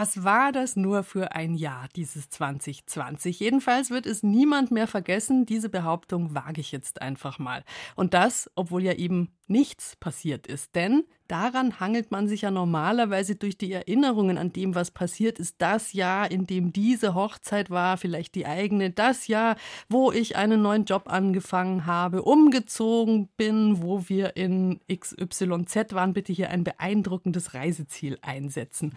Was 0.00 0.22
war 0.22 0.52
das 0.52 0.76
nur 0.76 1.02
für 1.02 1.32
ein 1.32 1.56
Jahr, 1.56 1.88
dieses 1.96 2.30
2020? 2.30 3.40
Jedenfalls 3.40 3.90
wird 3.90 4.06
es 4.06 4.22
niemand 4.22 4.70
mehr 4.70 4.86
vergessen. 4.86 5.44
Diese 5.44 5.68
Behauptung 5.68 6.36
wage 6.36 6.60
ich 6.60 6.70
jetzt 6.70 7.02
einfach 7.02 7.40
mal. 7.40 7.64
Und 7.96 8.14
das, 8.14 8.48
obwohl 8.54 8.84
ja 8.84 8.92
eben 8.92 9.32
nichts 9.48 9.96
passiert 9.96 10.46
ist. 10.46 10.76
Denn 10.76 11.02
daran 11.26 11.80
hangelt 11.80 12.12
man 12.12 12.28
sich 12.28 12.42
ja 12.42 12.52
normalerweise 12.52 13.34
durch 13.34 13.58
die 13.58 13.72
Erinnerungen 13.72 14.38
an 14.38 14.52
dem, 14.52 14.76
was 14.76 14.92
passiert 14.92 15.40
ist. 15.40 15.56
Das 15.58 15.92
Jahr, 15.92 16.30
in 16.30 16.46
dem 16.46 16.72
diese 16.72 17.16
Hochzeit 17.16 17.68
war, 17.68 17.96
vielleicht 17.96 18.36
die 18.36 18.46
eigene. 18.46 18.90
Das 18.90 19.26
Jahr, 19.26 19.56
wo 19.88 20.12
ich 20.12 20.36
einen 20.36 20.62
neuen 20.62 20.84
Job 20.84 21.10
angefangen 21.10 21.86
habe, 21.86 22.22
umgezogen 22.22 23.30
bin, 23.36 23.82
wo 23.82 24.08
wir 24.08 24.36
in 24.36 24.78
XYZ 24.86 25.92
waren. 25.92 26.12
Bitte 26.12 26.32
hier 26.32 26.50
ein 26.50 26.62
beeindruckendes 26.62 27.54
Reiseziel 27.54 28.16
einsetzen. 28.22 28.94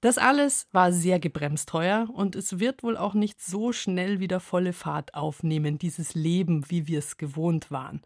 Das 0.00 0.16
alles 0.16 0.68
war 0.70 0.92
sehr 0.92 1.18
gebremst 1.18 1.70
teuer 1.70 2.08
und 2.12 2.36
es 2.36 2.60
wird 2.60 2.84
wohl 2.84 2.96
auch 2.96 3.14
nicht 3.14 3.40
so 3.40 3.72
schnell 3.72 4.20
wieder 4.20 4.38
volle 4.38 4.72
Fahrt 4.72 5.14
aufnehmen, 5.14 5.76
dieses 5.76 6.14
Leben, 6.14 6.70
wie 6.70 6.86
wir 6.86 7.00
es 7.00 7.16
gewohnt 7.16 7.72
waren. 7.72 8.02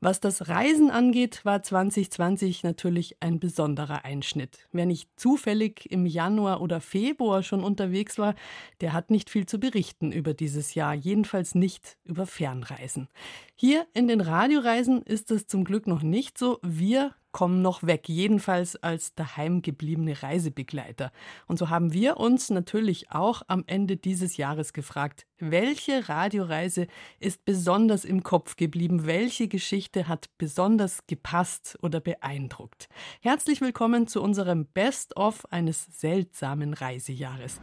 Was 0.00 0.18
das 0.18 0.48
Reisen 0.48 0.90
angeht, 0.90 1.44
war 1.44 1.62
2020 1.62 2.64
natürlich 2.64 3.18
ein 3.20 3.38
besonderer 3.38 4.04
Einschnitt. 4.04 4.68
Wer 4.72 4.86
nicht 4.86 5.08
zufällig 5.14 5.88
im 5.88 6.04
Januar 6.04 6.60
oder 6.60 6.80
Februar 6.80 7.44
schon 7.44 7.62
unterwegs 7.62 8.18
war, 8.18 8.34
der 8.80 8.92
hat 8.92 9.10
nicht 9.12 9.30
viel 9.30 9.46
zu 9.46 9.60
berichten 9.60 10.10
über 10.10 10.34
dieses 10.34 10.74
Jahr, 10.74 10.94
jedenfalls 10.94 11.54
nicht 11.54 11.96
über 12.02 12.26
Fernreisen. 12.26 13.06
Hier 13.54 13.86
in 13.94 14.08
den 14.08 14.20
Radioreisen 14.20 15.00
ist 15.02 15.30
es 15.30 15.46
zum 15.46 15.62
Glück 15.62 15.86
noch 15.86 16.02
nicht 16.02 16.38
so. 16.38 16.58
Wir 16.62 17.14
kommen 17.36 17.60
noch 17.60 17.82
weg, 17.82 18.08
jedenfalls 18.08 18.76
als 18.76 19.14
daheim 19.14 19.60
gebliebene 19.60 20.22
Reisebegleiter. 20.22 21.12
Und 21.46 21.58
so 21.58 21.68
haben 21.68 21.92
wir 21.92 22.16
uns 22.16 22.48
natürlich 22.48 23.10
auch 23.12 23.42
am 23.46 23.62
Ende 23.66 23.98
dieses 23.98 24.38
Jahres 24.38 24.72
gefragt, 24.72 25.26
welche 25.38 26.08
Radioreise 26.08 26.86
ist 27.20 27.44
besonders 27.44 28.06
im 28.06 28.22
Kopf 28.22 28.56
geblieben, 28.56 29.04
welche 29.04 29.48
Geschichte 29.48 30.08
hat 30.08 30.30
besonders 30.38 31.06
gepasst 31.08 31.78
oder 31.82 32.00
beeindruckt. 32.00 32.88
Herzlich 33.20 33.60
willkommen 33.60 34.06
zu 34.06 34.22
unserem 34.22 34.64
Best-of 34.64 35.44
eines 35.52 35.84
seltsamen 35.90 36.72
Reisejahres. 36.72 37.60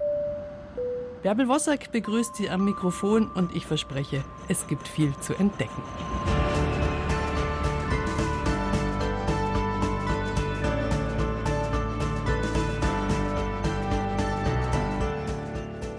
Bärbel 1.24 1.48
Wossack 1.48 1.92
begrüßt 1.92 2.36
Sie 2.36 2.48
am 2.48 2.64
Mikrofon 2.64 3.28
und 3.32 3.56
ich 3.56 3.66
verspreche, 3.66 4.24
es 4.50 4.68
gibt 4.68 4.88
viel 4.88 5.18
zu 5.18 5.34
entdecken. 5.34 5.82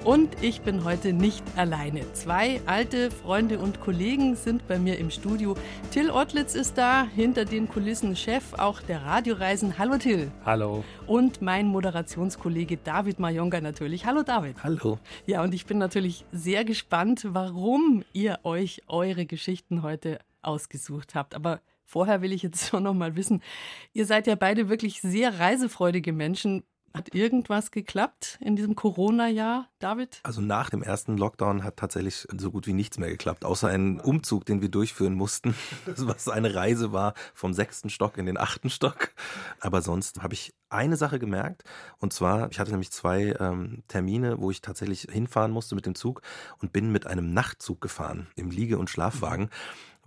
Und 0.04 0.42
ich 0.42 0.60
bin 0.60 0.84
heute 0.84 1.14
nicht 1.14 1.42
alleine. 1.56 2.12
Zwei 2.12 2.60
alte 2.66 3.10
Freunde 3.10 3.58
und 3.58 3.80
Kollegen 3.80 4.36
sind 4.36 4.68
bei 4.68 4.78
mir 4.78 4.98
im 4.98 5.10
Studio. 5.10 5.56
Till 5.92 6.10
Ottlitz 6.10 6.54
ist 6.54 6.76
da, 6.76 7.06
hinter 7.06 7.46
den 7.46 7.70
Kulissen 7.70 8.14
Chef 8.14 8.52
auch 8.52 8.82
der 8.82 9.02
Radioreisen. 9.02 9.78
Hallo 9.78 9.96
Till. 9.96 10.30
Hallo. 10.44 10.84
Und 11.06 11.40
mein 11.40 11.68
Moderationskollege 11.68 12.76
David 12.76 13.18
Majonga 13.18 13.62
natürlich. 13.62 14.04
Hallo 14.04 14.22
David. 14.22 14.62
Hallo. 14.62 14.98
Ja, 15.24 15.42
und 15.42 15.54
ich 15.54 15.64
bin 15.64 15.78
natürlich 15.78 16.26
sehr 16.32 16.66
gespannt, 16.66 17.26
warum 17.30 18.04
ihr 18.12 18.40
euch 18.42 18.82
eure 18.88 19.24
Geschichten 19.24 19.82
heute 19.82 20.18
ausgesucht 20.42 21.14
habt. 21.14 21.34
Aber 21.34 21.62
Vorher 21.86 22.22
will 22.22 22.32
ich 22.32 22.42
jetzt 22.42 22.66
schon 22.70 22.82
noch 22.82 22.94
mal 22.94 23.14
wissen, 23.14 23.42
ihr 23.92 24.06
seid 24.06 24.26
ja 24.26 24.34
beide 24.34 24.68
wirklich 24.68 25.00
sehr 25.00 25.38
reisefreudige 25.38 26.12
Menschen. 26.12 26.64
Hat 26.96 27.12
irgendwas 27.12 27.72
geklappt 27.72 28.38
in 28.40 28.54
diesem 28.54 28.76
Corona-Jahr, 28.76 29.68
David? 29.80 30.20
Also 30.22 30.40
nach 30.40 30.70
dem 30.70 30.80
ersten 30.80 31.16
Lockdown 31.16 31.64
hat 31.64 31.76
tatsächlich 31.76 32.24
so 32.38 32.52
gut 32.52 32.68
wie 32.68 32.72
nichts 32.72 32.98
mehr 32.98 33.10
geklappt, 33.10 33.44
außer 33.44 33.66
einen 33.66 33.98
Umzug, 33.98 34.44
den 34.44 34.62
wir 34.62 34.68
durchführen 34.68 35.14
mussten, 35.14 35.56
was 35.86 36.28
eine 36.28 36.54
Reise 36.54 36.92
war 36.92 37.14
vom 37.34 37.52
sechsten 37.52 37.90
Stock 37.90 38.16
in 38.16 38.26
den 38.26 38.38
achten 38.38 38.70
Stock. 38.70 39.12
Aber 39.58 39.82
sonst 39.82 40.22
habe 40.22 40.34
ich 40.34 40.54
eine 40.68 40.96
Sache 40.96 41.18
gemerkt, 41.18 41.64
und 41.98 42.12
zwar, 42.12 42.48
ich 42.52 42.60
hatte 42.60 42.70
nämlich 42.70 42.92
zwei 42.92 43.34
ähm, 43.40 43.82
Termine, 43.88 44.40
wo 44.40 44.52
ich 44.52 44.60
tatsächlich 44.60 45.08
hinfahren 45.10 45.50
musste 45.50 45.74
mit 45.74 45.86
dem 45.86 45.96
Zug 45.96 46.22
und 46.58 46.72
bin 46.72 46.92
mit 46.92 47.08
einem 47.08 47.34
Nachtzug 47.34 47.80
gefahren 47.80 48.28
im 48.36 48.50
Liege- 48.50 48.78
und 48.78 48.88
Schlafwagen. 48.88 49.50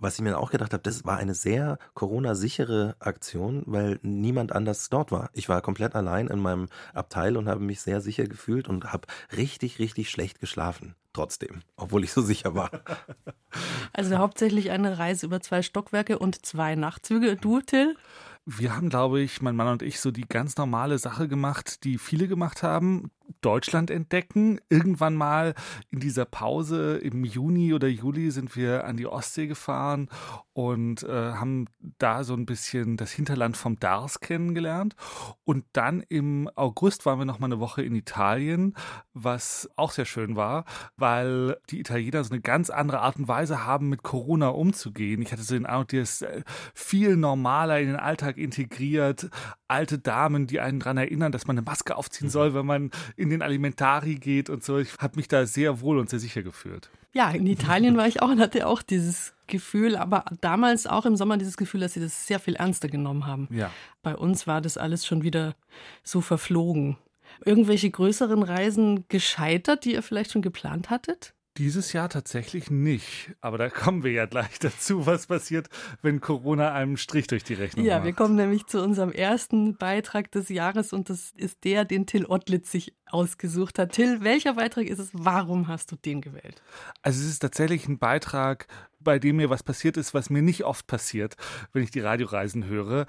Was 0.00 0.14
ich 0.14 0.20
mir 0.20 0.38
auch 0.38 0.50
gedacht 0.50 0.72
habe, 0.72 0.82
das 0.82 1.04
war 1.04 1.16
eine 1.16 1.34
sehr 1.34 1.78
Corona-sichere 1.94 2.96
Aktion, 3.00 3.62
weil 3.66 3.98
niemand 4.02 4.52
anders 4.52 4.88
dort 4.88 5.10
war. 5.10 5.30
Ich 5.32 5.48
war 5.48 5.60
komplett 5.60 5.94
allein 5.94 6.28
in 6.28 6.38
meinem 6.38 6.68
Abteil 6.94 7.36
und 7.36 7.48
habe 7.48 7.60
mich 7.60 7.80
sehr 7.80 8.00
sicher 8.00 8.24
gefühlt 8.24 8.68
und 8.68 8.92
habe 8.92 9.08
richtig, 9.36 9.78
richtig 9.78 10.10
schlecht 10.10 10.40
geschlafen. 10.40 10.94
Trotzdem, 11.12 11.62
obwohl 11.76 12.04
ich 12.04 12.12
so 12.12 12.22
sicher 12.22 12.54
war. 12.54 12.70
Also 13.94 14.18
hauptsächlich 14.18 14.70
eine 14.70 14.98
Reise 14.98 15.26
über 15.26 15.40
zwei 15.40 15.62
Stockwerke 15.62 16.18
und 16.18 16.44
zwei 16.44 16.76
Nachtzüge. 16.76 17.36
Du, 17.36 17.60
Till? 17.60 17.96
Wir 18.44 18.76
haben, 18.76 18.90
glaube 18.90 19.20
ich, 19.20 19.42
mein 19.42 19.56
Mann 19.56 19.68
und 19.68 19.82
ich 19.82 20.00
so 20.00 20.10
die 20.10 20.28
ganz 20.28 20.56
normale 20.56 20.98
Sache 20.98 21.26
gemacht, 21.26 21.82
die 21.84 21.98
viele 21.98 22.28
gemacht 22.28 22.62
haben. 22.62 23.10
Deutschland 23.40 23.90
entdecken. 23.90 24.60
Irgendwann 24.68 25.14
mal 25.14 25.54
in 25.90 26.00
dieser 26.00 26.24
Pause 26.24 26.98
im 26.98 27.24
Juni 27.24 27.74
oder 27.74 27.88
Juli 27.88 28.30
sind 28.30 28.56
wir 28.56 28.84
an 28.84 28.96
die 28.96 29.06
Ostsee 29.06 29.46
gefahren 29.46 30.08
und 30.52 31.04
äh, 31.04 31.32
haben 31.34 31.66
da 31.98 32.24
so 32.24 32.34
ein 32.34 32.44
bisschen 32.44 32.96
das 32.96 33.12
Hinterland 33.12 33.56
vom 33.56 33.78
Dars 33.78 34.20
kennengelernt. 34.20 34.96
Und 35.44 35.64
dann 35.72 36.02
im 36.08 36.50
August 36.56 37.06
waren 37.06 37.18
wir 37.18 37.24
noch 37.24 37.38
mal 37.38 37.46
eine 37.46 37.60
Woche 37.60 37.82
in 37.82 37.94
Italien, 37.94 38.74
was 39.14 39.68
auch 39.76 39.92
sehr 39.92 40.04
schön 40.04 40.34
war, 40.34 40.64
weil 40.96 41.58
die 41.70 41.78
Italiener 41.78 42.24
so 42.24 42.32
eine 42.32 42.40
ganz 42.40 42.70
andere 42.70 43.00
Art 43.00 43.16
und 43.18 43.28
Weise 43.28 43.64
haben, 43.66 43.88
mit 43.88 44.02
Corona 44.02 44.48
umzugehen. 44.48 45.22
Ich 45.22 45.30
hatte 45.30 45.42
so 45.42 45.54
den 45.54 45.66
Eindruck, 45.66 45.88
die 45.88 45.98
ist 45.98 46.22
äh, 46.22 46.42
viel 46.74 47.16
normaler 47.16 47.78
in 47.78 47.86
den 47.86 47.96
Alltag 47.96 48.36
integriert. 48.36 49.30
Alte 49.68 49.98
Damen, 49.98 50.46
die 50.46 50.60
einen 50.60 50.80
daran 50.80 50.96
erinnern, 50.96 51.30
dass 51.30 51.46
man 51.46 51.56
eine 51.56 51.64
Maske 51.64 51.96
aufziehen 51.96 52.30
soll, 52.30 52.54
wenn 52.54 52.66
man 52.66 52.90
in 53.18 53.30
den 53.30 53.42
Alimentari 53.42 54.14
geht 54.14 54.48
und 54.48 54.62
so. 54.64 54.78
Ich 54.78 54.96
habe 54.98 55.16
mich 55.16 55.28
da 55.28 55.44
sehr 55.44 55.80
wohl 55.80 55.98
und 55.98 56.08
sehr 56.08 56.20
sicher 56.20 56.42
gefühlt. 56.42 56.88
Ja, 57.12 57.30
in 57.30 57.46
Italien 57.46 57.96
war 57.96 58.06
ich 58.06 58.22
auch 58.22 58.28
und 58.28 58.40
hatte 58.40 58.66
auch 58.66 58.80
dieses 58.80 59.34
Gefühl, 59.48 59.96
aber 59.96 60.24
damals 60.40 60.86
auch 60.86 61.04
im 61.04 61.16
Sommer 61.16 61.36
dieses 61.36 61.56
Gefühl, 61.56 61.80
dass 61.80 61.94
sie 61.94 62.00
das 62.00 62.26
sehr 62.26 62.38
viel 62.38 62.54
ernster 62.54 62.88
genommen 62.88 63.26
haben. 63.26 63.48
Ja. 63.50 63.72
Bei 64.02 64.14
uns 64.14 64.46
war 64.46 64.60
das 64.60 64.78
alles 64.78 65.04
schon 65.04 65.22
wieder 65.24 65.56
so 66.04 66.20
verflogen. 66.20 66.96
Irgendwelche 67.44 67.90
größeren 67.90 68.42
Reisen 68.42 69.04
gescheitert, 69.08 69.84
die 69.84 69.94
ihr 69.94 70.02
vielleicht 70.02 70.32
schon 70.32 70.42
geplant 70.42 70.90
hattet? 70.90 71.34
Dieses 71.58 71.92
Jahr 71.92 72.08
tatsächlich 72.08 72.70
nicht. 72.70 73.34
Aber 73.40 73.58
da 73.58 73.68
kommen 73.68 74.04
wir 74.04 74.12
ja 74.12 74.26
gleich 74.26 74.58
dazu, 74.60 75.06
was 75.06 75.26
passiert, 75.26 75.68
wenn 76.02 76.20
Corona 76.20 76.72
einem 76.72 76.96
Strich 76.96 77.26
durch 77.26 77.42
die 77.42 77.54
Rechnung 77.54 77.84
ja, 77.84 77.96
macht. 77.96 78.02
Ja, 78.02 78.06
wir 78.06 78.12
kommen 78.14 78.36
nämlich 78.36 78.66
zu 78.66 78.80
unserem 78.80 79.10
ersten 79.10 79.76
Beitrag 79.76 80.30
des 80.30 80.48
Jahres 80.48 80.92
und 80.92 81.10
das 81.10 81.32
ist 81.32 81.64
der, 81.64 81.84
den 81.84 82.06
Till 82.06 82.26
Ottlitz 82.26 82.70
sich 82.70 82.94
ausgesucht 83.06 83.78
hat. 83.78 83.92
Till, 83.92 84.22
welcher 84.22 84.54
Beitrag 84.54 84.86
ist 84.86 85.00
es? 85.00 85.10
Warum 85.12 85.66
hast 85.66 85.90
du 85.90 85.96
den 85.96 86.20
gewählt? 86.20 86.62
Also 87.02 87.20
es 87.20 87.28
ist 87.28 87.40
tatsächlich 87.40 87.88
ein 87.88 87.98
Beitrag, 87.98 88.68
bei 89.08 89.18
dem 89.18 89.36
mir 89.36 89.48
was 89.48 89.62
passiert 89.62 89.96
ist, 89.96 90.12
was 90.12 90.28
mir 90.28 90.42
nicht 90.42 90.64
oft 90.64 90.86
passiert, 90.86 91.38
wenn 91.72 91.82
ich 91.82 91.90
die 91.90 92.00
Radioreisen 92.00 92.66
höre. 92.66 93.06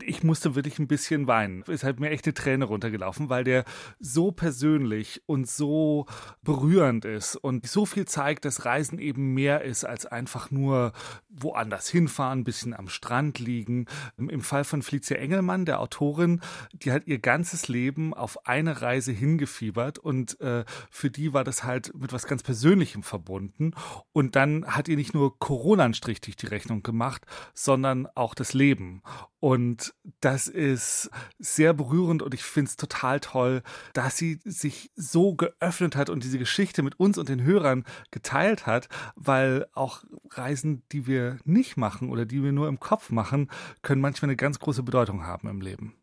Ich 0.00 0.22
musste 0.22 0.54
wirklich 0.54 0.78
ein 0.78 0.86
bisschen 0.86 1.26
weinen. 1.26 1.64
Es 1.66 1.82
hat 1.82 1.98
mir 1.98 2.10
echt 2.10 2.26
eine 2.26 2.34
Träne 2.34 2.66
runtergelaufen, 2.66 3.28
weil 3.28 3.42
der 3.42 3.64
so 3.98 4.30
persönlich 4.30 5.20
und 5.26 5.48
so 5.48 6.06
berührend 6.42 7.04
ist 7.04 7.34
und 7.34 7.66
so 7.66 7.86
viel 7.86 8.04
zeigt, 8.04 8.44
dass 8.44 8.64
Reisen 8.64 9.00
eben 9.00 9.34
mehr 9.34 9.64
ist 9.64 9.84
als 9.84 10.06
einfach 10.06 10.52
nur 10.52 10.92
woanders 11.28 11.88
hinfahren, 11.88 12.42
ein 12.42 12.44
bisschen 12.44 12.72
am 12.72 12.88
Strand 12.88 13.40
liegen. 13.40 13.86
Im 14.16 14.42
Fall 14.42 14.62
von 14.62 14.82
Felicia 14.82 15.16
Engelmann, 15.16 15.64
der 15.64 15.80
Autorin, 15.80 16.40
die 16.72 16.92
hat 16.92 17.08
ihr 17.08 17.18
ganzes 17.18 17.66
Leben 17.66 18.14
auf 18.14 18.46
eine 18.46 18.80
Reise 18.80 19.10
hingefiebert 19.10 19.98
und 19.98 20.40
äh, 20.40 20.64
für 20.88 21.10
die 21.10 21.32
war 21.32 21.42
das 21.42 21.64
halt 21.64 21.92
mit 21.98 22.12
was 22.12 22.28
ganz 22.28 22.44
Persönlichem 22.44 23.02
verbunden. 23.02 23.72
Und 24.12 24.36
dann 24.36 24.64
hat 24.66 24.86
ihr 24.86 24.96
nicht 24.96 25.14
nur 25.14 25.31
Corona 25.38 25.84
einen 25.84 25.94
Strich 25.94 26.20
durch 26.20 26.36
die 26.36 26.46
Rechnung 26.46 26.82
gemacht, 26.82 27.26
sondern 27.54 28.06
auch 28.14 28.34
das 28.34 28.54
Leben. 28.54 29.02
Und 29.40 29.94
das 30.20 30.46
ist 30.46 31.10
sehr 31.38 31.74
berührend 31.74 32.22
und 32.22 32.34
ich 32.34 32.42
finde 32.42 32.68
es 32.68 32.76
total 32.76 33.20
toll, 33.20 33.62
dass 33.92 34.16
sie 34.16 34.38
sich 34.44 34.90
so 34.94 35.34
geöffnet 35.34 35.96
hat 35.96 36.10
und 36.10 36.22
diese 36.22 36.38
Geschichte 36.38 36.82
mit 36.82 36.98
uns 37.00 37.18
und 37.18 37.28
den 37.28 37.42
Hörern 37.42 37.84
geteilt 38.10 38.66
hat, 38.66 38.88
weil 39.16 39.66
auch 39.72 40.04
Reisen, 40.30 40.82
die 40.92 41.06
wir 41.06 41.38
nicht 41.44 41.76
machen 41.76 42.10
oder 42.10 42.24
die 42.24 42.42
wir 42.42 42.52
nur 42.52 42.68
im 42.68 42.80
Kopf 42.80 43.10
machen, 43.10 43.50
können 43.82 44.00
manchmal 44.00 44.28
eine 44.28 44.36
ganz 44.36 44.58
große 44.58 44.82
Bedeutung 44.82 45.26
haben 45.26 45.48
im 45.48 45.60
Leben. 45.60 45.96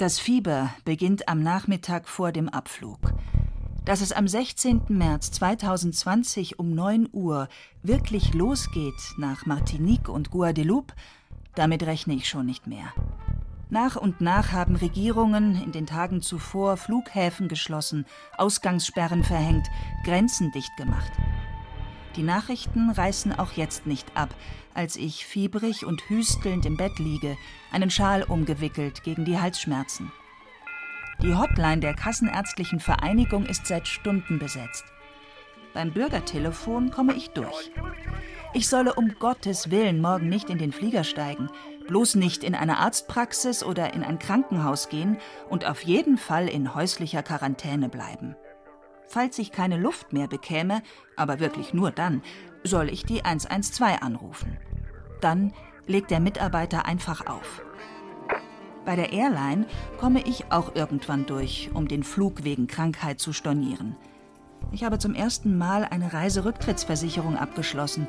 Das 0.00 0.18
Fieber 0.18 0.74
beginnt 0.86 1.28
am 1.28 1.42
Nachmittag 1.42 2.08
vor 2.08 2.32
dem 2.32 2.48
Abflug. 2.48 3.12
Dass 3.84 4.02
es 4.02 4.12
am 4.12 4.28
16. 4.28 4.82
März 4.88 5.30
2020 5.32 6.58
um 6.58 6.74
9 6.74 7.08
Uhr 7.12 7.48
wirklich 7.82 8.34
losgeht 8.34 8.94
nach 9.16 9.46
Martinique 9.46 10.08
und 10.08 10.30
Guadeloupe, 10.30 10.94
damit 11.54 11.82
rechne 11.84 12.14
ich 12.14 12.28
schon 12.28 12.46
nicht 12.46 12.66
mehr. 12.66 12.92
Nach 13.70 13.96
und 13.96 14.20
nach 14.20 14.52
haben 14.52 14.76
Regierungen 14.76 15.62
in 15.62 15.72
den 15.72 15.86
Tagen 15.86 16.22
zuvor 16.22 16.76
Flughäfen 16.76 17.48
geschlossen, 17.48 18.04
Ausgangssperren 18.36 19.24
verhängt, 19.24 19.66
Grenzen 20.04 20.50
dicht 20.52 20.76
gemacht. 20.76 21.12
Die 22.16 22.24
Nachrichten 22.24 22.90
reißen 22.90 23.38
auch 23.38 23.52
jetzt 23.52 23.86
nicht 23.86 24.16
ab, 24.16 24.34
als 24.74 24.96
ich 24.96 25.24
fiebrig 25.24 25.86
und 25.86 26.08
hüstelnd 26.08 26.66
im 26.66 26.76
Bett 26.76 26.98
liege, 26.98 27.36
einen 27.70 27.90
Schal 27.90 28.24
umgewickelt 28.24 29.04
gegen 29.04 29.24
die 29.24 29.38
Halsschmerzen. 29.38 30.10
Die 31.22 31.36
Hotline 31.36 31.80
der 31.80 31.92
Kassenärztlichen 31.92 32.80
Vereinigung 32.80 33.44
ist 33.44 33.66
seit 33.66 33.86
Stunden 33.86 34.38
besetzt. 34.38 34.86
Beim 35.74 35.92
Bürgertelefon 35.92 36.90
komme 36.90 37.12
ich 37.12 37.28
durch. 37.30 37.70
Ich 38.54 38.68
solle 38.68 38.94
um 38.94 39.14
Gottes 39.18 39.70
Willen 39.70 40.00
morgen 40.00 40.30
nicht 40.30 40.48
in 40.48 40.56
den 40.56 40.72
Flieger 40.72 41.04
steigen, 41.04 41.50
bloß 41.86 42.14
nicht 42.14 42.42
in 42.42 42.54
eine 42.54 42.78
Arztpraxis 42.78 43.62
oder 43.62 43.92
in 43.92 44.02
ein 44.02 44.18
Krankenhaus 44.18 44.88
gehen 44.88 45.18
und 45.50 45.66
auf 45.66 45.82
jeden 45.82 46.16
Fall 46.16 46.48
in 46.48 46.74
häuslicher 46.74 47.22
Quarantäne 47.22 47.90
bleiben. 47.90 48.34
Falls 49.06 49.38
ich 49.38 49.52
keine 49.52 49.76
Luft 49.76 50.14
mehr 50.14 50.26
bekäme, 50.26 50.82
aber 51.16 51.38
wirklich 51.38 51.74
nur 51.74 51.90
dann, 51.90 52.22
soll 52.64 52.88
ich 52.88 53.04
die 53.04 53.26
112 53.26 54.00
anrufen. 54.00 54.56
Dann 55.20 55.52
legt 55.86 56.10
der 56.10 56.20
Mitarbeiter 56.20 56.86
einfach 56.86 57.26
auf. 57.26 57.62
Bei 58.90 58.96
der 58.96 59.12
Airline 59.12 59.66
komme 60.00 60.20
ich 60.26 60.50
auch 60.50 60.74
irgendwann 60.74 61.24
durch, 61.24 61.70
um 61.74 61.86
den 61.86 62.02
Flug 62.02 62.42
wegen 62.42 62.66
Krankheit 62.66 63.20
zu 63.20 63.32
stornieren. 63.32 63.94
Ich 64.72 64.82
habe 64.82 64.98
zum 64.98 65.14
ersten 65.14 65.56
Mal 65.56 65.84
eine 65.84 66.12
Reiserücktrittsversicherung 66.12 67.36
abgeschlossen. 67.36 68.08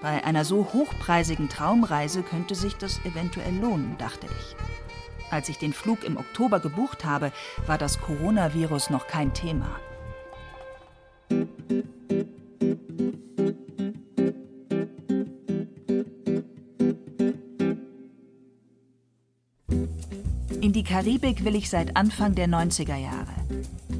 Bei 0.00 0.22
einer 0.22 0.44
so 0.44 0.68
hochpreisigen 0.72 1.48
Traumreise 1.48 2.22
könnte 2.22 2.54
sich 2.54 2.76
das 2.76 3.04
eventuell 3.04 3.56
lohnen, 3.56 3.96
dachte 3.98 4.28
ich. 4.28 5.32
Als 5.32 5.48
ich 5.48 5.58
den 5.58 5.72
Flug 5.72 6.04
im 6.04 6.16
Oktober 6.16 6.60
gebucht 6.60 7.04
habe, 7.04 7.32
war 7.66 7.76
das 7.76 8.00
Coronavirus 8.00 8.90
noch 8.90 9.08
kein 9.08 9.34
Thema. 9.34 9.80
In 20.60 20.74
die 20.74 20.84
Karibik 20.84 21.46
will 21.46 21.54
ich 21.54 21.70
seit 21.70 21.96
Anfang 21.96 22.34
der 22.34 22.46
90er 22.46 22.96
Jahre. 22.96 23.32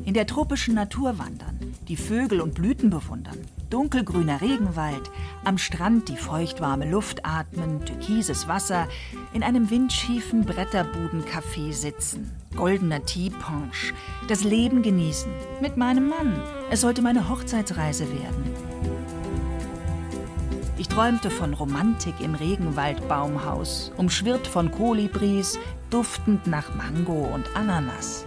In 0.04 0.12
der 0.12 0.26
tropischen 0.26 0.74
Natur 0.74 1.18
wandern, 1.18 1.58
die 1.88 1.96
Vögel 1.96 2.42
und 2.42 2.54
Blüten 2.54 2.90
bewundern, 2.90 3.38
dunkelgrüner 3.70 4.42
Regenwald, 4.42 5.10
am 5.42 5.56
Strand 5.56 6.10
die 6.10 6.16
feuchtwarme 6.16 6.90
Luft 6.90 7.24
atmen, 7.24 7.82
türkises 7.86 8.46
Wasser, 8.46 8.88
in 9.32 9.42
einem 9.42 9.70
windschiefen 9.70 10.44
Bretterbudencafé 10.44 11.72
sitzen, 11.72 12.30
goldener 12.54 13.06
Teepunch, 13.06 13.94
das 14.28 14.44
Leben 14.44 14.82
genießen, 14.82 15.32
mit 15.62 15.78
meinem 15.78 16.10
Mann. 16.10 16.42
Es 16.70 16.82
sollte 16.82 17.00
meine 17.00 17.30
Hochzeitsreise 17.30 18.06
werden. 18.10 18.54
Ich 20.76 20.88
träumte 20.88 21.30
von 21.30 21.54
Romantik 21.54 22.20
im 22.20 22.34
Regenwaldbaumhaus, 22.34 23.92
umschwirrt 23.96 24.46
von 24.46 24.70
Kolibris, 24.70 25.58
duftend 25.90 26.46
nach 26.46 26.74
Mango 26.74 27.28
und 27.34 27.54
Ananas. 27.56 28.24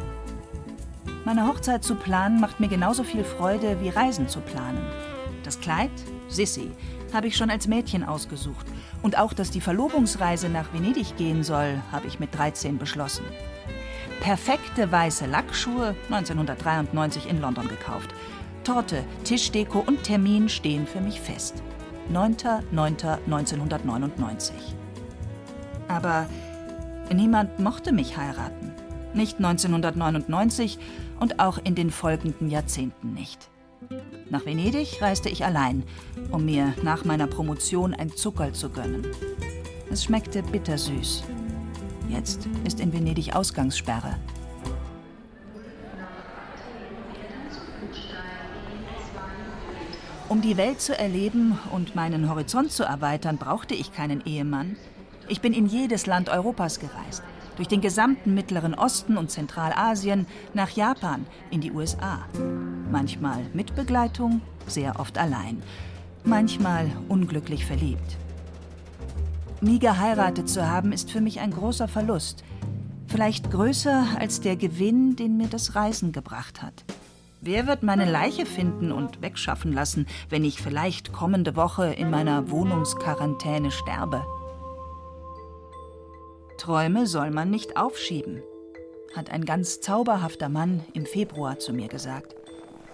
Meine 1.26 1.48
Hochzeit 1.48 1.84
zu 1.84 1.96
planen 1.96 2.40
macht 2.40 2.60
mir 2.60 2.68
genauso 2.68 3.04
viel 3.04 3.24
Freude 3.24 3.80
wie 3.82 3.90
Reisen 3.90 4.28
zu 4.28 4.42
planen. 4.42 4.86
Das 5.44 5.60
Kleid, 5.60 5.92
Sissy, 6.28 6.72
habe 7.14 7.28
ich 7.28 7.38
schon 7.38 7.50
als 7.50 7.68
Mädchen 7.68 8.04
ausgesucht. 8.04 8.66
Und 9.02 9.18
auch, 9.18 9.34
dass 9.34 9.52
die 9.52 9.62
Verlobungsreise 9.62 10.50
nach 10.50 10.74
Venedig 10.74 11.16
gehen 11.16 11.44
soll, 11.44 11.82
habe 11.92 12.08
ich 12.08 12.20
mit 12.20 12.38
13 12.38 12.78
beschlossen. 12.78 13.24
Perfekte 14.20 14.92
weiße 14.92 15.26
Lackschuhe 15.26 15.96
1993 16.06 17.30
in 17.30 17.42
London 17.42 17.68
gekauft. 17.68 18.14
Torte, 18.64 19.04
Tischdeko 19.24 19.80
und 19.80 20.04
Termin 20.04 20.50
stehen 20.50 20.88
für 20.88 21.02
mich 21.02 21.20
fest. 21.20 21.64
9.9.1999. 22.12 24.52
Aber 25.88 26.28
niemand 27.12 27.60
mochte 27.60 27.92
mich 27.92 28.18
heiraten. 28.18 28.72
Nicht 29.14 29.38
1999 29.38 30.80
und 31.20 31.40
auch 31.40 31.60
in 31.64 31.76
den 31.76 31.92
folgenden 31.92 32.50
Jahrzehnten 32.50 33.14
nicht. 33.14 33.50
Nach 34.30 34.46
Venedig 34.46 35.02
reiste 35.02 35.30
ich 35.30 35.46
allein, 35.46 35.84
um 36.32 36.46
mir 36.46 36.74
nach 36.84 37.06
meiner 37.06 37.28
Promotion 37.28 37.94
ein 37.94 38.12
Zuckerl 38.12 38.54
zu 38.54 38.70
gönnen. 38.70 39.06
Es 39.92 40.04
schmeckte 40.06 40.42
bittersüß. 40.42 41.24
Jetzt 42.10 42.48
ist 42.64 42.80
in 42.80 42.92
Venedig 42.92 43.36
Ausgangssperre. 43.36 44.16
Um 50.30 50.42
die 50.42 50.58
Welt 50.58 50.82
zu 50.82 50.98
erleben 50.98 51.60
und 51.72 51.94
meinen 51.96 52.28
Horizont 52.28 52.72
zu 52.72 52.84
erweitern, 52.84 53.38
brauchte 53.38 53.76
ich 53.76 53.94
keinen 53.94 54.26
Ehemann. 54.26 54.78
Ich 55.28 55.42
bin 55.42 55.54
in 55.54 55.68
jedes 55.68 56.06
Land 56.06 56.30
Europas 56.30 56.80
gereist, 56.80 57.24
durch 57.56 57.68
den 57.68 57.82
gesamten 57.82 58.34
Mittleren 58.34 58.74
Osten 58.74 59.18
und 59.18 59.32
Zentralasien, 59.32 60.28
nach 60.54 60.72
Japan, 60.72 61.26
in 61.50 61.62
die 61.62 61.72
USA. 61.72 62.20
Manchmal 62.92 63.42
mit 63.54 63.76
Begleitung, 63.76 64.42
sehr 64.68 65.00
oft 65.00 65.18
allein. 65.18 65.62
Manchmal 66.26 66.90
unglücklich 67.10 67.66
verliebt. 67.66 68.18
Nie 69.62 69.80
geheiratet 69.80 70.50
zu 70.50 70.70
haben, 70.70 70.92
ist 70.92 71.12
für 71.12 71.22
mich 71.22 71.40
ein 71.40 71.52
großer 71.52 71.88
Verlust. 71.88 72.44
Vielleicht 73.08 73.52
größer 73.52 74.06
als 74.20 74.42
der 74.42 74.56
Gewinn, 74.56 75.16
den 75.16 75.38
mir 75.38 75.48
das 75.48 75.76
Reisen 75.76 76.12
gebracht 76.12 76.62
hat. 76.62 76.84
Wer 77.40 77.68
wird 77.68 77.84
meine 77.84 78.10
Leiche 78.10 78.46
finden 78.46 78.92
und 78.92 79.22
wegschaffen 79.22 79.74
lassen, 79.74 80.08
wenn 80.30 80.44
ich 80.44 80.62
vielleicht 80.62 81.14
kommende 81.14 81.56
Woche 81.56 81.94
in 81.94 82.10
meiner 82.10 82.50
Wohnungsquarantäne 82.50 83.72
sterbe? 83.72 84.26
Träume 86.64 87.08
soll 87.08 87.30
man 87.30 87.50
nicht 87.50 87.76
aufschieben, 87.76 88.42
hat 89.14 89.30
ein 89.30 89.44
ganz 89.44 89.82
zauberhafter 89.82 90.48
Mann 90.48 90.86
im 90.94 91.06
Februar 91.06 91.60
zu 91.60 91.74
mir 91.74 91.90
gesagt. 91.90 92.36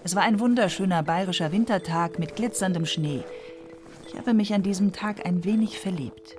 Es 0.03 0.15
war 0.15 0.23
ein 0.23 0.39
wunderschöner 0.39 1.03
bayerischer 1.03 1.51
Wintertag 1.51 2.17
mit 2.17 2.35
glitzerndem 2.35 2.87
Schnee. 2.87 3.23
Ich 4.07 4.17
habe 4.17 4.33
mich 4.33 4.55
an 4.55 4.63
diesem 4.63 4.91
Tag 4.91 5.23
ein 5.23 5.43
wenig 5.43 5.77
verliebt. 5.77 6.35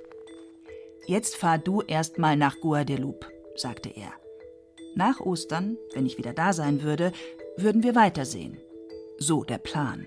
Jetzt 1.06 1.36
fahr 1.36 1.58
du 1.58 1.82
erst 1.82 2.18
mal 2.18 2.36
nach 2.36 2.56
Guadeloupe, 2.58 3.28
sagte 3.54 3.90
er. 3.90 4.10
Nach 4.96 5.20
Ostern, 5.20 5.76
wenn 5.94 6.06
ich 6.06 6.18
wieder 6.18 6.32
da 6.32 6.52
sein 6.52 6.82
würde, 6.82 7.12
würden 7.56 7.84
wir 7.84 7.94
weitersehen. 7.94 8.58
So 9.18 9.44
der 9.44 9.58
Plan. 9.58 10.06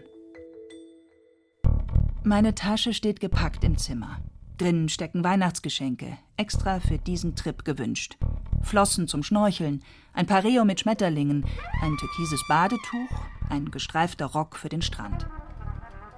Meine 2.26 2.54
Tasche 2.54 2.94
steht 2.94 3.22
gepackt 3.22 3.64
im 3.64 3.78
Zimmer. 3.78 4.20
Drinnen 4.64 4.88
stecken 4.88 5.26
Weihnachtsgeschenke, 5.26 6.18
extra 6.38 6.80
für 6.80 6.98
diesen 6.98 7.36
Trip 7.36 7.66
gewünscht. 7.66 8.16
Flossen 8.62 9.10
zum 9.10 9.22
Schnorcheln, 9.22 9.84
ein 10.14 10.26
Pareo 10.26 10.64
mit 10.64 10.80
Schmetterlingen, 10.80 11.46
ein 11.82 11.98
türkises 11.98 12.42
Badetuch, 12.48 13.10
ein 13.50 13.72
gestreifter 13.72 14.28
Rock 14.28 14.56
für 14.56 14.70
den 14.70 14.82
Strand. 14.82 15.28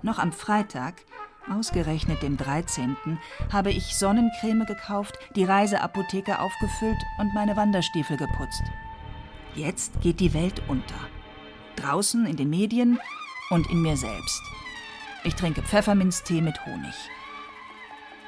Noch 0.03 0.19
am 0.19 0.31
Freitag, 0.31 1.05
ausgerechnet 1.49 2.21
dem 2.21 2.37
13., 2.37 2.95
habe 3.51 3.71
ich 3.71 3.95
Sonnencreme 3.95 4.67
gekauft, 4.67 5.17
die 5.35 5.43
Reiseapotheke 5.43 6.37
aufgefüllt 6.37 7.01
und 7.17 7.33
meine 7.33 7.57
Wanderstiefel 7.57 8.15
geputzt. 8.15 8.61
Jetzt 9.55 9.99
geht 10.01 10.19
die 10.19 10.35
Welt 10.35 10.61
unter. 10.67 10.99
Draußen 11.77 12.27
in 12.27 12.35
den 12.35 12.51
Medien 12.51 12.99
und 13.49 13.67
in 13.71 13.81
mir 13.81 13.97
selbst. 13.97 14.43
Ich 15.23 15.33
trinke 15.33 15.63
Pfefferminztee 15.63 16.41
mit 16.41 16.63
Honig. 16.67 16.93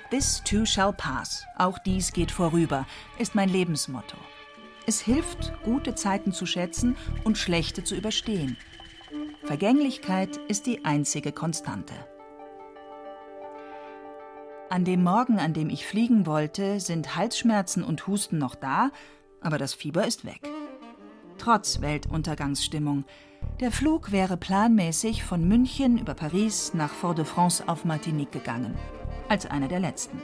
This 0.10 0.42
too 0.42 0.66
shall 0.66 0.94
pass. 0.94 1.46
Auch 1.58 1.80
dies 1.80 2.14
geht 2.14 2.32
vorüber, 2.32 2.86
ist 3.20 3.36
mein 3.36 3.50
Lebensmotto. 3.50 4.16
Es 4.86 5.02
hilft, 5.02 5.52
gute 5.64 5.96
Zeiten 5.96 6.32
zu 6.32 6.46
schätzen 6.46 6.96
und 7.26 7.38
schlechte 7.38 7.84
zu 7.84 7.94
überstehen. 7.94 8.56
Vergänglichkeit 9.44 10.38
ist 10.48 10.66
die 10.66 10.86
einzige 10.86 11.34
Konstante. 11.34 11.94
An 14.70 14.86
dem 14.86 15.04
Morgen, 15.04 15.40
an 15.40 15.54
dem 15.54 15.70
ich 15.70 15.86
fliegen 15.86 16.26
wollte, 16.26 16.80
sind 16.80 17.18
Halsschmerzen 17.18 17.84
und 17.84 18.08
Husten 18.08 18.38
noch 18.38 18.56
da, 18.56 18.92
aber 19.42 19.58
das 19.58 19.74
Fieber 19.74 20.08
ist 20.08 20.24
weg. 20.24 20.50
Trotz 21.38 21.82
Weltuntergangsstimmung. 21.82 23.04
Der 23.60 23.72
Flug 23.74 24.14
wäre 24.14 24.38
planmäßig 24.38 25.24
von 25.26 25.46
München 25.46 25.98
über 25.98 26.14
Paris 26.14 26.74
nach 26.74 26.92
Fort-de-France 26.92 27.68
auf 27.68 27.84
Martinique 27.84 28.32
gegangen 28.32 28.74
als 29.30 29.46
einer 29.46 29.68
der 29.68 29.80
letzten. 29.80 30.22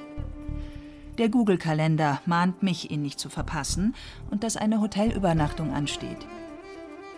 Der 1.17 1.29
Google-Kalender 1.29 2.21
mahnt 2.25 2.63
mich, 2.63 2.89
ihn 2.89 3.03
nicht 3.03 3.19
zu 3.19 3.29
verpassen 3.29 3.93
und 4.31 4.43
dass 4.43 4.57
eine 4.57 4.81
Hotelübernachtung 4.81 5.71
ansteht. 5.73 6.25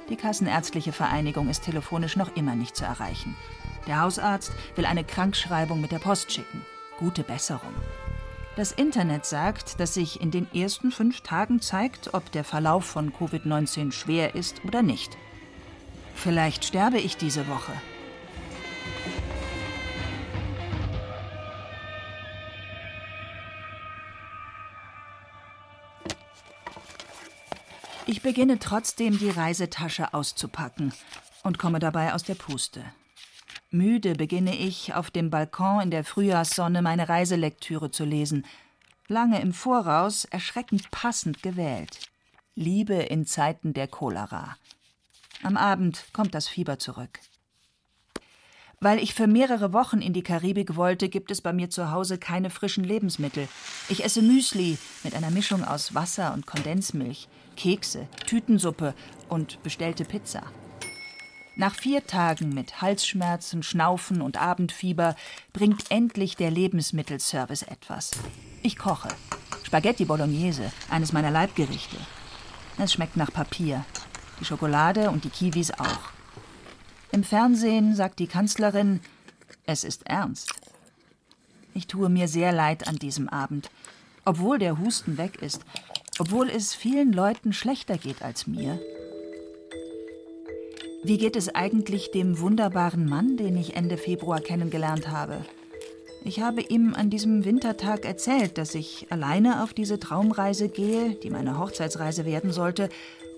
Die 0.09 0.17
Kassenärztliche 0.17 0.91
Vereinigung 0.91 1.49
ist 1.49 1.63
telefonisch 1.63 2.15
noch 2.15 2.35
immer 2.35 2.55
nicht 2.55 2.75
zu 2.75 2.83
erreichen. 2.85 3.35
Der 3.87 4.01
Hausarzt 4.01 4.51
will 4.75 4.85
eine 4.85 5.03
Krankschreibung 5.03 5.79
mit 5.79 5.91
der 5.91 5.99
Post 5.99 6.31
schicken. 6.31 6.61
Gute 6.99 7.23
Besserung. 7.23 7.73
Das 8.55 8.71
Internet 8.71 9.25
sagt, 9.25 9.79
dass 9.79 9.93
sich 9.93 10.21
in 10.21 10.31
den 10.31 10.47
ersten 10.53 10.91
fünf 10.91 11.21
Tagen 11.21 11.61
zeigt, 11.61 12.13
ob 12.13 12.31
der 12.31 12.43
Verlauf 12.43 12.85
von 12.85 13.11
Covid-19 13.11 13.91
schwer 13.91 14.35
ist 14.35 14.63
oder 14.65 14.81
nicht. 14.81 15.17
Vielleicht 16.15 16.63
sterbe 16.63 16.97
ich 16.97 17.17
diese 17.17 17.47
Woche. 17.47 17.73
Ich 28.07 28.21
beginne 28.21 28.59
trotzdem, 28.59 29.17
die 29.17 29.31
Reisetasche 29.31 30.13
auszupacken 30.13 30.93
und 31.43 31.57
komme 31.57 31.79
dabei 31.79 32.13
aus 32.13 32.23
der 32.23 32.35
Puste. 32.35 32.83
Müde 33.71 34.13
beginne 34.13 34.55
ich, 34.55 34.93
auf 34.93 35.09
dem 35.09 35.31
Balkon 35.31 35.81
in 35.81 35.91
der 35.91 36.03
Frühjahrssonne 36.03 36.83
meine 36.83 37.09
Reiselektüre 37.09 37.89
zu 37.89 38.05
lesen. 38.05 38.45
Lange 39.07 39.41
im 39.41 39.53
Voraus 39.53 40.25
erschreckend 40.25 40.91
passend 40.91 41.41
gewählt. 41.41 41.99
Liebe 42.53 42.93
in 42.93 43.25
Zeiten 43.25 43.73
der 43.73 43.87
Cholera. 43.87 44.55
Am 45.41 45.57
Abend 45.57 46.05
kommt 46.13 46.35
das 46.35 46.47
Fieber 46.47 46.77
zurück. 46.77 47.19
Weil 48.79 48.99
ich 48.99 49.15
für 49.15 49.25
mehrere 49.25 49.73
Wochen 49.73 49.99
in 49.99 50.13
die 50.13 50.21
Karibik 50.21 50.75
wollte, 50.75 51.09
gibt 51.09 51.31
es 51.31 51.41
bei 51.41 51.53
mir 51.53 51.71
zu 51.71 51.89
Hause 51.91 52.19
keine 52.19 52.51
frischen 52.51 52.83
Lebensmittel. 52.83 53.47
Ich 53.89 54.03
esse 54.03 54.21
Müsli 54.21 54.77
mit 55.03 55.15
einer 55.15 55.31
Mischung 55.31 55.63
aus 55.63 55.95
Wasser 55.95 56.33
und 56.33 56.45
Kondensmilch, 56.45 57.27
Kekse, 57.55 58.07
Tütensuppe 58.25 58.93
und 59.29 59.61
bestellte 59.63 60.05
Pizza. 60.05 60.43
Nach 61.57 61.73
vier 61.73 62.05
Tagen 62.05 62.49
mit 62.49 62.81
Halsschmerzen, 62.81 63.63
Schnaufen 63.63 64.21
und 64.21 64.41
Abendfieber 64.41 65.15
bringt 65.53 65.89
endlich 65.89 66.35
der 66.35 66.51
Lebensmittelservice 66.51 67.63
etwas. 67.63 68.11
Ich 68.61 68.77
koche. 68.77 69.07
Spaghetti 69.63 70.03
Bolognese, 70.03 70.71
eines 70.89 71.13
meiner 71.13 71.31
Leibgerichte. 71.31 71.97
Es 72.77 72.91
schmeckt 72.91 73.15
nach 73.15 73.31
Papier. 73.31 73.85
Die 74.41 74.45
Schokolade 74.45 75.09
und 75.11 75.23
die 75.23 75.29
Kiwis 75.29 75.71
auch. 75.71 76.11
Im 77.13 77.23
Fernsehen 77.23 77.95
sagt 77.95 78.19
die 78.19 78.27
Kanzlerin, 78.27 78.99
es 79.65 79.85
ist 79.85 80.05
ernst. 80.05 80.53
Ich 81.73 81.87
tue 81.87 82.09
mir 82.09 82.27
sehr 82.27 82.51
leid 82.51 82.87
an 82.87 82.97
diesem 82.97 83.29
Abend. 83.29 83.71
Obwohl 84.25 84.59
der 84.59 84.77
Husten 84.77 85.17
weg 85.17 85.41
ist, 85.41 85.61
obwohl 86.19 86.49
es 86.49 86.73
vielen 86.73 87.11
Leuten 87.11 87.53
schlechter 87.53 87.97
geht 87.97 88.21
als 88.21 88.47
mir. 88.47 88.79
Wie 91.03 91.17
geht 91.17 91.35
es 91.35 91.53
eigentlich 91.53 92.11
dem 92.11 92.39
wunderbaren 92.39 93.05
Mann, 93.07 93.37
den 93.37 93.57
ich 93.57 93.75
Ende 93.75 93.97
Februar 93.97 94.39
kennengelernt 94.39 95.09
habe? 95.09 95.45
Ich 96.23 96.41
habe 96.41 96.61
ihm 96.61 96.95
an 96.95 97.11
diesem 97.11 97.45
Wintertag 97.45 98.03
erzählt, 98.03 98.57
dass 98.57 98.73
ich 98.73 99.05
alleine 99.11 99.61
auf 99.63 99.75
diese 99.75 99.99
Traumreise 99.99 100.69
gehe, 100.69 101.13
die 101.13 101.29
meine 101.29 101.59
Hochzeitsreise 101.59 102.25
werden 102.25 102.51
sollte, 102.51 102.89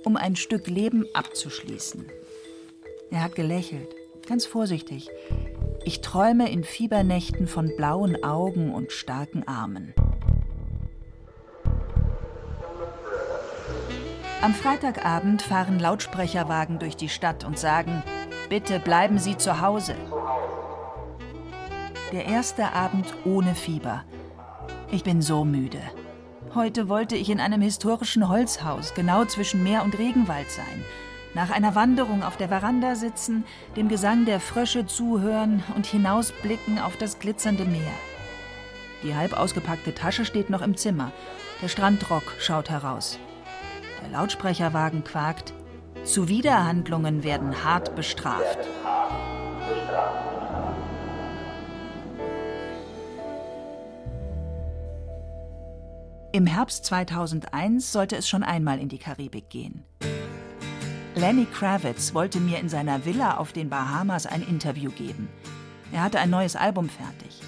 um 0.06 0.16
ein 0.16 0.38
Stück 0.38 0.68
Leben 0.68 1.06
abzuschließen. 1.14 2.06
Er 3.12 3.24
hat 3.24 3.36
gelächelt, 3.36 3.94
ganz 4.26 4.46
vorsichtig. 4.46 5.10
Ich 5.84 6.00
träume 6.00 6.50
in 6.50 6.64
Fiebernächten 6.64 7.48
von 7.48 7.76
blauen 7.76 8.24
Augen 8.24 8.74
und 8.74 8.94
starken 8.94 9.46
Armen. 9.46 9.94
Am 14.42 14.54
Freitagabend 14.54 15.42
fahren 15.42 15.80
Lautsprecherwagen 15.80 16.80
durch 16.80 16.96
die 16.96 17.10
Stadt 17.10 17.44
und 17.44 17.58
sagen, 17.58 18.04
bitte 18.50 18.80
bleiben 18.80 19.18
Sie 19.18 19.38
zu 19.38 19.62
Hause. 19.62 19.96
Der 22.12 22.26
erste 22.26 22.74
Abend 22.74 23.14
ohne 23.26 23.56
Fieber. 23.56 24.04
Ich 24.92 25.04
bin 25.04 25.22
so 25.22 25.44
müde. 25.44 25.82
Heute 26.56 26.88
wollte 26.88 27.16
ich 27.16 27.30
in 27.30 27.40
einem 27.40 27.62
historischen 27.62 28.30
Holzhaus, 28.30 28.94
genau 28.94 29.26
zwischen 29.26 29.64
Meer 29.64 29.84
und 29.84 29.98
Regenwald 29.98 30.50
sein 30.50 30.84
nach 31.38 31.52
einer 31.52 31.76
Wanderung 31.76 32.24
auf 32.24 32.36
der 32.36 32.50
Veranda 32.50 32.96
sitzen, 32.96 33.46
dem 33.76 33.90
Gesang 33.90 34.26
der 34.26 34.40
Frösche 34.40 34.88
zuhören 34.88 35.64
und 35.76 35.86
hinausblicken 35.86 36.80
auf 36.80 36.98
das 36.98 37.20
glitzernde 37.20 37.64
Meer. 37.64 37.94
Die 39.04 39.14
halb 39.14 39.40
ausgepackte 39.40 39.94
Tasche 39.94 40.26
steht 40.26 40.50
noch 40.50 40.64
im 40.64 40.76
Zimmer. 40.76 41.12
Der 41.62 41.68
Strandrock 41.68 42.34
schaut 42.40 42.72
heraus. 42.72 43.20
Der 44.02 44.10
Lautsprecherwagen 44.10 45.04
quakt. 45.04 45.54
Zuwiderhandlungen 46.04 47.24
werden 47.24 47.64
hart 47.64 47.96
bestraft. 47.96 48.60
Im 56.32 56.46
Herbst 56.46 56.86
2001 56.86 57.92
sollte 57.92 58.16
es 58.16 58.30
schon 58.30 58.44
einmal 58.44 58.80
in 58.80 58.90
die 58.90 59.00
Karibik 59.00 59.50
gehen. 59.50 59.84
Lenny 61.16 61.46
Kravitz 61.46 62.14
wollte 62.14 62.40
mir 62.40 62.60
in 62.60 62.70
seiner 62.70 63.06
Villa 63.06 63.38
auf 63.38 63.54
den 63.54 63.70
Bahamas 63.70 64.28
ein 64.28 64.44
Interview 64.44 64.92
geben. 64.92 65.30
Er 65.92 66.04
hatte 66.04 66.20
ein 66.20 66.30
neues 66.30 66.56
Album 66.56 66.90
fertig. 66.90 67.42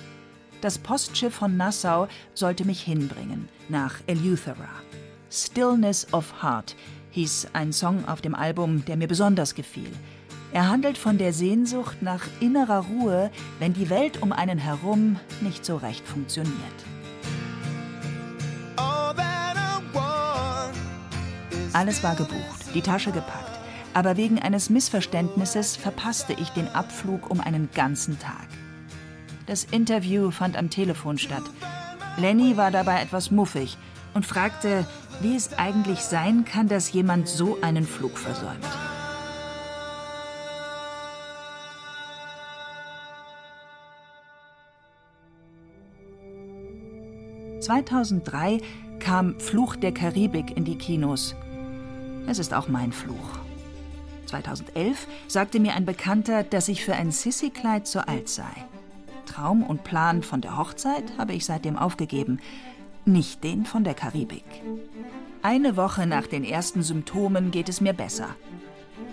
Das 0.61 0.79
Postschiff 0.79 1.35
von 1.35 1.55
Nassau 1.55 2.07
sollte 2.33 2.65
mich 2.65 2.81
hinbringen, 2.81 3.47
nach 3.69 3.99
Eleuthera. 4.07 4.69
Stillness 5.31 6.07
of 6.13 6.41
Heart 6.41 6.75
hieß 7.11 7.49
ein 7.53 7.73
Song 7.73 8.07
auf 8.07 8.21
dem 8.21 8.35
Album, 8.35 8.85
der 8.85 8.97
mir 8.97 9.07
besonders 9.07 9.55
gefiel. 9.55 9.91
Er 10.51 10.67
handelt 10.67 10.97
von 10.97 11.17
der 11.17 11.33
Sehnsucht 11.33 12.01
nach 12.01 12.25
innerer 12.39 12.85
Ruhe, 12.85 13.31
wenn 13.59 13.73
die 13.73 13.89
Welt 13.89 14.21
um 14.21 14.31
einen 14.31 14.57
herum 14.57 15.19
nicht 15.41 15.63
so 15.63 15.77
recht 15.77 16.07
funktioniert. 16.07 16.55
Alles 21.73 22.01
war 22.03 22.15
gebucht, 22.15 22.73
die 22.73 22.81
Tasche 22.81 23.11
gepackt 23.11 23.59
aber 23.93 24.17
wegen 24.17 24.39
eines 24.39 24.69
Missverständnisses 24.69 25.75
verpasste 25.75 26.33
ich 26.33 26.49
den 26.49 26.67
Abflug 26.69 27.29
um 27.29 27.41
einen 27.41 27.69
ganzen 27.73 28.19
Tag. 28.19 28.47
Das 29.45 29.63
Interview 29.63 30.31
fand 30.31 30.57
am 30.57 30.69
Telefon 30.69 31.17
statt. 31.17 31.43
Lenny 32.17 32.55
war 32.57 32.71
dabei 32.71 33.01
etwas 33.01 33.31
muffig 33.31 33.77
und 34.13 34.25
fragte, 34.25 34.85
wie 35.21 35.35
es 35.35 35.57
eigentlich 35.57 35.99
sein 35.99 36.45
kann, 36.45 36.67
dass 36.67 36.91
jemand 36.93 37.27
so 37.27 37.57
einen 37.61 37.85
Flug 37.85 38.17
versäumt. 38.17 38.65
»2003 47.61 48.61
kam 48.99 49.39
Fluch 49.39 49.75
der 49.75 49.93
Karibik 49.93 50.55
in 50.57 50.65
die 50.65 50.77
Kinos. 50.77 51.35
Es 52.25 52.39
ist 52.39 52.53
auch 52.53 52.67
mein 52.67 52.91
Fluch. 52.91 53.39
2011 54.27 55.07
sagte 55.27 55.59
mir 55.59 55.73
ein 55.73 55.85
Bekannter, 55.85 56.43
dass 56.43 56.67
ich 56.67 56.83
für 56.83 56.93
ein 56.93 57.11
Sissy-Kleid 57.11 57.87
zu 57.87 58.07
alt 58.07 58.29
sei. 58.29 58.51
Traum 59.25 59.63
und 59.63 59.83
Plan 59.83 60.23
von 60.23 60.41
der 60.41 60.57
Hochzeit 60.57 61.03
habe 61.17 61.33
ich 61.33 61.45
seitdem 61.45 61.77
aufgegeben, 61.77 62.39
nicht 63.11 63.43
den 63.43 63.65
von 63.65 63.83
der 63.83 63.93
Karibik. 63.93 64.45
Eine 65.41 65.77
Woche 65.77 66.05
nach 66.05 66.27
den 66.27 66.43
ersten 66.43 66.83
Symptomen 66.83 67.51
geht 67.51 67.69
es 67.69 67.81
mir 67.81 67.93
besser. 67.93 68.29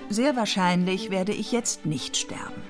Sehr 0.09 0.37
wahrscheinlich 0.37 1.11
werde 1.11 1.33
ich 1.33 1.53
jetzt 1.53 1.87
nicht 1.87 2.17
sterben. 2.17 2.63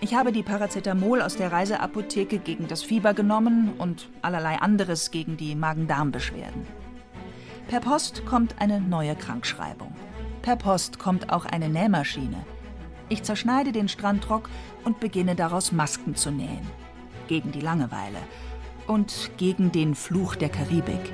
Ich 0.00 0.14
habe 0.14 0.32
die 0.32 0.42
Paracetamol 0.42 1.22
aus 1.22 1.36
der 1.36 1.50
Reiseapotheke 1.50 2.38
gegen 2.38 2.68
das 2.68 2.82
Fieber 2.82 3.14
genommen 3.14 3.72
und 3.78 4.08
allerlei 4.22 4.56
anderes 4.56 5.10
gegen 5.10 5.36
die 5.36 5.54
Magen-Darm-Beschwerden. 5.54 6.66
Per 7.68 7.80
Post 7.80 8.26
kommt 8.26 8.60
eine 8.60 8.80
neue 8.80 9.16
Krankschreibung. 9.16 9.94
Per 10.42 10.56
Post 10.56 10.98
kommt 10.98 11.32
auch 11.32 11.46
eine 11.46 11.68
Nähmaschine. 11.68 12.44
Ich 13.08 13.22
zerschneide 13.22 13.72
den 13.72 13.88
Strandrock 13.88 14.50
und 14.84 15.00
beginne 15.00 15.34
daraus 15.34 15.72
Masken 15.72 16.14
zu 16.16 16.30
nähen. 16.30 16.66
Gegen 17.26 17.52
die 17.52 17.60
Langeweile 17.60 18.18
und 18.86 19.30
gegen 19.36 19.72
den 19.72 19.94
Fluch 19.94 20.36
der 20.36 20.48
Karibik. 20.48 21.12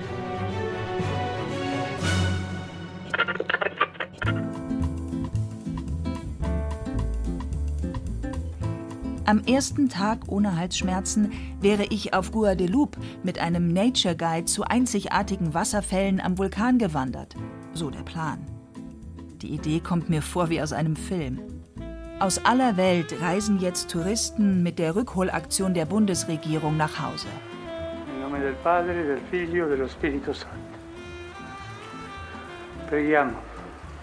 Am 9.30 9.44
ersten 9.44 9.88
Tag 9.88 10.26
ohne 10.26 10.56
Halsschmerzen 10.56 11.30
wäre 11.60 11.84
ich 11.84 12.14
auf 12.14 12.32
Guadeloupe 12.32 12.98
mit 13.22 13.38
einem 13.38 13.72
Nature 13.72 14.16
Guide 14.16 14.46
zu 14.46 14.64
einzigartigen 14.64 15.54
Wasserfällen 15.54 16.20
am 16.20 16.36
Vulkan 16.36 16.78
gewandert. 16.78 17.36
So 17.72 17.90
der 17.90 18.02
Plan. 18.02 18.44
Die 19.40 19.54
Idee 19.54 19.78
kommt 19.78 20.10
mir 20.10 20.20
vor 20.20 20.50
wie 20.50 20.60
aus 20.60 20.72
einem 20.72 20.96
Film. 20.96 21.38
Aus 22.18 22.44
aller 22.44 22.76
Welt 22.76 23.20
reisen 23.20 23.60
jetzt 23.60 23.88
Touristen 23.88 24.64
mit 24.64 24.80
der 24.80 24.96
Rückholaktion 24.96 25.74
der 25.74 25.86
Bundesregierung 25.86 26.76
nach 26.76 27.00
Hause. 27.00 27.28
Namen 28.30 28.42
del 28.42 28.54
Padre, 28.62 28.94
del 28.94 29.20
Figlio, 29.28 29.68
dello 29.68 29.88
Spirito 29.88 30.32
Santo. 30.32 30.78
Preghiamo. 32.88 33.36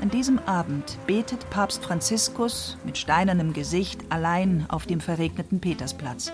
An 0.01 0.10
diesem 0.10 0.38
Abend 0.46 0.98
betet 1.07 1.50
Papst 1.50 1.86
Franziskus 1.86 2.77
mit 2.84 2.98
steinernem 2.98 3.53
Gesicht 3.53 4.01
allein 4.10 4.65
auf 4.67 4.86
dem 4.86 5.00
verregneten 5.00 5.62
Petersplatz. 5.62 6.34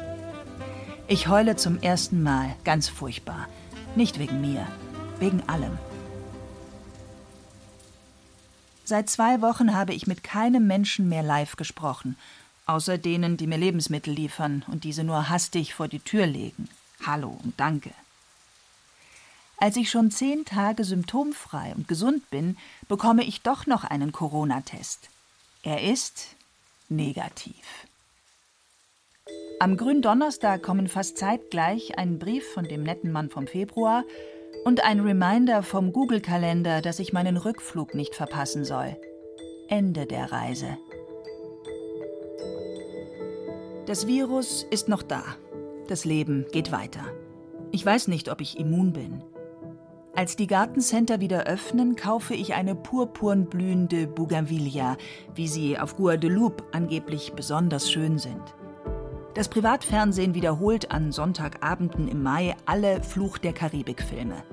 Ich 1.08 1.28
heule 1.28 1.56
zum 1.56 1.80
ersten 1.82 2.24
Mal, 2.24 2.56
ganz 2.64 2.90
furchtbar. 2.90 3.48
Nicht 3.96 4.18
wegen 4.18 4.42
mir, 4.42 4.66
wegen 5.20 5.48
allem. 5.48 5.78
Seit 8.86 9.08
zwei 9.08 9.42
Wochen 9.42 9.76
habe 9.76 9.94
ich 9.94 10.08
mit 10.08 10.24
keinem 10.24 10.66
Menschen 10.66 11.10
mehr 11.10 11.24
live 11.24 11.58
gesprochen, 11.58 12.18
außer 12.66 12.98
denen, 12.98 13.38
die 13.38 13.46
mir 13.46 13.58
Lebensmittel 13.58 14.14
liefern 14.14 14.66
und 14.68 14.84
diese 14.84 15.04
nur 15.04 15.30
hastig 15.30 15.76
vor 15.76 15.88
die 15.88 16.00
Tür 16.00 16.26
legen. 16.26 16.68
Hallo 17.06 17.38
und 17.44 17.60
danke. 17.60 17.92
Als 19.58 19.78
ich 19.78 19.90
schon 19.90 20.12
zehn 20.12 20.46
Tage 20.46 20.84
symptomfrei 20.84 21.74
und 21.76 21.88
gesund 21.88 22.30
bin, 22.30 22.58
bekomme 22.88 23.24
ich 23.24 23.42
doch 23.42 23.66
noch 23.66 23.84
einen 23.84 24.12
Corona-Test. 24.12 25.10
Er 25.64 25.82
ist 25.82 26.36
negativ. 26.90 27.88
Am 29.60 29.78
Gründonnerstag 29.78 30.62
kommen 30.62 30.88
fast 30.88 31.18
zeitgleich 31.18 31.98
ein 31.98 32.20
Brief 32.20 32.46
von 32.54 32.66
dem 32.66 32.84
netten 32.84 33.12
Mann 33.12 33.30
vom 33.30 33.48
Februar 33.48 34.04
und 34.66 34.84
ein 34.84 35.00
Reminder 35.00 35.64
vom 35.64 35.94
Google-Kalender, 35.94 36.82
dass 36.82 37.00
ich 37.00 37.14
meinen 37.14 37.38
Rückflug 37.38 37.96
nicht 37.96 38.16
verpassen 38.16 38.66
soll. 38.66 38.98
Ende 39.70 40.06
der 40.06 40.32
Reise. 40.32 40.78
Das 43.86 44.08
Virus 44.08 44.66
ist 44.70 44.90
noch 44.90 45.04
da. 45.04 45.24
Das 45.88 46.06
Leben 46.06 46.46
geht 46.52 46.72
weiter. 46.72 47.04
Ich 47.72 47.86
weiß 47.86 48.08
nicht, 48.08 48.30
ob 48.30 48.42
ich 48.42 48.60
immun 48.60 48.94
bin. 48.94 49.24
Als 50.16 50.36
die 50.36 50.48
Gartencenter 50.48 51.20
wieder 51.20 51.46
öffnen, 51.46 51.96
kaufe 51.96 52.36
ich 52.36 52.54
eine 52.54 52.76
purpurnblühende 52.76 54.06
Bougainvillea, 54.06 54.96
wie 55.34 55.48
sie 55.48 55.80
auf 55.80 55.98
Guadeloupe 55.98 56.64
angeblich 56.72 57.34
besonders 57.34 57.92
schön 57.92 58.20
sind. 58.20 58.56
Das 59.34 59.50
Privatfernsehen 59.50 60.36
wiederholt 60.36 60.92
an 60.92 61.12
Sonntagabenden 61.12 62.08
im 62.08 62.22
Mai 62.22 62.56
alle 62.66 63.02
Fluch 63.02 63.40
der 63.40 63.54
Karibik-Filme. 63.54 64.44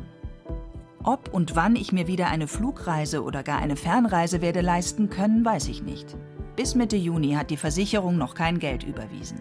Ob 1.04 1.32
und 1.32 1.54
wann 1.56 1.76
ich 1.76 1.92
mir 1.92 2.06
wieder 2.06 2.28
eine 2.28 2.49
Flugreise 2.49 3.22
oder 3.22 3.42
gar 3.42 3.58
eine 3.58 3.76
Fernreise 3.76 4.40
werde 4.40 4.62
leisten 4.62 5.10
können, 5.10 5.44
weiß 5.44 5.68
ich 5.68 5.82
nicht. 5.82 6.16
Bis 6.56 6.75
Mitte 6.75 6.96
Juni 6.96 7.32
hat 7.32 7.50
die 7.50 7.58
Versicherung 7.58 8.16
noch 8.16 8.34
kein 8.34 8.58
Geld 8.58 8.82
überwiesen. 8.82 9.40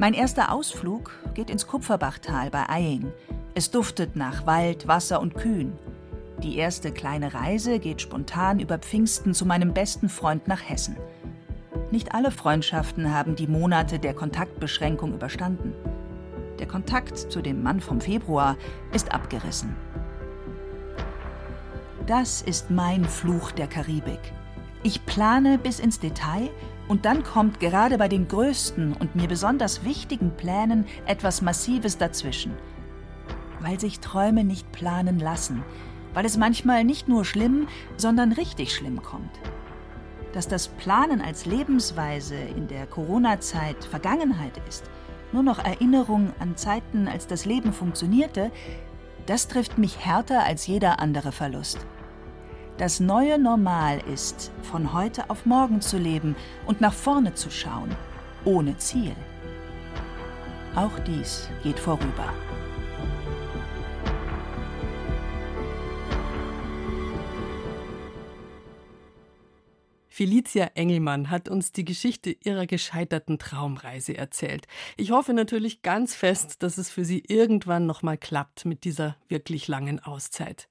Mein 0.00 0.14
erster 0.14 0.52
Ausflug 0.52 1.10
geht 1.34 1.50
ins 1.50 1.66
Kupferbachtal 1.66 2.50
bei 2.50 2.66
Eying, 2.68 3.12
es 3.56 3.72
duftet 3.72 4.14
nach 4.14 4.46
Wald, 4.46 4.86
Wasser 4.86 5.20
und 5.20 5.34
Kühen. 5.34 5.76
Die 6.40 6.56
erste 6.56 6.92
kleine 6.92 7.34
Reise 7.34 7.80
geht 7.80 8.00
spontan 8.00 8.60
über 8.60 8.78
Pfingsten 8.78 9.34
zu 9.34 9.44
meinem 9.44 9.74
besten 9.74 10.08
Freund 10.08 10.46
nach 10.46 10.60
Hessen. 10.68 10.96
Nicht 11.90 12.14
alle 12.14 12.30
Freundschaften 12.30 13.12
haben 13.12 13.34
die 13.34 13.48
Monate 13.48 13.98
der 13.98 14.14
Kontaktbeschränkung 14.14 15.14
überstanden. 15.14 15.74
Der 16.60 16.68
Kontakt 16.68 17.18
zu 17.18 17.42
dem 17.42 17.64
Mann 17.64 17.80
vom 17.80 18.00
Februar 18.00 18.56
ist 18.92 19.10
abgerissen. 19.10 19.74
Das 22.06 22.40
ist 22.40 22.70
mein 22.70 23.04
Fluch 23.04 23.50
der 23.50 23.66
Karibik. 23.66 24.32
Ich 24.84 25.04
plane 25.06 25.58
bis 25.58 25.80
ins 25.80 25.98
Detail 25.98 26.50
und 26.88 27.04
dann 27.04 27.22
kommt 27.22 27.60
gerade 27.60 27.98
bei 27.98 28.08
den 28.08 28.26
größten 28.26 28.94
und 28.94 29.14
mir 29.14 29.28
besonders 29.28 29.84
wichtigen 29.84 30.30
Plänen 30.36 30.86
etwas 31.06 31.42
Massives 31.42 31.98
dazwischen– 31.98 32.54
weil 33.60 33.78
sich 33.78 34.00
Träume 34.00 34.44
nicht 34.44 34.70
planen 34.72 35.18
lassen, 35.18 35.62
weil 36.14 36.24
es 36.24 36.36
manchmal 36.36 36.84
nicht 36.84 37.08
nur 37.08 37.24
schlimm, 37.24 37.68
sondern 37.96 38.32
richtig 38.32 38.74
schlimm 38.74 39.02
kommt. 39.02 39.30
Dass 40.32 40.48
das 40.48 40.68
Planen 40.68 41.20
als 41.20 41.46
Lebensweise 41.46 42.36
in 42.36 42.68
der 42.68 42.86
Corona-Zeit 42.86 43.84
Vergangenheit 43.84 44.60
ist, 44.68 44.84
nur 45.32 45.42
noch 45.42 45.58
Erinnerung 45.58 46.32
an 46.38 46.56
Zeiten, 46.56 47.08
als 47.08 47.26
das 47.26 47.44
Leben 47.44 47.72
funktionierte, 47.72 48.50
das 49.26 49.48
trifft 49.48 49.76
mich 49.76 50.04
härter 50.04 50.44
als 50.44 50.66
jeder 50.66 51.00
andere 51.00 51.32
Verlust. 51.32 51.78
Das 52.78 53.00
neue 53.00 53.40
Normal 53.40 54.00
ist, 54.14 54.52
von 54.62 54.92
heute 54.92 55.30
auf 55.30 55.46
morgen 55.46 55.80
zu 55.80 55.98
leben 55.98 56.36
und 56.64 56.80
nach 56.80 56.92
vorne 56.92 57.34
zu 57.34 57.50
schauen, 57.50 57.90
ohne 58.44 58.76
Ziel. 58.78 59.16
Auch 60.76 60.96
dies 61.04 61.48
geht 61.64 61.80
vorüber. 61.80 62.32
Felicia 70.18 70.72
Engelmann 70.74 71.30
hat 71.30 71.48
uns 71.48 71.70
die 71.70 71.84
Geschichte 71.84 72.34
ihrer 72.42 72.66
gescheiterten 72.66 73.38
Traumreise 73.38 74.18
erzählt. 74.18 74.66
Ich 74.96 75.12
hoffe 75.12 75.32
natürlich 75.32 75.82
ganz 75.82 76.12
fest, 76.16 76.64
dass 76.64 76.76
es 76.76 76.90
für 76.90 77.04
sie 77.04 77.22
irgendwann 77.28 77.86
nochmal 77.86 78.18
klappt 78.18 78.64
mit 78.64 78.82
dieser 78.82 79.14
wirklich 79.28 79.68
langen 79.68 80.00
Auszeit. 80.00 80.66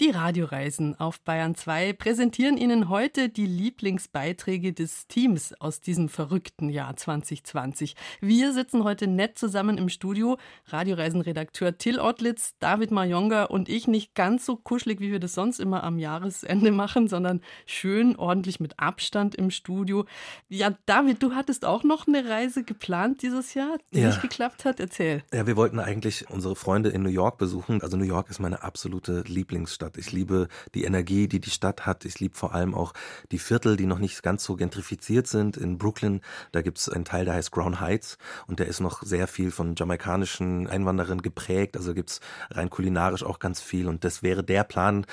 Die 0.00 0.08
Radioreisen 0.08 0.98
auf 0.98 1.20
Bayern 1.20 1.54
2 1.54 1.92
präsentieren 1.92 2.56
Ihnen 2.56 2.88
heute 2.88 3.28
die 3.28 3.44
Lieblingsbeiträge 3.44 4.72
des 4.72 5.06
Teams 5.08 5.52
aus 5.60 5.82
diesem 5.82 6.08
verrückten 6.08 6.70
Jahr 6.70 6.96
2020. 6.96 7.96
Wir 8.22 8.54
sitzen 8.54 8.82
heute 8.82 9.08
nett 9.08 9.38
zusammen 9.38 9.76
im 9.76 9.90
Studio. 9.90 10.38
Radioreisenredakteur 10.68 11.76
Till 11.76 12.00
Ottlitz, 12.00 12.54
David 12.60 12.92
Majonga 12.92 13.44
und 13.44 13.68
ich 13.68 13.88
nicht 13.88 14.14
ganz 14.14 14.46
so 14.46 14.56
kuschelig, 14.56 15.00
wie 15.00 15.12
wir 15.12 15.20
das 15.20 15.34
sonst 15.34 15.60
immer 15.60 15.84
am 15.84 15.98
Jahresende 15.98 16.72
machen, 16.72 17.08
sondern 17.08 17.42
schön 17.66 18.16
ordentlich 18.16 18.58
mit 18.58 18.78
Abstand 18.86 19.34
im 19.34 19.50
Studio. 19.50 20.06
Ja, 20.48 20.74
David, 20.86 21.22
du 21.22 21.34
hattest 21.34 21.64
auch 21.64 21.82
noch 21.82 22.06
eine 22.06 22.28
Reise 22.28 22.62
geplant 22.62 23.22
dieses 23.22 23.54
Jahr, 23.54 23.78
die 23.92 24.00
ja. 24.00 24.08
nicht 24.08 24.22
geklappt 24.22 24.64
hat. 24.64 24.80
Erzähl. 24.80 25.22
Ja, 25.32 25.46
wir 25.46 25.56
wollten 25.56 25.80
eigentlich 25.80 26.30
unsere 26.30 26.56
Freunde 26.56 26.90
in 26.90 27.02
New 27.02 27.10
York 27.10 27.38
besuchen. 27.38 27.82
Also 27.82 27.96
New 27.96 28.04
York 28.04 28.30
ist 28.30 28.38
meine 28.38 28.62
absolute 28.62 29.22
Lieblingsstadt. 29.26 29.98
Ich 29.98 30.12
liebe 30.12 30.48
die 30.74 30.84
Energie, 30.84 31.28
die 31.28 31.40
die 31.40 31.50
Stadt 31.50 31.84
hat. 31.84 32.04
Ich 32.04 32.20
liebe 32.20 32.36
vor 32.36 32.54
allem 32.54 32.74
auch 32.74 32.92
die 33.32 33.38
Viertel, 33.38 33.76
die 33.76 33.86
noch 33.86 33.98
nicht 33.98 34.22
ganz 34.22 34.44
so 34.44 34.56
gentrifiziert 34.56 35.26
sind. 35.26 35.56
In 35.56 35.78
Brooklyn, 35.78 36.20
da 36.52 36.62
gibt 36.62 36.78
es 36.78 36.88
einen 36.88 37.04
Teil, 37.04 37.24
der 37.24 37.34
heißt 37.34 37.50
Crown 37.50 37.80
Heights 37.80 38.18
und 38.46 38.60
der 38.60 38.66
ist 38.66 38.80
noch 38.80 39.02
sehr 39.02 39.26
viel 39.26 39.50
von 39.50 39.74
jamaikanischen 39.76 40.68
Einwanderern 40.68 41.22
geprägt. 41.22 41.76
Also 41.76 41.94
gibt 41.94 42.10
es 42.10 42.20
rein 42.50 42.70
kulinarisch 42.70 43.24
auch 43.24 43.38
ganz 43.38 43.60
viel 43.60 43.88
und 43.88 44.04
das 44.04 44.22
wäre 44.22 44.44
der 44.44 44.64
Plan 44.64 45.06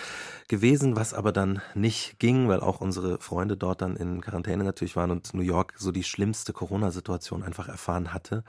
gewesen, 0.48 0.96
was 0.96 1.14
aber 1.14 1.32
dann 1.32 1.62
nicht 1.74 2.20
ging, 2.20 2.48
weil 2.48 2.60
auch 2.60 2.82
unsere 2.82 3.20
Freunde 3.20 3.58
dort 3.64 3.82
dann 3.82 3.96
in 3.96 4.22
Quarantäne 4.22 4.64
natürlich 4.64 4.96
waren 4.96 5.10
und 5.10 5.34
New 5.34 5.42
York 5.42 5.74
so 5.78 5.92
die 5.92 6.04
schlimmste 6.04 6.54
Corona-Situation 6.54 7.44
einfach 7.44 7.68
erfahren 7.68 8.14
hatte. 8.14 8.44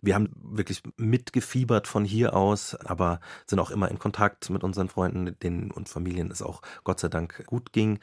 Wir 0.00 0.14
haben 0.14 0.30
wirklich 0.34 0.82
mitgefiebert 0.96 1.86
von 1.86 2.04
hier 2.04 2.34
aus, 2.34 2.74
aber 2.74 3.20
sind 3.46 3.58
auch 3.58 3.70
immer 3.70 3.90
in 3.90 3.98
Kontakt 3.98 4.50
mit 4.50 4.64
unseren 4.64 4.88
Freunden, 4.88 5.38
denen 5.40 5.70
und 5.70 5.88
Familien 5.88 6.30
es 6.30 6.42
auch 6.42 6.62
Gott 6.84 7.00
sei 7.00 7.08
Dank 7.08 7.44
gut 7.46 7.72
ging. 7.72 7.98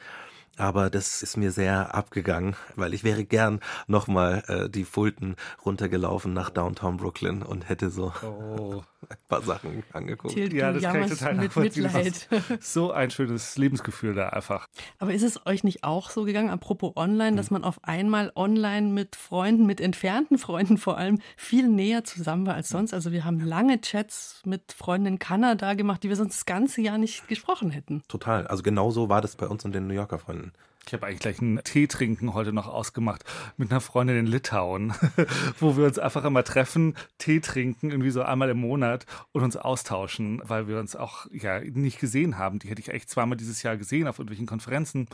Aber 0.56 0.90
das 0.90 1.22
ist 1.22 1.36
mir 1.36 1.50
sehr 1.50 1.94
abgegangen, 1.94 2.56
weil 2.76 2.94
ich 2.94 3.04
wäre 3.04 3.24
gern 3.24 3.60
nochmal 3.86 4.44
äh, 4.48 4.70
die 4.70 4.84
Fulton 4.84 5.36
runtergelaufen 5.64 6.32
nach 6.32 6.50
Downtown 6.50 6.96
Brooklyn 6.96 7.42
und 7.42 7.68
hätte 7.68 7.90
so 7.90 8.12
oh. 8.22 8.82
ein 9.10 9.16
paar 9.28 9.42
Sachen 9.42 9.82
angeguckt. 9.92 10.34
Till, 10.34 10.54
ja, 10.54 10.72
das 10.72 10.82
kann 10.82 11.02
ich 11.02 11.10
total 11.10 11.34
mit 11.34 11.56
Mitleid. 11.56 12.28
So 12.60 12.92
ein 12.92 13.10
schönes 13.10 13.56
Lebensgefühl 13.56 14.14
da 14.14 14.28
einfach. 14.30 14.66
Aber 14.98 15.12
ist 15.12 15.22
es 15.22 15.44
euch 15.46 15.64
nicht 15.64 15.84
auch 15.84 16.10
so 16.10 16.24
gegangen, 16.24 16.50
apropos 16.50 16.92
online, 16.96 17.36
dass 17.36 17.50
hm. 17.50 17.54
man 17.54 17.64
auf 17.64 17.82
einmal 17.82 18.32
online 18.36 18.88
mit 18.88 19.16
Freunden, 19.16 19.66
mit 19.66 19.80
entfernten 19.80 20.38
Freunden 20.38 20.78
vor 20.78 20.98
allem, 20.98 21.20
viel 21.36 21.68
näher 21.68 22.04
zusammen 22.04 22.46
war 22.46 22.54
als 22.54 22.68
sonst? 22.68 22.94
Also 22.94 23.12
wir 23.12 23.24
haben 23.24 23.40
lange 23.40 23.80
Chats 23.80 24.42
mit 24.44 24.72
Freunden 24.72 25.06
in 25.06 25.18
Kanada 25.18 25.74
gemacht, 25.74 26.02
die 26.02 26.08
wir 26.08 26.16
sonst 26.16 26.34
das 26.34 26.46
ganze 26.46 26.80
Jahr 26.80 26.98
nicht 26.98 27.28
gesprochen 27.28 27.70
hätten. 27.70 28.02
Total. 28.08 28.46
Also 28.46 28.62
genau 28.62 28.90
so 28.90 29.08
war 29.08 29.20
das 29.20 29.36
bei 29.36 29.46
uns 29.46 29.64
und 29.64 29.74
den 29.74 29.86
New 29.86 29.94
Yorker 29.94 30.18
Freunden. 30.18 30.43
Ich 30.86 30.92
habe 30.92 31.06
eigentlich 31.06 31.20
gleich 31.20 31.40
einen 31.40 31.62
Tee 31.64 31.86
trinken 31.86 32.34
heute 32.34 32.52
noch 32.52 32.66
ausgemacht 32.66 33.24
mit 33.56 33.70
einer 33.70 33.80
Freundin 33.80 34.18
in 34.18 34.26
Litauen, 34.26 34.92
wo 35.58 35.76
wir 35.76 35.86
uns 35.86 35.98
einfach 35.98 36.24
immer 36.24 36.44
treffen, 36.44 36.94
Tee 37.18 37.40
trinken, 37.40 37.90
irgendwie 37.90 38.10
so 38.10 38.22
einmal 38.22 38.50
im 38.50 38.60
Monat 38.60 39.06
und 39.32 39.42
uns 39.42 39.56
austauschen, 39.56 40.42
weil 40.44 40.68
wir 40.68 40.78
uns 40.78 40.94
auch 40.94 41.26
ja 41.32 41.60
nicht 41.60 42.00
gesehen 42.00 42.38
haben. 42.38 42.58
Die 42.58 42.68
hätte 42.68 42.80
ich 42.80 42.88
echt 42.88 43.08
zweimal 43.08 43.36
dieses 43.36 43.62
Jahr 43.62 43.76
gesehen 43.76 44.06
auf 44.08 44.18
irgendwelchen 44.18 44.46
Konferenzen. 44.46 45.08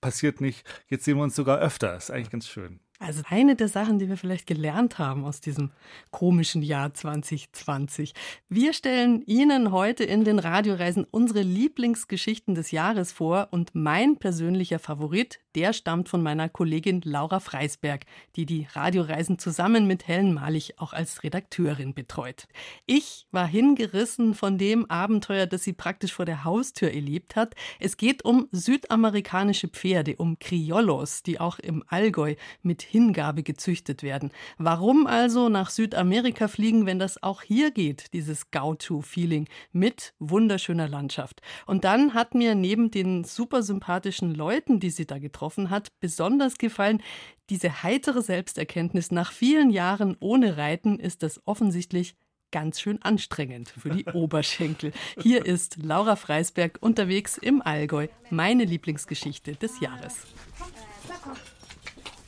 Passiert 0.00 0.40
nicht. 0.40 0.66
Jetzt 0.88 1.04
sehen 1.04 1.16
wir 1.16 1.22
uns 1.22 1.36
sogar 1.36 1.58
öfter. 1.58 1.96
Ist 1.96 2.10
eigentlich 2.10 2.30
ganz 2.30 2.48
schön. 2.48 2.80
Also 3.02 3.22
eine 3.28 3.56
der 3.56 3.66
Sachen, 3.66 3.98
die 3.98 4.08
wir 4.08 4.16
vielleicht 4.16 4.46
gelernt 4.46 4.98
haben 4.98 5.24
aus 5.24 5.40
diesem 5.40 5.72
komischen 6.12 6.62
Jahr 6.62 6.94
2020. 6.94 8.14
Wir 8.48 8.72
stellen 8.72 9.22
Ihnen 9.26 9.72
heute 9.72 10.04
in 10.04 10.22
den 10.22 10.38
Radioreisen 10.38 11.04
unsere 11.10 11.42
Lieblingsgeschichten 11.42 12.54
des 12.54 12.70
Jahres 12.70 13.10
vor 13.10 13.48
und 13.50 13.74
mein 13.74 14.18
persönlicher 14.18 14.78
Favorit, 14.78 15.40
der 15.54 15.72
stammt 15.72 16.08
von 16.08 16.22
meiner 16.22 16.48
Kollegin 16.48 17.02
Laura 17.04 17.40
Freisberg, 17.40 18.04
die 18.36 18.46
die 18.46 18.66
Radioreisen 18.72 19.38
zusammen 19.38 19.86
mit 19.86 20.08
Helen 20.08 20.32
Malich 20.32 20.78
auch 20.78 20.92
als 20.92 21.22
Redakteurin 21.22 21.94
betreut. 21.94 22.46
Ich 22.86 23.26
war 23.30 23.46
hingerissen 23.46 24.34
von 24.34 24.58
dem 24.58 24.90
Abenteuer, 24.90 25.46
das 25.46 25.64
sie 25.64 25.72
praktisch 25.72 26.12
vor 26.12 26.24
der 26.24 26.44
Haustür 26.44 26.92
erlebt 26.92 27.36
hat. 27.36 27.54
Es 27.78 27.96
geht 27.96 28.24
um 28.24 28.48
südamerikanische 28.52 29.68
Pferde, 29.68 30.16
um 30.16 30.38
Criollos, 30.38 31.22
die 31.22 31.38
auch 31.38 31.58
im 31.58 31.84
Allgäu 31.88 32.34
mit 32.62 32.82
Hingabe 32.82 33.42
gezüchtet 33.42 34.02
werden. 34.02 34.30
Warum 34.58 35.06
also 35.06 35.48
nach 35.48 35.70
Südamerika 35.70 36.48
fliegen, 36.48 36.86
wenn 36.86 36.98
das 36.98 37.22
auch 37.22 37.42
hier 37.42 37.70
geht, 37.70 38.12
dieses 38.14 38.50
Gaucho-Feeling 38.50 39.48
mit 39.72 40.14
wunderschöner 40.18 40.88
Landschaft? 40.88 41.42
Und 41.66 41.84
dann 41.84 42.14
hat 42.14 42.34
mir 42.34 42.54
neben 42.54 42.90
den 42.90 43.24
super 43.24 43.62
sympathischen 43.62 44.34
Leuten, 44.34 44.80
die 44.80 44.90
sie 44.90 45.06
da 45.06 45.18
getroffen 45.18 45.41
hat, 45.70 45.88
besonders 46.00 46.58
gefallen, 46.58 47.02
diese 47.50 47.82
heitere 47.82 48.22
Selbsterkenntnis 48.22 49.10
nach 49.10 49.32
vielen 49.32 49.70
Jahren 49.70 50.16
ohne 50.20 50.56
Reiten 50.56 50.98
ist 50.98 51.22
das 51.22 51.40
offensichtlich 51.46 52.14
ganz 52.52 52.80
schön 52.80 53.02
anstrengend 53.02 53.68
für 53.70 53.90
die 53.90 54.04
Oberschenkel. 54.12 54.92
Hier 55.20 55.44
ist 55.44 55.78
Laura 55.82 56.16
Freisberg 56.16 56.78
unterwegs 56.80 57.38
im 57.38 57.60
Allgäu, 57.62 58.06
meine 58.30 58.64
Lieblingsgeschichte 58.64 59.56
des 59.56 59.80
Jahres. 59.80 60.26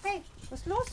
Hey, 0.03 0.21
was 0.51 0.61
ist 0.61 0.67
los? 0.67 0.87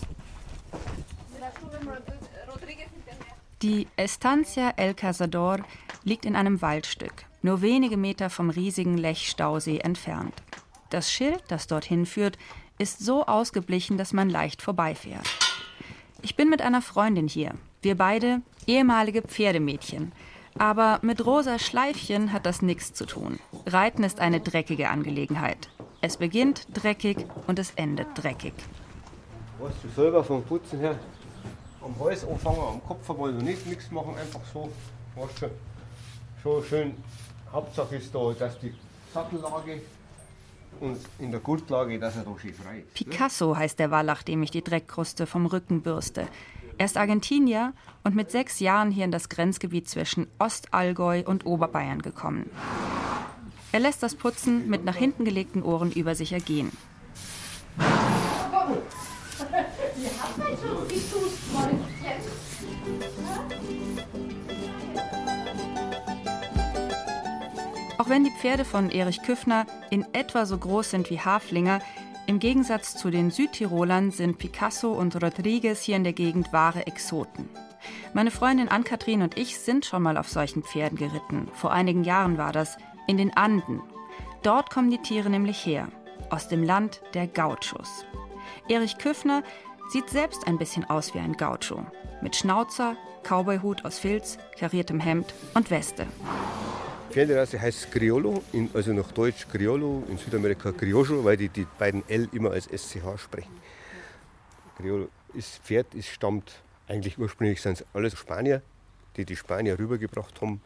Die 3.61 3.87
Estancia 3.95 4.73
El 4.75 4.93
Cazador 4.93 5.59
liegt 6.03 6.25
in 6.25 6.35
einem 6.35 6.61
Waldstück, 6.61 7.25
nur 7.41 7.61
wenige 7.61 7.97
Meter 7.97 8.29
vom 8.29 8.49
riesigen 8.49 8.97
Lechstausee 8.97 9.79
entfernt. 9.79 10.33
Das 10.91 11.09
Schild, 11.09 11.41
das 11.47 11.67
dorthin 11.67 12.05
führt, 12.05 12.37
ist 12.77 12.99
so 12.99 13.25
ausgeblichen, 13.25 13.97
dass 13.97 14.11
man 14.11 14.29
leicht 14.29 14.61
vorbeifährt. 14.61 15.25
Ich 16.21 16.35
bin 16.35 16.49
mit 16.49 16.61
einer 16.61 16.81
Freundin 16.81 17.29
hier. 17.29 17.53
Wir 17.81 17.95
beide 17.95 18.41
ehemalige 18.67 19.21
Pferdemädchen. 19.21 20.11
Aber 20.59 20.99
mit 21.01 21.25
rosa 21.25 21.59
Schleifchen 21.59 22.33
hat 22.33 22.45
das 22.45 22.61
nichts 22.61 22.93
zu 22.93 23.05
tun. 23.05 23.39
Reiten 23.65 24.03
ist 24.03 24.19
eine 24.19 24.41
dreckige 24.41 24.89
Angelegenheit. 24.89 25.69
Es 26.01 26.17
beginnt 26.17 26.67
dreckig 26.73 27.25
und 27.47 27.57
es 27.57 27.71
endet 27.77 28.09
dreckig. 28.15 28.53
Weißt 29.59 29.77
du 29.83 29.89
selber 29.95 30.25
vom 30.25 30.43
Putzen 30.43 30.79
her? 30.79 30.99
Am 31.81 31.97
Hals 32.03 32.27
anfangen, 32.27 32.59
am 32.59 32.83
Kopf 32.83 33.07
wollen 33.07 33.37
wir 33.37 33.43
nicht 33.45 33.65
nichts 33.65 33.89
machen, 33.91 34.13
einfach 34.17 34.41
so. 34.53 34.69
Weißt 35.15 35.39
schon, 35.39 35.51
schon 36.43 36.63
schön. 36.65 36.95
Hauptsache 37.49 37.95
ist 37.95 38.13
da, 38.13 38.33
dass 38.37 38.59
die 38.59 38.73
Sattellage 39.13 39.81
und 40.79 40.97
in 41.19 41.31
der 41.31 41.39
Gurtlage, 41.39 41.99
dass 41.99 42.15
er 42.15 42.25
schön 42.39 42.53
frei 42.53 42.79
ist. 42.79 42.93
Picasso 42.93 43.55
heißt 43.55 43.79
der 43.79 43.91
Wallach, 43.91 44.23
dem 44.23 44.41
ich 44.43 44.51
die 44.51 44.63
Dreckkruste 44.63 45.25
vom 45.27 45.45
Rücken 45.45 45.81
bürste. 45.81 46.27
Er 46.77 46.85
ist 46.85 46.97
Argentinier 46.97 47.73
und 48.03 48.15
mit 48.15 48.31
sechs 48.31 48.59
Jahren 48.59 48.89
hier 48.89 49.05
in 49.05 49.11
das 49.11 49.29
Grenzgebiet 49.29 49.87
zwischen 49.87 50.27
Ostallgäu 50.39 51.23
und 51.25 51.45
Oberbayern 51.45 52.01
gekommen. 52.01 52.49
Er 53.71 53.79
lässt 53.79 54.01
das 54.03 54.15
Putzen 54.15 54.67
mit 54.69 54.83
nach 54.83 54.95
hinten 54.95 55.23
gelegten 55.23 55.63
Ohren 55.63 55.91
über 55.91 56.15
sich 56.15 56.33
ergehen. 56.33 56.71
Wenn 68.11 68.25
die 68.25 68.31
Pferde 68.31 68.65
von 68.65 68.89
Erich 68.89 69.21
Küffner 69.21 69.65
in 69.89 70.05
etwa 70.11 70.45
so 70.45 70.57
groß 70.57 70.91
sind 70.91 71.09
wie 71.09 71.21
Haflinger, 71.21 71.79
im 72.27 72.39
Gegensatz 72.39 72.97
zu 72.97 73.09
den 73.09 73.31
Südtirolern 73.31 74.11
sind 74.11 74.37
Picasso 74.37 74.91
und 74.91 75.23
Rodriguez 75.23 75.81
hier 75.81 75.95
in 75.95 76.03
der 76.03 76.11
Gegend 76.11 76.51
wahre 76.51 76.87
Exoten. 76.87 77.47
Meine 78.13 78.29
Freundin 78.29 78.67
Ann-Kathrin 78.67 79.21
und 79.21 79.37
ich 79.37 79.57
sind 79.57 79.85
schon 79.85 80.03
mal 80.03 80.17
auf 80.17 80.27
solchen 80.27 80.61
Pferden 80.61 80.97
geritten. 80.97 81.47
Vor 81.53 81.71
einigen 81.71 82.03
Jahren 82.03 82.37
war 82.37 82.51
das, 82.51 82.75
in 83.07 83.15
den 83.15 83.31
Anden. 83.37 83.81
Dort 84.43 84.71
kommen 84.71 84.91
die 84.91 85.01
Tiere 85.01 85.29
nämlich 85.29 85.65
her, 85.65 85.87
aus 86.29 86.49
dem 86.49 86.65
Land 86.65 87.01
der 87.13 87.27
Gauchos. 87.27 88.03
Erich 88.67 88.97
Küffner 88.97 89.41
sieht 89.89 90.09
selbst 90.09 90.47
ein 90.47 90.57
bisschen 90.57 90.83
aus 90.89 91.15
wie 91.15 91.19
ein 91.19 91.37
Gaucho. 91.37 91.85
Mit 92.21 92.35
Schnauzer, 92.35 92.97
Cowboyhut 93.23 93.85
aus 93.85 93.99
Filz, 93.99 94.37
kariertem 94.59 94.99
Hemd 94.99 95.33
und 95.53 95.71
Weste. 95.71 96.07
Pferderasse 97.11 97.59
heißt 97.59 97.91
Criollo, 97.91 98.41
in, 98.53 98.69
also 98.73 98.93
nach 98.93 99.11
Deutsch 99.11 99.45
Criollo, 99.51 100.03
in 100.07 100.17
Südamerika 100.17 100.71
Criollo, 100.71 101.23
weil 101.25 101.35
die 101.35 101.49
die 101.49 101.67
beiden 101.77 102.07
L 102.07 102.29
immer 102.31 102.51
als 102.51 102.67
SCH 102.67 103.17
sprechen. 103.17 103.51
Criollo 104.77 105.09
ist 105.33 105.59
Pferd, 105.59 105.93
ist, 105.93 106.07
stammt 106.07 106.51
eigentlich 106.87 107.17
ursprünglich 107.17 107.61
sind 107.61 107.79
es 107.79 107.85
alles 107.93 108.17
Spanier, 108.17 108.61
die 109.17 109.25
die 109.25 109.35
Spanier 109.35 109.77
rübergebracht 109.77 110.39
haben 110.41 110.61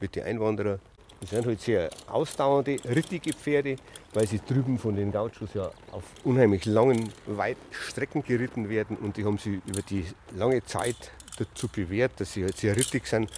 mit 0.00 0.14
den 0.14 0.24
Einwanderern. 0.24 0.80
Das 1.20 1.30
sind 1.30 1.46
halt 1.46 1.60
sehr 1.60 1.90
ausdauernde, 2.06 2.76
rittige 2.84 3.32
Pferde, 3.32 3.74
weil 4.14 4.28
sie 4.28 4.38
drüben 4.38 4.78
von 4.78 4.94
den 4.94 5.10
Gauchos 5.10 5.54
ja 5.54 5.72
auf 5.90 6.04
unheimlich 6.22 6.64
langen, 6.64 7.12
weiten 7.26 7.60
Strecken 7.72 8.22
geritten 8.22 8.68
werden 8.68 8.96
und 8.96 9.16
die 9.16 9.24
haben 9.24 9.38
sie 9.38 9.60
über 9.66 9.82
die 9.82 10.04
lange 10.36 10.64
Zeit 10.64 11.10
dazu 11.38 11.66
bewährt, 11.66 12.12
dass 12.18 12.34
sie 12.34 12.44
halt 12.44 12.56
sehr 12.56 12.76
rittig 12.76 13.06
sind 13.08 13.30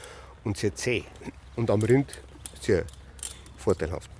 und 0.44 0.58
sehr 0.58 0.74
zäh. 0.74 1.04
Und 1.56 1.70
am 1.70 1.82
Rind 1.82 2.20
sehr 2.62 2.84
vorteilhaft. 3.56 4.10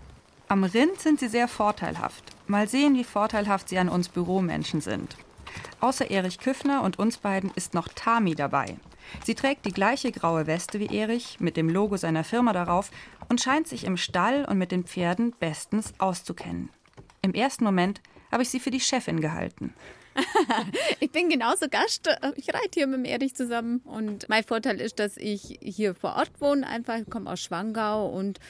Am 0.49 0.65
Rind 0.65 1.01
sind 1.01 1.21
sie 1.21 1.29
sehr 1.29 1.49
vorteilhaft. 1.49 2.25
Mal 2.47 2.69
sehen, 2.69 2.95
wie 2.95 3.05
vorteilhaft 3.05 3.69
sie 3.69 3.79
an 3.79 3.89
uns 3.89 4.09
Büromenschen 4.09 4.81
sind. 4.81 5.17
Außer 5.81 6.11
Erich 6.11 6.39
Küffner 6.39 6.83
und 6.83 6.99
uns 6.99 7.19
beiden 7.19 7.51
ist 7.55 7.75
noch 7.75 7.89
Tami 7.89 8.35
dabei. 8.35 8.77
Sie 9.25 9.35
trägt 9.35 9.67
die 9.67 9.73
gleiche 9.73 10.13
graue 10.13 10.47
Weste 10.47 10.79
wie 10.81 10.95
Erich 10.95 11.41
mit 11.41 11.57
dem 11.57 11.69
Logo 11.69 11.97
seiner 11.97 12.25
Firma 12.25 12.53
darauf 12.53 12.91
und 13.29 13.41
scheint 13.41 13.69
sich 13.69 13.85
im 13.85 13.97
Stall 13.97 14.45
und 14.45 14.59
mit 14.59 14.73
den 14.73 14.85
Pferden 14.85 15.35
bestens 15.39 15.95
auszukennen. 15.99 16.71
Im 17.23 17.35
ersten 17.35 17.65
Moment 17.65 18.01
habe 18.31 18.43
ich 18.43 18.51
sie 18.51 18.61
für 18.61 18.71
die 18.71 18.81
Chefin 18.81 19.21
gehalten. 19.21 19.75
ich 21.01 21.11
bin 21.11 21.29
genauso 21.29 21.69
Gast. 21.69 22.09
Ich 22.37 22.49
reite 22.53 22.71
hier 22.75 22.87
mit 22.87 22.99
dem 22.99 23.05
Erich 23.05 23.35
zusammen. 23.35 23.79
Und 23.85 24.29
mein 24.29 24.45
Vorteil 24.45 24.81
ist, 24.81 24.99
dass 24.99 25.17
ich 25.17 25.59
hier 25.63 25.95
vor 25.95 26.17
Ort 26.17 26.33
wohne, 26.41 26.67
einfach. 26.67 26.99
Ich 26.99 27.11
komme 27.11 27.31
aus 27.31 27.41
Schwangau 27.41 28.09
und 28.09 28.41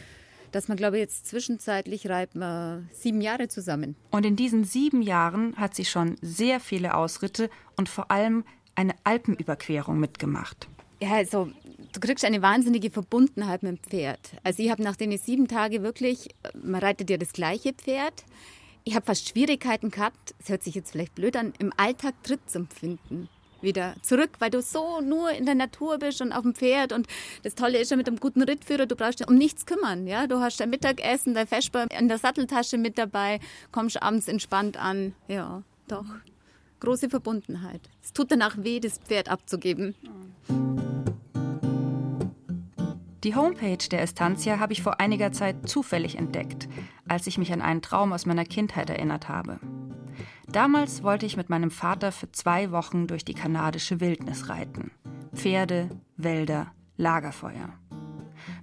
dass 0.52 0.68
man, 0.68 0.76
glaube 0.76 0.96
ich, 0.96 1.02
jetzt 1.02 1.26
zwischenzeitlich 1.26 2.08
reiten 2.08 2.40
wir 2.40 2.84
sieben 2.92 3.20
Jahre 3.20 3.48
zusammen. 3.48 3.96
Und 4.10 4.26
in 4.26 4.36
diesen 4.36 4.64
sieben 4.64 5.02
Jahren 5.02 5.56
hat 5.56 5.74
sie 5.74 5.84
schon 5.84 6.16
sehr 6.22 6.60
viele 6.60 6.94
Ausritte 6.94 7.50
und 7.76 7.88
vor 7.88 8.10
allem 8.10 8.44
eine 8.74 8.94
Alpenüberquerung 9.04 9.98
mitgemacht. 9.98 10.68
Ja, 11.00 11.12
also 11.14 11.50
du 11.92 12.00
kriegst 12.00 12.24
eine 12.24 12.42
wahnsinnige 12.42 12.90
Verbundenheit 12.90 13.62
mit 13.62 13.72
dem 13.72 13.82
Pferd. 13.82 14.32
Also 14.42 14.62
ich 14.62 14.70
habe 14.70 14.82
nach 14.82 14.96
den 14.96 15.16
sieben 15.16 15.48
Tagen 15.48 15.82
wirklich, 15.82 16.28
man 16.62 16.80
reitet 16.80 17.10
ja 17.10 17.16
das 17.16 17.32
gleiche 17.32 17.72
Pferd. 17.72 18.24
Ich 18.84 18.94
habe 18.94 19.04
fast 19.04 19.28
Schwierigkeiten 19.28 19.90
gehabt, 19.90 20.34
es 20.38 20.48
hört 20.48 20.62
sich 20.62 20.74
jetzt 20.74 20.92
vielleicht 20.92 21.14
blöd 21.14 21.36
an, 21.36 21.52
im 21.58 21.72
Alltag 21.76 22.14
Tritt 22.22 22.48
zu 22.48 22.58
empfinden. 22.58 23.28
Wieder 23.60 23.94
zurück, 24.00 24.30
weil 24.38 24.48
du 24.48 24.62
so 24.62 25.02
nur 25.02 25.32
in 25.32 25.44
der 25.44 25.54
Natur 25.54 25.98
bist 25.98 26.22
und 26.22 26.32
auf 26.32 26.42
dem 26.42 26.54
Pferd. 26.54 26.92
Und 26.92 27.06
das 27.42 27.54
Tolle 27.54 27.78
ist 27.78 27.90
ja 27.90 27.96
mit 27.98 28.08
einem 28.08 28.18
guten 28.18 28.42
Rittführer, 28.42 28.86
du 28.86 28.96
brauchst 28.96 29.20
dich 29.20 29.28
um 29.28 29.34
nichts 29.34 29.66
kümmern. 29.66 30.06
Ja? 30.06 30.26
Du 30.26 30.40
hast 30.40 30.60
dein 30.60 30.70
Mittagessen, 30.70 31.34
dein 31.34 31.46
Vesper 31.46 31.86
in 31.90 32.08
der 32.08 32.16
Satteltasche 32.16 32.78
mit 32.78 32.96
dabei, 32.96 33.38
kommst 33.70 34.02
abends 34.02 34.28
entspannt 34.28 34.78
an. 34.78 35.14
Ja, 35.28 35.62
doch. 35.88 36.06
Große 36.80 37.10
Verbundenheit. 37.10 37.82
Es 38.02 38.14
tut 38.14 38.30
danach 38.32 38.56
weh, 38.56 38.80
das 38.80 38.96
Pferd 38.96 39.28
abzugeben. 39.28 39.94
Die 43.22 43.34
Homepage 43.34 43.76
der 43.90 44.00
Estancia 44.00 44.60
habe 44.60 44.72
ich 44.72 44.82
vor 44.82 44.98
einiger 44.98 45.30
Zeit 45.30 45.68
zufällig 45.68 46.16
entdeckt, 46.16 46.68
als 47.06 47.26
ich 47.26 47.36
mich 47.36 47.52
an 47.52 47.60
einen 47.60 47.82
Traum 47.82 48.14
aus 48.14 48.24
meiner 48.24 48.46
Kindheit 48.46 48.88
erinnert 48.88 49.28
habe. 49.28 49.60
Damals 50.48 51.02
wollte 51.02 51.26
ich 51.26 51.36
mit 51.36 51.50
meinem 51.50 51.70
Vater 51.70 52.12
für 52.12 52.32
zwei 52.32 52.70
Wochen 52.70 53.06
durch 53.06 53.24
die 53.24 53.34
kanadische 53.34 54.00
Wildnis 54.00 54.48
reiten. 54.48 54.90
Pferde, 55.34 55.90
Wälder, 56.16 56.72
Lagerfeuer. 56.96 57.68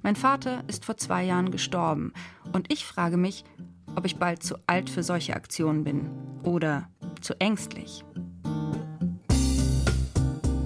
Mein 0.02 0.15
Vater 0.15 0.63
ist 0.67 0.86
vor 0.86 0.98
zwei 0.98 1.24
Jahren 1.24 1.52
gestorben 1.52 2.12
und 2.52 2.72
ich 2.74 2.86
frage 2.86 3.17
mich, 3.17 3.46
ob 3.96 4.06
ich 4.06 4.17
bald 4.17 4.41
zu 4.41 4.56
alt 4.65 4.89
für 4.89 5.04
solche 5.04 5.36
Aktionen 5.36 5.84
bin 5.84 6.10
oder 6.43 6.89
zu 7.22 7.39
ängstlich. 7.39 8.04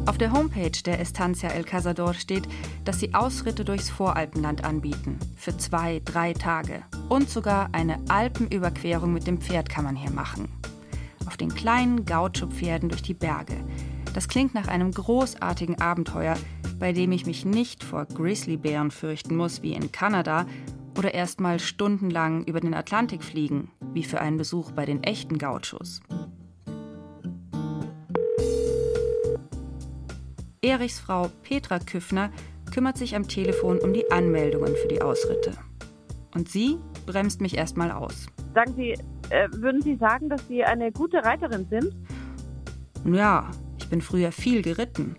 Auf 0.08 0.18
der 0.18 0.32
Homepage 0.32 0.72
der 0.84 1.00
Estancia 1.00 1.50
El 1.50 1.64
Cazador 1.64 2.16
steht, 2.16 2.48
dass 2.86 3.00
sie 3.00 3.14
Ausritte 3.14 3.64
durchs 3.64 3.90
Voralpenland 3.90 4.64
anbieten. 4.64 5.20
Für 5.36 5.56
zwei, 5.58 6.02
drei 6.04 6.34
Tage. 6.34 6.82
Und 7.08 7.30
sogar 7.30 7.70
eine 7.72 8.00
Alpenüberquerung 8.10 9.14
mit 9.14 9.28
dem 9.28 9.40
Pferd 9.40 9.70
kann 9.70 9.84
man 9.84 9.96
hier 9.96 10.10
machen. 10.10 10.48
Auf 11.28 11.38
den 11.38 11.54
kleinen 11.54 12.06
Gaucho-Pferden 12.06 12.90
durch 12.90 13.04
die 13.04 13.14
Berge. 13.14 13.56
Das 14.16 14.28
klingt 14.28 14.56
nach 14.56 14.68
einem 14.68 14.92
großartigen 14.92 15.80
Abenteuer, 15.80 16.36
bei 16.80 16.94
dem 16.94 17.12
ich 17.12 17.28
mich 17.28 17.46
nicht 17.46 17.84
vor 17.84 18.06
Grizzlybären 18.06 18.90
fürchten 18.90 19.36
muss 19.36 19.62
wie 19.62 19.74
in 19.74 19.92
Kanada 19.92 20.48
oder 20.98 21.14
erst 21.14 21.40
mal 21.40 21.60
stundenlang 21.60 22.44
über 22.46 22.60
den 22.60 22.74
Atlantik 22.74 23.24
fliegen, 23.24 23.70
wie 23.94 24.04
für 24.04 24.20
einen 24.20 24.38
Besuch 24.38 24.72
bei 24.72 24.86
den 24.86 25.04
echten 25.04 25.38
Gauchos. 25.38 26.02
Erichs 30.64 31.00
Frau 31.00 31.28
Petra 31.42 31.80
Küffner 31.80 32.30
kümmert 32.72 32.96
sich 32.96 33.16
am 33.16 33.28
Telefon 33.28 33.80
um 33.80 33.94
die 33.94 34.12
Anmeldungen 34.12 34.76
für 34.76 34.88
die 34.88 35.02
Ausritte. 35.02 35.54
Und 36.36 36.50
sie 36.50 36.78
bremst 37.08 37.42
mich 37.42 37.58
erstmal 37.58 37.90
aus. 37.90 38.28
Sagen 38.54 38.76
Sie, 38.76 38.92
äh, 39.32 39.50
würden 39.54 39.82
Sie 39.82 39.96
sagen, 39.96 40.30
dass 40.30 40.48
Sie 40.48 40.64
eine 40.64 40.92
gute 40.92 41.18
Reiterin 41.26 41.66
sind? 41.72 41.96
Ja, 43.12 43.50
ich 43.80 43.90
bin 43.90 44.02
früher 44.02 44.32
viel 44.32 44.62
geritten. 44.62 45.16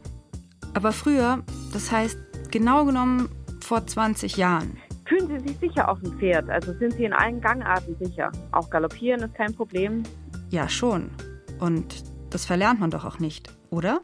Aber 0.75 0.93
früher, 0.93 1.43
das 1.73 1.91
heißt 1.91 2.19
genau 2.53 2.85
genommen 2.85 3.29
vor 3.63 3.85
20 3.85 4.37
Jahren. 4.37 4.77
Fühlen 5.07 5.27
Sie 5.27 5.49
sich 5.49 5.59
sicher 5.59 5.89
auf 5.89 5.99
dem 6.03 6.17
Pferd? 6.21 6.49
Also 6.51 6.73
sind 6.75 6.93
Sie 6.93 7.05
in 7.05 7.13
allen 7.13 7.41
Gangarten 7.41 7.97
sicher? 8.01 8.31
Auch 8.53 8.71
galoppieren 8.71 9.23
ist 9.23 9.35
kein 9.35 9.53
Problem? 9.53 10.05
Ja, 10.51 10.69
schon. 10.69 11.11
Und 11.59 12.05
das 12.31 12.45
verlernt 12.45 12.79
man 12.79 12.93
doch 12.93 13.05
auch 13.05 13.19
nicht, 13.19 13.53
oder? 13.71 14.03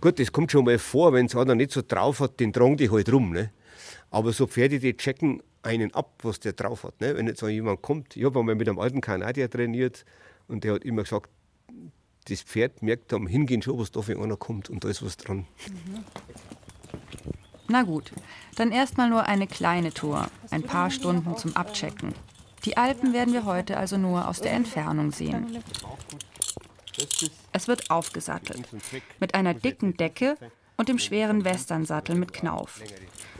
Gut, 0.00 0.18
das 0.18 0.30
kommt 0.32 0.52
schon 0.52 0.64
mal 0.64 0.78
vor, 0.78 1.12
wenn 1.12 1.26
es 1.26 1.34
einer 1.34 1.54
nicht 1.54 1.72
so 1.72 1.82
drauf 1.86 2.20
hat, 2.20 2.38
den 2.40 2.52
tragen 2.52 2.76
die 2.76 2.90
halt 2.90 3.10
rum. 3.12 3.32
Ne? 3.32 3.50
Aber 4.10 4.32
so 4.32 4.46
Pferde, 4.46 4.78
die 4.78 4.96
checken 4.96 5.42
einen 5.62 5.92
ab, 5.94 6.20
was 6.22 6.40
der 6.40 6.52
drauf 6.52 6.84
hat. 6.84 7.00
Ne? 7.00 7.16
Wenn 7.16 7.26
jetzt 7.26 7.40
so 7.40 7.48
jemand 7.48 7.82
kommt, 7.82 8.16
ich 8.16 8.24
habe 8.24 8.38
einmal 8.38 8.54
mit 8.54 8.68
einem 8.68 8.78
alten 8.78 9.00
Kanadier 9.00 9.50
trainiert 9.50 10.04
und 10.48 10.64
der 10.64 10.74
hat 10.74 10.84
immer 10.84 11.02
gesagt, 11.02 11.30
das 12.28 12.42
Pferd 12.42 12.82
merkt 12.82 13.12
am 13.12 13.26
Hingehen 13.26 13.62
schon, 13.62 13.78
was 13.78 13.90
da 13.90 14.02
für 14.02 14.20
einer 14.20 14.36
kommt 14.36 14.68
und 14.68 14.84
da 14.84 14.88
ist 14.88 15.04
was 15.04 15.16
dran. 15.16 15.46
Mhm. 15.68 16.04
Na 17.68 17.82
gut, 17.82 18.12
dann 18.54 18.70
erstmal 18.70 19.10
nur 19.10 19.24
eine 19.24 19.46
kleine 19.48 19.92
Tour, 19.92 20.28
ein 20.50 20.62
paar 20.62 20.90
Stunden 20.90 21.36
zum 21.36 21.56
Abchecken. 21.56 22.14
Die 22.64 22.76
Alpen 22.76 23.12
werden 23.12 23.34
wir 23.34 23.44
heute 23.44 23.76
also 23.76 23.96
nur 23.96 24.28
aus 24.28 24.40
der 24.40 24.52
Entfernung 24.52 25.12
sehen. 25.12 25.62
Es 27.52 27.68
wird 27.68 27.90
aufgesattelt, 27.90 28.66
mit 29.18 29.34
einer 29.34 29.54
dicken 29.54 29.96
Decke 29.96 30.36
und 30.76 30.88
dem 30.88 30.98
schweren 30.98 31.44
Westernsattel 31.44 32.16
mit 32.16 32.32
Knauf. 32.32 32.80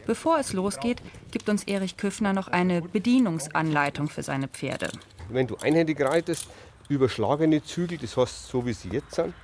Bevor 0.07 0.39
es 0.39 0.53
losgeht, 0.53 1.03
gibt 1.31 1.49
uns 1.49 1.65
Erich 1.65 1.97
Küffner 1.97 2.33
noch 2.33 2.49
eine 2.49 2.83
Bedienungsanleitung 2.83 4.09
für 4.09 4.23
seine 4.23 4.49
Pferde. 4.49 4.91
Wenn 5.29 5.47
du 5.47 5.57
einhändig 5.57 6.01
reitest, 6.01 6.49
überschlagene 6.89 7.63
Zügel, 7.63 7.99
das 7.99 8.17
heißt 8.17 8.49
so 8.49 8.65
wie 8.65 8.73
sie 8.73 8.91
jetzt 8.91 9.15
sind, 9.15 9.35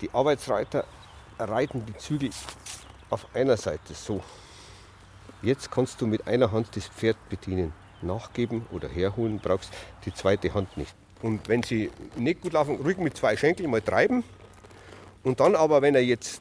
die 0.00 0.10
Arbeitsreiter 0.12 0.84
reiten 1.38 1.86
die 1.86 1.96
Zügel 1.96 2.30
auf 3.10 3.26
einer 3.34 3.56
Seite 3.56 3.94
so. 3.94 4.22
Jetzt 5.42 5.70
kannst 5.70 6.00
du 6.00 6.06
mit 6.06 6.26
einer 6.26 6.50
Hand 6.50 6.76
das 6.76 6.88
Pferd 6.88 7.16
bedienen. 7.28 7.72
Nachgeben 8.02 8.66
oder 8.70 8.88
herholen 8.88 9.40
brauchst 9.40 9.72
die 10.04 10.12
zweite 10.12 10.52
Hand 10.54 10.76
nicht. 10.76 10.94
Und 11.22 11.48
wenn 11.48 11.62
sie 11.62 11.90
nicht 12.16 12.40
gut 12.40 12.52
laufen, 12.52 12.76
ruhig 12.76 12.98
mit 12.98 13.16
zwei 13.16 13.36
Schenkeln 13.36 13.70
mal 13.70 13.82
treiben. 13.82 14.22
Und 15.24 15.40
dann 15.40 15.56
aber, 15.56 15.82
wenn 15.82 15.94
er 15.94 16.04
jetzt 16.04 16.40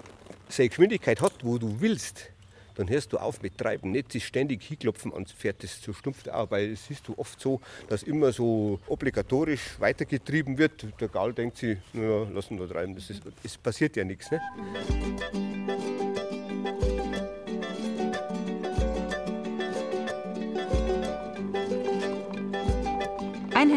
seine 0.50 0.70
Geschwindigkeit 0.70 1.22
hat, 1.22 1.34
wo 1.44 1.58
du 1.58 1.82
willst, 1.82 2.30
dann 2.76 2.90
hörst 2.90 3.12
du 3.12 3.18
auf 3.18 3.42
mit 3.42 3.58
Treiben. 3.58 3.92
Nicht 3.92 4.12
sich 4.12 4.26
ständig 4.26 4.64
hinklopfen 4.64 5.12
ans 5.12 5.32
Pferd, 5.32 5.64
das 5.64 5.82
zu 5.82 5.94
stumpft 5.94 6.30
auch, 6.30 6.52
weil 6.52 6.72
es 6.72 6.90
ist 6.92 7.10
oft 7.18 7.40
so, 7.40 7.60
dass 7.90 8.04
immer 8.04 8.32
so 8.32 8.80
obligatorisch 8.88 9.80
weitergetrieben 9.80 10.58
wird. 10.60 10.86
Der 11.00 11.08
Gal 11.08 11.34
denkt 11.34 11.58
sich, 11.58 11.80
naja, 11.94 12.28
lassen 12.32 12.60
wir 12.60 12.70
treiben, 12.70 12.94
das 12.94 13.10
ist, 13.10 13.24
es 13.44 13.58
passiert 13.58 13.96
ja 13.96 14.04
nichts. 14.04 14.30
Ne? 14.30 14.40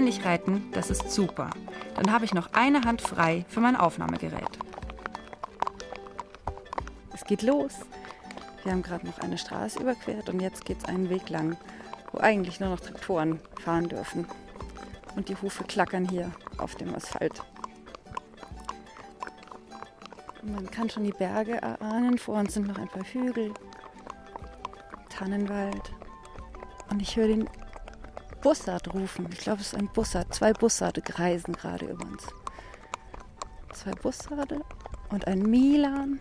Reiten, 0.09 0.65
das 0.73 0.89
ist 0.89 1.11
super. 1.11 1.51
Dann 1.95 2.11
habe 2.11 2.25
ich 2.25 2.33
noch 2.33 2.55
eine 2.55 2.83
Hand 2.83 3.03
frei 3.03 3.45
für 3.49 3.61
mein 3.61 3.77
Aufnahmegerät. 3.77 4.49
Es 7.13 7.25
geht 7.25 7.43
los. 7.43 7.75
Wir 8.63 8.73
haben 8.73 8.83
gerade 8.83 9.07
noch 9.07 9.19
eine 9.19 9.37
Straße 9.37 9.79
überquert 9.79 10.31
und 10.31 10.41
jetzt 10.41 10.65
geht 10.65 10.79
es 10.79 10.85
einen 10.87 11.11
Weg 11.11 11.29
lang, 11.29 11.59
wo 12.13 12.19
eigentlich 12.19 12.61
nur 12.61 12.71
noch 12.71 12.81
Traktoren 12.81 13.41
fahren 13.63 13.89
dürfen. 13.89 14.27
Und 15.17 15.29
die 15.29 15.37
Hufe 15.37 15.65
klackern 15.65 16.09
hier 16.09 16.33
auf 16.57 16.77
dem 16.77 16.95
Asphalt. 16.95 17.43
Man 20.43 20.71
kann 20.71 20.89
schon 20.89 21.05
die 21.05 21.13
Berge 21.13 21.61
erahnen. 21.61 22.17
Vor 22.17 22.39
uns 22.39 22.55
sind 22.55 22.69
noch 22.69 22.79
ein 22.79 22.89
paar 22.89 23.05
Hügel, 23.05 23.53
Tannenwald. 25.11 25.93
Und 26.89 27.03
ich 27.03 27.17
höre 27.17 27.29
den 27.29 27.49
Bussard 28.41 28.93
rufen. 28.95 29.29
Ich 29.33 29.41
glaube, 29.41 29.61
es 29.61 29.69
ist 29.69 29.75
ein 29.75 29.89
Bussard. 29.89 30.35
Zwei 30.35 30.53
Bussarde 30.53 31.03
kreisen 31.03 31.53
gerade 31.53 31.87
über 31.87 32.05
uns. 32.07 32.27
Zwei 33.73 33.93
Bussarde 33.93 34.61
und 35.11 35.27
ein 35.27 35.43
Milan. 35.43 36.21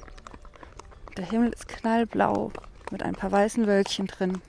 Der 1.17 1.25
Himmel 1.25 1.49
ist 1.49 1.67
knallblau 1.67 2.51
mit 2.91 3.03
ein 3.03 3.15
paar 3.15 3.31
weißen 3.31 3.65
Wölkchen 3.67 4.07
drin. 4.07 4.41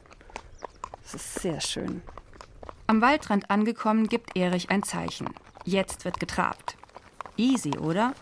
Es 1.04 1.14
ist 1.14 1.40
sehr 1.40 1.60
schön. 1.60 2.02
Am 2.86 3.00
Waldrand 3.00 3.50
angekommen, 3.50 4.08
gibt 4.08 4.36
Erich 4.36 4.70
ein 4.70 4.82
Zeichen. 4.82 5.28
Jetzt 5.64 6.04
wird 6.04 6.18
getrabt. 6.18 6.76
Easy, 7.36 7.78
oder? 7.78 8.14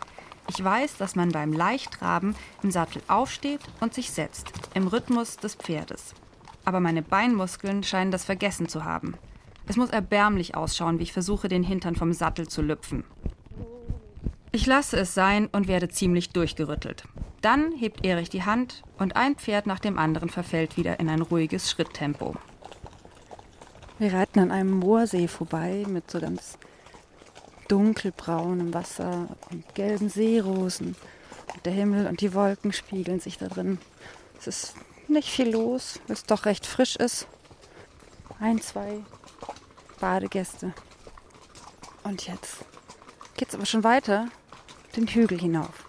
Ich 0.48 0.62
weiß, 0.62 0.96
dass 0.96 1.16
man 1.16 1.30
beim 1.30 1.52
Leichttraben 1.52 2.34
im 2.62 2.70
Sattel 2.70 3.02
aufsteht 3.08 3.60
und 3.80 3.94
sich 3.94 4.10
setzt, 4.10 4.52
im 4.74 4.88
Rhythmus 4.88 5.36
des 5.36 5.54
Pferdes. 5.54 6.14
Aber 6.64 6.80
meine 6.80 7.02
Beinmuskeln 7.02 7.82
scheinen 7.82 8.10
das 8.10 8.24
vergessen 8.24 8.68
zu 8.68 8.84
haben. 8.84 9.14
Es 9.68 9.76
muss 9.76 9.90
erbärmlich 9.90 10.54
ausschauen, 10.54 10.98
wie 10.98 11.02
ich 11.02 11.12
versuche, 11.12 11.48
den 11.48 11.62
Hintern 11.62 11.94
vom 11.94 12.14
Sattel 12.14 12.48
zu 12.48 12.62
lüpfen. 12.62 13.04
Ich 14.50 14.64
lasse 14.64 14.96
es 14.96 15.12
sein 15.12 15.48
und 15.52 15.68
werde 15.68 15.90
ziemlich 15.90 16.30
durchgerüttelt. 16.30 17.04
Dann 17.42 17.72
hebt 17.72 18.04
Erich 18.04 18.30
die 18.30 18.44
Hand 18.44 18.82
und 18.98 19.14
ein 19.14 19.36
Pferd 19.36 19.66
nach 19.66 19.78
dem 19.78 19.98
anderen 19.98 20.30
verfällt 20.30 20.76
wieder 20.78 20.98
in 20.98 21.10
ein 21.10 21.20
ruhiges 21.20 21.70
Schritttempo. 21.70 22.34
Wir 23.98 24.14
reiten 24.14 24.40
an 24.40 24.50
einem 24.50 24.70
Moorsee 24.70 25.28
vorbei 25.28 25.84
mit 25.86 26.10
so 26.10 26.18
ganz 26.18 26.56
dunkelbraunem 27.68 28.72
Wasser 28.72 29.28
und 29.50 29.74
gelben 29.74 30.08
Seerosen. 30.08 30.96
Und 31.54 31.66
der 31.66 31.72
Himmel 31.72 32.06
und 32.06 32.20
die 32.22 32.32
Wolken 32.32 32.72
spiegeln 32.72 33.20
sich 33.20 33.36
da 33.36 33.48
drin. 33.48 33.78
Es 34.38 34.46
ist 34.46 34.74
nicht 35.08 35.28
viel 35.28 35.50
los, 35.50 36.00
weil 36.06 36.14
es 36.14 36.24
doch 36.24 36.46
recht 36.46 36.64
frisch 36.64 36.96
ist. 36.96 37.26
Ein, 38.40 38.60
zwei 38.60 39.00
Badegäste. 39.98 40.72
Und 42.04 42.26
jetzt 42.26 42.64
geht 43.36 43.48
es 43.48 43.54
aber 43.54 43.66
schon 43.66 43.84
weiter 43.84 44.28
den 44.96 45.06
Hügel 45.06 45.38
hinauf. 45.38 45.84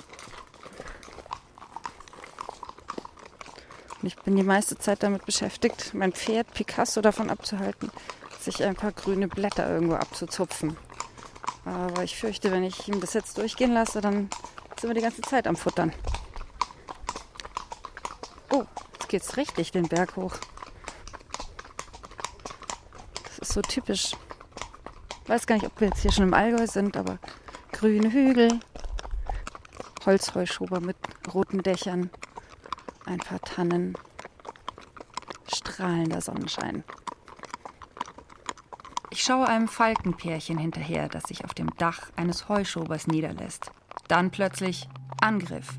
Und 4.02 4.08
ich 4.08 4.18
bin 4.18 4.36
die 4.36 4.44
meiste 4.44 4.78
Zeit 4.78 5.04
damit 5.04 5.26
beschäftigt, 5.26 5.94
mein 5.94 6.14
Pferd 6.14 6.54
Picasso 6.54 7.02
davon 7.02 7.30
abzuhalten, 7.30 7.92
sich 8.40 8.64
ein 8.64 8.76
paar 8.76 8.92
grüne 8.92 9.28
Blätter 9.28 9.70
irgendwo 9.70 9.96
abzuzupfen. 9.96 10.78
Aber 11.66 12.04
ich 12.04 12.16
fürchte, 12.16 12.52
wenn 12.52 12.64
ich 12.64 12.88
ihm 12.88 13.02
das 13.02 13.14
jetzt 13.14 13.38
durchgehen 13.38 13.74
lasse, 13.74 14.02
dann 14.02 14.30
sind 14.80 14.90
wir 14.90 14.94
die 14.94 15.02
ganze 15.02 15.22
Zeit 15.22 15.48
am 15.48 15.56
Futtern. 15.56 15.94
Oh, 18.52 18.64
jetzt 18.94 19.10
geht's 19.10 19.38
richtig 19.38 19.72
den 19.72 19.88
Berg 19.88 20.16
hoch 20.16 20.36
ist 23.50 23.56
so 23.56 23.62
typisch. 23.62 24.12
Weiß 25.26 25.48
gar 25.48 25.56
nicht, 25.56 25.66
ob 25.66 25.80
wir 25.80 25.88
jetzt 25.88 26.02
hier 26.02 26.12
schon 26.12 26.26
im 26.26 26.34
Allgäu 26.36 26.68
sind, 26.68 26.96
aber 26.96 27.18
grüne 27.72 28.12
Hügel, 28.12 28.60
Holzheuschober 30.06 30.80
mit 30.80 30.96
roten 31.34 31.64
Dächern, 31.64 32.12
ein 33.06 33.18
paar 33.18 33.42
Tannen, 33.42 33.96
strahlender 35.52 36.22
Sonnenschein. 36.22 36.84
Ich 39.10 39.24
schaue 39.24 39.48
einem 39.48 39.68
Falkenpärchen 39.68 40.60
hinterher, 40.60 41.10
das 41.10 41.24
sich 41.24 41.44
auf 41.44 41.56
dem 41.56 41.76
Dach 41.78 42.12
eines 42.16 42.50
Heuschobers 42.50 43.08
niederlässt. 43.08 43.72
Dann 44.08 44.30
plötzlich 44.30 44.88
Angriff. 45.22 45.70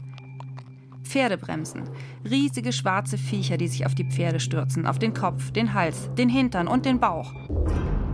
Pferdebremsen. 1.11 1.83
Riesige 2.29 2.73
schwarze 2.73 3.19
Viecher, 3.19 3.57
die 3.57 3.67
sich 3.67 3.85
auf 3.85 3.97
die 3.97 4.05
Pferde 4.05 4.39
stürzen, 4.39 4.87
auf 4.87 5.01
den 5.01 5.13
Kopf, 5.13 5.51
den 5.51 5.75
Hals, 5.75 6.09
den 6.17 6.29
Hintern 6.29 6.69
und 6.69 6.87
den 6.87 7.01
Bauch. 7.01 7.35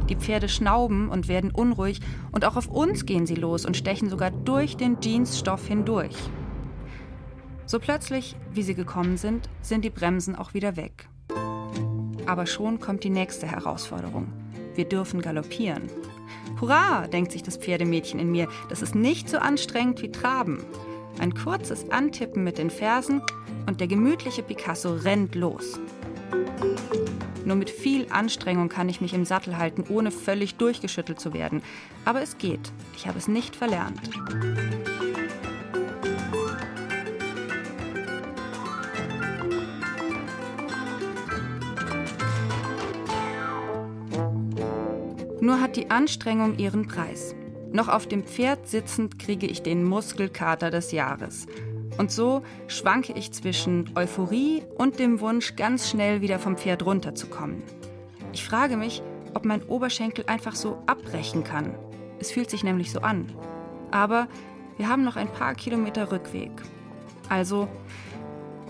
Die 0.09 0.17
Pferde 0.17 0.49
schnauben 0.49 1.11
und 1.11 1.29
werden 1.29 1.51
unruhig 1.51 2.01
und 2.33 2.47
auch 2.47 2.57
auf 2.57 2.69
uns 2.69 3.05
gehen 3.05 3.27
sie 3.27 3.35
los 3.35 3.67
und 3.67 3.77
stechen 3.77 4.09
sogar 4.09 4.31
durch 4.31 4.79
den 4.79 4.99
Jeansstoff 5.01 5.67
hindurch. 5.67 6.17
So 7.67 7.79
plötzlich, 7.81 8.35
wie 8.53 8.63
sie 8.63 8.75
gekommen 8.75 9.19
sind, 9.19 9.51
sind 9.61 9.85
die 9.85 9.91
Bremsen 9.91 10.35
auch 10.35 10.55
wieder 10.55 10.77
weg. 10.77 11.09
Aber 12.25 12.47
schon 12.47 12.81
kommt 12.81 13.05
die 13.05 13.11
nächste 13.11 13.47
Herausforderung. 13.47 14.33
Wir 14.75 14.87
dürfen 14.87 15.21
galoppieren. 15.21 15.83
Hurra, 16.61 17.09
denkt 17.09 17.33
sich 17.33 17.43
das 17.43 17.59
Pferdemädchen 17.59 18.19
in 18.19 18.31
mir, 18.31 18.49
das 18.71 18.81
ist 18.81 18.95
nicht 18.95 19.29
so 19.29 19.37
anstrengend 19.37 20.01
wie 20.01 20.11
Traben. 20.11 20.65
Ein 21.19 21.35
kurzes 21.35 21.91
Antippen 21.91 22.45
mit 22.45 22.59
den 22.59 22.71
Fersen 22.71 23.23
und 23.67 23.81
der 23.81 23.87
gemütliche 23.87 24.43
Picasso 24.43 24.95
rennt 24.95 25.35
los. 25.35 25.81
Nur 27.45 27.57
mit 27.57 27.71
viel 27.71 28.07
Anstrengung 28.11 28.69
kann 28.69 28.89
ich 28.89 29.01
mich 29.01 29.15
im 29.15 29.25
Sattel 29.25 29.57
halten, 29.57 29.85
ohne 29.89 30.11
völlig 30.11 30.57
durchgeschüttelt 30.57 31.21
zu 31.21 31.33
werden. 31.33 31.63
Aber 32.05 32.21
es 32.21 32.39
geht. 32.39 32.73
Ich 32.97 33.07
habe 33.07 33.19
es 33.19 33.29
nicht 33.29 33.55
verlernt. 33.55 34.01
Nur 45.41 45.61
hat 45.61 45.77
die 45.77 45.91
Anstrengung 45.91 46.59
ihren 46.59 46.89
Preis. 46.89 47.37
Noch 47.73 47.89
auf 47.89 48.07
dem 48.07 48.25
Pferd 48.25 48.69
sitzend 48.69 49.19
kriege 49.19 49.47
ich 49.47 49.63
den 49.63 49.85
Muskelkater 49.85 50.71
des 50.71 50.93
Jahres. 50.93 51.47
Und 51.99 52.11
so 52.11 52.43
schwanke 52.69 53.13
ich 53.15 53.33
zwischen 53.33 53.91
Euphorie 53.95 54.63
und 54.77 54.99
dem 54.99 55.21
Wunsch, 55.21 55.57
ganz 55.57 55.89
schnell 55.89 56.21
wieder 56.21 56.39
vom 56.39 56.57
Pferd 56.57 56.85
runterzukommen. 56.85 57.63
Ich 58.33 58.45
frage 58.45 58.77
mich, 58.77 59.03
ob 59.35 59.45
mein 59.45 59.63
Oberschenkel 59.63 60.25
einfach 60.27 60.55
so 60.55 60.83
abbrechen 60.87 61.45
kann. 61.45 61.75
Es 62.19 62.31
fühlt 62.31 62.51
sich 62.51 62.65
nämlich 62.65 62.93
so 62.93 63.01
an. 63.01 63.33
Aber 63.91 64.29
wir 64.77 64.89
haben 64.89 65.05
noch 65.05 65.17
ein 65.17 65.33
paar 65.33 65.55
Kilometer 65.55 66.13
Rückweg. 66.13 66.51
Also 67.29 67.69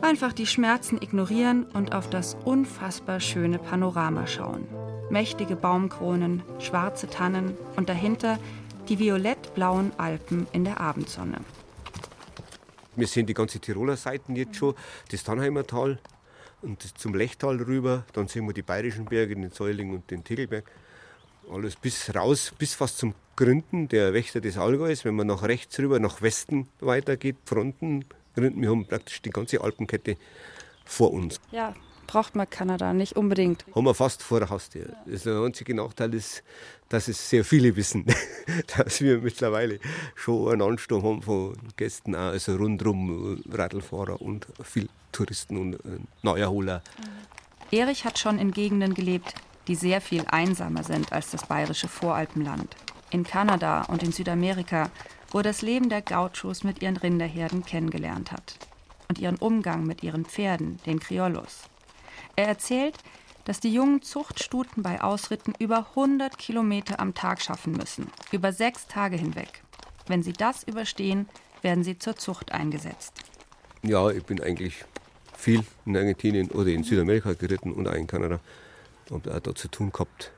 einfach 0.02 0.32
die 0.32 0.46
Schmerzen 0.46 1.00
ignorieren 1.02 1.64
und 1.74 1.94
auf 1.94 2.09
das 2.09 2.37
unfassbar 2.44 3.20
schöne 3.20 3.59
Panorama 3.59 4.26
schauen. 4.26 4.66
Mächtige 5.11 5.56
Baumkronen, 5.56 6.42
schwarze 6.59 7.09
Tannen 7.09 7.56
und 7.76 7.88
dahinter 7.88 8.38
die 8.88 8.99
violett-blauen 8.99 9.92
Alpen 9.99 10.46
in 10.53 10.64
der 10.64 10.81
Abendsonne. 10.81 11.38
Wir 12.94 13.07
sehen 13.07 13.27
die 13.27 13.35
ganze 13.35 13.61
Tiroler 13.61 13.96
Seiten 13.96 14.37
jetzt 14.37 14.57
schon, 14.57 14.75
das 15.11 15.22
Tannheimer 15.22 15.66
Tal 15.66 15.99
und 16.62 16.99
zum 16.99 17.14
Lechtal 17.14 17.57
rüber. 17.57 18.05
Dann 18.12 18.29
sehen 18.29 18.46
wir 18.46 18.55
die 18.55 18.62
bayerischen 18.62 19.05
Berge, 19.05 19.35
den 19.35 19.51
Säuling 19.51 19.92
und 19.92 20.11
den 20.11 20.25
Tegelberg. 20.25 20.64
Alles 21.53 21.77
bis 21.77 22.14
raus, 22.14 22.53
bis 22.59 22.75
fast 22.75 22.99
zum 22.99 23.14
Gründen, 23.37 23.88
der 23.88 24.14
Wächter 24.14 24.40
des 24.40 24.57
Allgäus. 24.57 25.05
Wenn 25.05 25.14
man 25.14 25.27
nach 25.27 25.42
rechts 25.42 25.79
rüber, 25.79 26.01
nach 26.01 26.22
Westen 26.22 26.68
weitergeht, 26.81 27.37
Fronten, 27.44 28.05
Gründen, 28.35 28.62
wir 28.62 28.70
haben 28.70 28.87
praktisch 28.87 29.22
die 29.22 29.31
ganze 29.31 29.61
Alpenkette 29.61 30.16
vor 30.85 31.12
uns. 31.12 31.38
Ja, 31.53 31.75
braucht 32.06 32.34
man 32.34 32.48
Kanada 32.48 32.92
nicht 32.92 33.16
unbedingt. 33.16 33.64
Haben 33.74 33.84
wir 33.84 33.94
fast 33.94 34.22
vor 34.22 34.40
der 34.40 34.50
Haustür. 34.50 34.94
Das 35.06 35.24
der 35.24 35.40
einzige 35.40 35.74
Nachteil 35.74 36.14
ist, 36.14 36.42
dass 36.88 37.08
es 37.08 37.30
sehr 37.30 37.44
viele 37.44 37.76
wissen, 37.76 38.06
dass 38.76 39.00
wir 39.00 39.18
mittlerweile 39.18 39.80
schon 40.14 40.52
einen 40.52 40.62
Ansturm 40.62 41.02
haben 41.02 41.22
von 41.22 41.56
Gästen, 41.76 42.14
auch, 42.14 42.30
also 42.30 42.56
rundherum 42.56 43.42
Radlfahrer 43.50 44.20
und 44.20 44.46
viel 44.62 44.88
Touristen 45.12 45.56
und 45.56 45.74
äh, 45.74 45.98
Neuerholer. 46.22 46.82
Erich 47.70 48.04
hat 48.04 48.18
schon 48.18 48.38
in 48.38 48.52
Gegenden 48.52 48.94
gelebt, 48.94 49.34
die 49.66 49.74
sehr 49.74 50.00
viel 50.00 50.24
einsamer 50.28 50.84
sind 50.84 51.12
als 51.12 51.30
das 51.30 51.46
bayerische 51.46 51.88
Voralpenland. 51.88 52.76
In 53.10 53.24
Kanada 53.24 53.82
und 53.82 54.02
in 54.02 54.12
Südamerika, 54.12 54.90
wo 55.30 55.42
das 55.42 55.62
Leben 55.62 55.88
der 55.88 56.02
Gauchos 56.02 56.64
mit 56.64 56.82
ihren 56.82 56.96
Rinderherden 56.96 57.64
kennengelernt 57.64 58.30
hat. 58.30 58.58
Und 59.08 59.18
ihren 59.18 59.36
Umgang 59.36 59.84
mit 59.84 60.02
ihren 60.02 60.24
Pferden, 60.24 60.78
den 60.86 61.00
Criollos. 61.00 61.62
Er 62.37 62.46
erzählt, 62.49 62.96
dass 63.46 63.61
die 63.61 63.72
jungen 63.72 64.03
Zuchtstuten 64.03 64.83
bei 64.83 65.01
Ausritten 65.01 65.55
über 65.59 65.87
100 65.90 66.37
Kilometer 66.37 67.01
am 67.01 67.14
Tag 67.14 67.40
schaffen 67.40 67.72
müssen, 67.72 68.11
über 68.33 68.53
sechs 68.53 68.87
Tage 68.87 69.16
hinweg. 69.16 69.62
Wenn 70.07 70.22
sie 70.22 70.33
das 70.33 70.62
überstehen, 70.64 71.29
werden 71.62 71.83
sie 71.83 71.99
zur 71.99 72.16
Zucht 72.16 72.53
eingesetzt. 72.53 73.14
Ja, 73.83 74.11
ich 74.11 74.25
bin 74.25 74.42
eigentlich 74.42 74.85
viel 75.37 75.64
in 75.85 75.96
Argentinien 75.96 76.51
oder 76.51 76.68
in 76.68 76.85
Südamerika 76.85 77.33
geritten 77.33 77.72
und 77.72 77.88
auch 77.88 77.94
in 77.94 78.07
Kanada. 78.07 78.40
Und 79.11 79.29
auch 79.29 79.40
da 79.40 79.55
zu 79.55 79.68
tun 79.68 79.92
gehabt. 79.92 80.33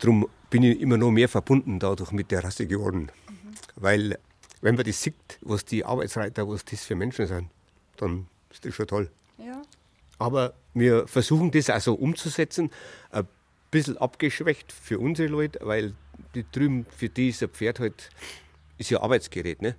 Darum 0.00 0.28
bin 0.50 0.64
ich 0.64 0.80
immer 0.80 0.96
noch 0.96 1.12
mehr 1.12 1.28
verbunden 1.28 1.78
dadurch 1.78 2.10
mit 2.10 2.32
der 2.32 2.42
Rasse 2.42 2.66
geworden. 2.66 3.12
Mhm. 3.28 3.52
Weil, 3.76 4.18
wenn 4.60 4.74
man 4.74 4.84
das 4.84 5.00
sieht, 5.00 5.38
was 5.40 5.64
die 5.64 5.84
Arbeitsreiter, 5.84 6.48
was 6.48 6.64
das 6.64 6.84
für 6.84 6.96
Menschen 6.96 7.26
sind, 7.26 7.48
dann 7.96 8.26
ist 8.50 8.64
das 8.64 8.74
schon 8.74 8.88
toll. 8.88 9.10
Ja. 9.38 9.62
Aber 10.18 10.54
wir 10.74 11.06
versuchen 11.06 11.50
das 11.50 11.70
also 11.70 11.94
umzusetzen, 11.94 12.70
ein 13.10 13.26
bisschen 13.70 13.96
abgeschwächt 13.98 14.72
für 14.72 14.98
unsere 14.98 15.28
Leute, 15.28 15.60
weil 15.62 15.94
die 16.34 16.44
drüben, 16.50 16.86
für 16.96 17.08
die 17.08 17.28
ist 17.28 17.42
ein 17.42 17.48
Pferd 17.48 17.80
halt, 17.80 18.10
ist 18.78 18.90
ja 18.90 19.00
Arbeitsgerät. 19.00 19.62
Ne? 19.62 19.76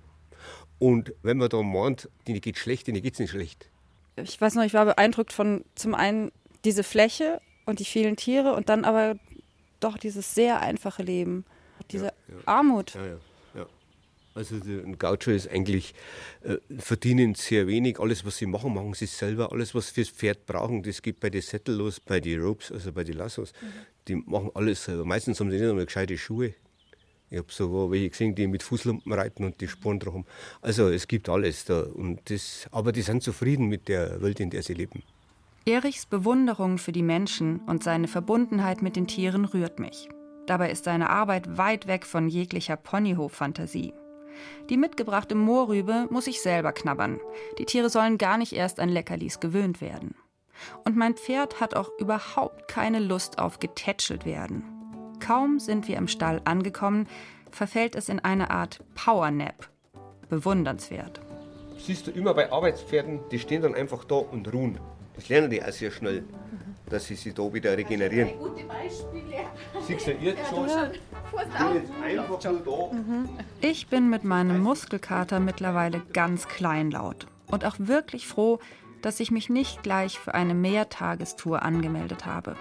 Und 0.78 1.12
wenn 1.22 1.38
man 1.38 1.48
da 1.48 1.62
meint, 1.62 2.08
denen 2.26 2.40
geht 2.40 2.58
schlecht, 2.58 2.86
denen 2.86 3.02
geht 3.02 3.14
es 3.14 3.20
nicht 3.20 3.30
schlecht. 3.30 3.68
Ich 4.16 4.40
weiß 4.40 4.54
noch, 4.54 4.64
ich 4.64 4.74
war 4.74 4.84
beeindruckt 4.84 5.32
von 5.32 5.64
zum 5.74 5.94
einen 5.94 6.30
diese 6.64 6.84
Fläche 6.84 7.40
und 7.66 7.80
die 7.80 7.84
vielen 7.84 8.16
Tiere 8.16 8.54
und 8.54 8.68
dann 8.68 8.84
aber 8.84 9.16
doch 9.80 9.98
dieses 9.98 10.34
sehr 10.34 10.60
einfache 10.60 11.02
Leben, 11.02 11.44
diese 11.90 12.06
ja, 12.06 12.12
ja. 12.28 12.34
Armut. 12.46 12.94
Ja, 12.94 13.18
also 14.34 14.56
ein 14.56 14.98
Gaucho 14.98 15.30
ist 15.30 15.48
eigentlich, 15.48 15.94
äh, 16.42 16.56
verdienen 16.78 17.34
sehr 17.34 17.66
wenig. 17.66 18.00
Alles, 18.00 18.24
was 18.24 18.36
sie 18.36 18.46
machen, 18.46 18.74
machen 18.74 18.94
sie 18.94 19.06
selber. 19.06 19.52
Alles, 19.52 19.74
was 19.74 19.90
fürs 19.90 20.08
Pferd 20.08 20.44
brauchen, 20.46 20.82
das 20.82 21.02
geht 21.02 21.20
bei 21.20 21.30
den 21.30 21.42
Sättel 21.42 21.76
los, 21.76 22.00
bei 22.00 22.20
den 22.20 22.42
Ropes, 22.42 22.72
also 22.72 22.92
bei 22.92 23.04
den 23.04 23.16
Lassos. 23.16 23.52
Mhm. 23.52 23.66
Die 24.08 24.14
machen 24.16 24.50
alles 24.54 24.84
selber. 24.84 25.04
Meistens 25.04 25.38
haben 25.38 25.50
sie 25.50 25.58
nicht 25.58 25.68
einmal 25.68 25.86
gescheite 25.86 26.18
Schuhe. 26.18 26.54
Ich 27.30 27.38
habe 27.38 27.50
sogar 27.50 27.90
welche 27.90 28.10
gesehen, 28.10 28.34
die 28.34 28.46
mit 28.46 28.62
Fußlumpen 28.62 29.12
reiten 29.12 29.44
und 29.44 29.60
die 29.60 29.68
Sporen 29.68 29.98
drauf 29.98 30.14
haben. 30.14 30.26
Also 30.60 30.88
es 30.88 31.08
gibt 31.08 31.28
alles 31.28 31.64
da. 31.64 31.82
Und 31.82 32.28
das, 32.30 32.68
aber 32.70 32.92
die 32.92 33.02
sind 33.02 33.22
zufrieden 33.22 33.66
mit 33.68 33.88
der 33.88 34.20
Welt, 34.20 34.40
in 34.40 34.50
der 34.50 34.62
sie 34.62 34.74
leben. 34.74 35.02
Erichs 35.66 36.06
Bewunderung 36.06 36.78
für 36.78 36.92
die 36.92 37.02
Menschen 37.02 37.60
und 37.60 37.82
seine 37.82 38.08
Verbundenheit 38.08 38.82
mit 38.82 38.96
den 38.96 39.06
Tieren 39.06 39.46
rührt 39.46 39.78
mich. 39.78 40.08
Dabei 40.46 40.70
ist 40.70 40.84
seine 40.84 41.08
Arbeit 41.08 41.56
weit 41.56 41.86
weg 41.86 42.04
von 42.04 42.28
jeglicher 42.28 42.76
Ponyhof-Fantasie. 42.76 43.94
Die 44.70 44.76
mitgebrachte 44.76 45.34
Moorrübe 45.34 46.06
muss 46.10 46.26
ich 46.26 46.40
selber 46.40 46.72
knabbern. 46.72 47.20
Die 47.58 47.64
Tiere 47.64 47.90
sollen 47.90 48.18
gar 48.18 48.38
nicht 48.38 48.52
erst 48.52 48.80
an 48.80 48.88
Leckerlis 48.88 49.40
gewöhnt 49.40 49.80
werden. 49.80 50.14
Und 50.84 50.96
mein 50.96 51.14
Pferd 51.14 51.60
hat 51.60 51.74
auch 51.74 51.90
überhaupt 51.98 52.68
keine 52.68 53.00
Lust 53.00 53.38
auf 53.38 53.58
getätschelt 53.58 54.24
werden. 54.24 54.64
Kaum 55.20 55.58
sind 55.58 55.88
wir 55.88 55.96
im 55.96 56.08
Stall 56.08 56.40
angekommen, 56.44 57.06
verfällt 57.50 57.94
es 57.94 58.08
in 58.08 58.20
eine 58.20 58.50
Art 58.50 58.80
Powernap. 58.94 59.70
Bewundernswert. 60.28 61.20
Siehst 61.78 62.06
du 62.06 62.10
immer 62.10 62.34
bei 62.34 62.50
Arbeitspferden, 62.50 63.20
die 63.30 63.38
stehen 63.38 63.62
dann 63.62 63.74
einfach 63.74 64.04
da 64.04 64.16
und 64.16 64.52
ruhen. 64.52 64.80
Das 65.14 65.28
lernen 65.28 65.50
die 65.50 65.62
auch 65.62 65.70
sehr 65.70 65.90
schnell, 65.90 66.24
dass 66.88 67.06
sie 67.06 67.14
sich 67.14 67.34
da 67.34 67.52
wieder 67.52 67.76
regenerieren. 67.76 68.38
Gute 68.38 68.64
Beispiele. 68.64 69.44
Siehst 69.86 70.06
du 70.06 70.12
jetzt 70.12 70.48
schon? 70.48 70.68
Ich 73.60 73.86
bin 73.88 74.10
mit 74.10 74.24
meinem 74.24 74.60
Muskelkater 74.60 75.40
mittlerweile 75.40 76.00
ganz 76.12 76.46
kleinlaut 76.48 77.26
und 77.46 77.64
auch 77.64 77.76
wirklich 77.78 78.26
froh, 78.26 78.58
dass 79.02 79.20
ich 79.20 79.30
mich 79.30 79.50
nicht 79.50 79.82
gleich 79.82 80.18
für 80.18 80.34
eine 80.34 80.54
Mehrtagestour 80.54 81.62
angemeldet 81.62 82.26
habe. 82.26 82.56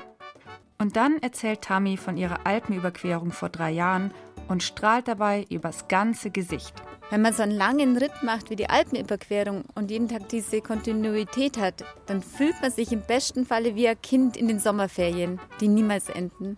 Und 0.77 0.97
dann 0.97 1.17
erzählt 1.19 1.61
Tammy 1.61 1.95
von 1.95 2.17
ihrer 2.17 2.45
Alpenüberquerung 2.45 3.31
vor 3.31 3.49
drei 3.49 3.71
Jahren 3.71 4.11
und 4.47 4.63
strahlt 4.63 5.07
dabei 5.07 5.45
übers 5.49 5.87
ganze 5.87 6.29
Gesicht. 6.29 6.73
Wenn 7.09 7.21
man 7.21 7.33
so 7.33 7.43
einen 7.43 7.51
langen 7.51 7.97
Ritt 7.97 8.23
macht 8.23 8.49
wie 8.49 8.55
die 8.55 8.69
Alpenüberquerung 8.69 9.65
und 9.75 9.91
jeden 9.91 10.07
Tag 10.07 10.29
diese 10.29 10.61
Kontinuität 10.61 11.57
hat, 11.57 11.83
dann 12.07 12.21
fühlt 12.21 12.59
man 12.61 12.71
sich 12.71 12.91
im 12.91 13.01
besten 13.01 13.45
Falle 13.45 13.75
wie 13.75 13.87
ein 13.87 14.01
Kind 14.01 14.35
in 14.35 14.47
den 14.47 14.59
Sommerferien, 14.59 15.39
die 15.59 15.67
niemals 15.67 16.09
enden. 16.09 16.57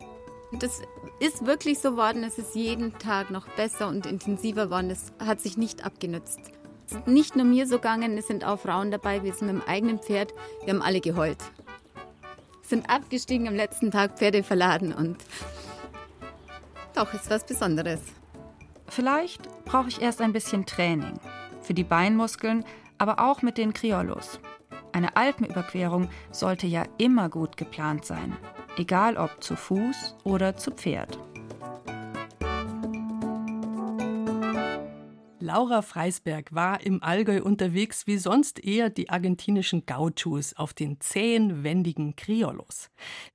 Das 0.59 0.81
ist 1.19 1.45
wirklich 1.45 1.79
so 1.79 1.97
worden, 1.97 2.23
es 2.23 2.37
ist 2.37 2.55
jeden 2.55 2.97
Tag 2.99 3.31
noch 3.31 3.47
besser 3.49 3.87
und 3.87 4.05
intensiver 4.05 4.65
geworden. 4.65 4.89
Es 4.89 5.11
hat 5.19 5.41
sich 5.41 5.57
nicht 5.57 5.85
abgenützt. 5.85 6.39
Es 6.87 6.93
ist 6.93 7.07
nicht 7.07 7.35
nur 7.35 7.45
mir 7.45 7.67
so 7.67 7.75
gegangen, 7.75 8.17
es 8.17 8.27
sind 8.27 8.45
auch 8.45 8.59
Frauen 8.59 8.91
dabei, 8.91 9.23
wir 9.23 9.33
sind 9.33 9.51
mit 9.51 9.61
dem 9.61 9.67
eigenen 9.67 9.99
Pferd, 9.99 10.33
wir 10.63 10.73
haben 10.73 10.81
alle 10.81 11.01
geheult. 11.01 11.39
Sind 12.61 12.89
abgestiegen 12.89 13.47
am 13.47 13.55
letzten 13.55 13.91
Tag, 13.91 14.17
Pferde 14.17 14.43
verladen 14.43 14.93
und 14.93 15.17
doch, 16.97 17.13
ist 17.13 17.29
was 17.29 17.45
Besonderes. 17.45 18.01
Vielleicht 18.87 19.49
brauche 19.65 19.89
ich 19.89 20.01
erst 20.01 20.21
ein 20.21 20.33
bisschen 20.33 20.65
Training. 20.65 21.19
Für 21.61 21.73
die 21.73 21.83
Beinmuskeln, 21.83 22.63
aber 22.97 23.19
auch 23.19 23.41
mit 23.41 23.57
den 23.57 23.73
Criollos. 23.73 24.39
Eine 24.93 25.15
Alpenüberquerung 25.15 26.09
sollte 26.31 26.67
ja 26.67 26.83
immer 26.97 27.29
gut 27.29 27.57
geplant 27.57 28.05
sein 28.05 28.37
egal 28.77 29.17
ob 29.17 29.43
zu 29.43 29.55
Fuß 29.55 30.15
oder 30.23 30.55
zu 30.57 30.71
Pferd. 30.71 31.17
Laura 35.55 35.81
Freisberg 35.81 36.53
war 36.53 36.85
im 36.85 37.01
Allgäu 37.01 37.41
unterwegs, 37.41 38.07
wie 38.07 38.17
sonst 38.17 38.61
eher 38.61 38.89
die 38.89 39.09
argentinischen 39.09 39.85
Gauchos 39.85 40.53
auf 40.53 40.73
den 40.73 40.99
zähen, 40.99 41.63
wendigen 41.63 42.17
Criollos. 42.17 42.89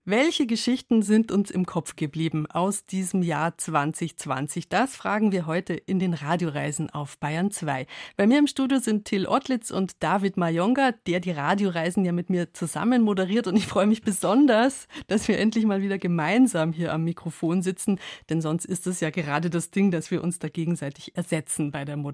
Welche 0.05 0.47
Geschichten 0.47 1.01
sind 1.01 1.33
uns 1.33 1.51
im 1.51 1.65
Kopf 1.65 1.97
geblieben 1.97 2.45
aus 2.47 2.85
diesem 2.85 3.23
Jahr 3.23 3.57
2020? 3.57 4.69
Das 4.69 4.97
fragen 4.97 5.33
wir 5.33 5.47
heute 5.47 5.73
in 5.73 5.99
den 5.99 6.13
Radioreisen 6.13 6.91
auf 6.91 7.17
Bayern 7.17 7.53
2. 7.53 7.87
Bei 8.19 8.27
mir 8.27 8.39
im 8.39 8.47
Studio 8.47 8.81
sind 8.81 9.07
Till 9.07 9.27
Ottlitz 9.27 9.71
und 9.71 10.03
David 10.03 10.37
Mayonga, 10.37 10.93
der 11.07 11.21
die 11.21 11.31
Radioreisen 11.31 12.05
ja 12.05 12.13
mit 12.13 12.29
mir 12.29 12.53
zusammen 12.53 13.01
moderiert 13.01 13.47
und 13.47 13.57
ich 13.57 13.67
freue 13.67 13.87
mich 13.87 14.03
besonders, 14.03 14.89
dass 15.07 15.27
wir 15.27 15.39
endlich 15.39 15.65
mal 15.65 15.81
wieder 15.81 15.97
gemeinsam 15.97 16.75
hier 16.75 16.93
am 16.93 17.05
Mikrofon 17.05 17.63
sitzen, 17.63 17.99
denn 18.29 18.43
sonst 18.43 18.67
ist 18.67 18.87
es 18.87 19.01
ja 19.01 19.09
gerade 19.09 19.49
das 19.49 19.71
Ding, 19.71 19.91
dass 19.91 20.11
wir 20.11 20.23
uns 20.23 20.39
da 20.39 20.51
gegenseitig 20.51 21.17
ersetzen 21.17 21.71
bei 21.71 21.87
der 21.87 21.97
Moderation. 21.97 22.10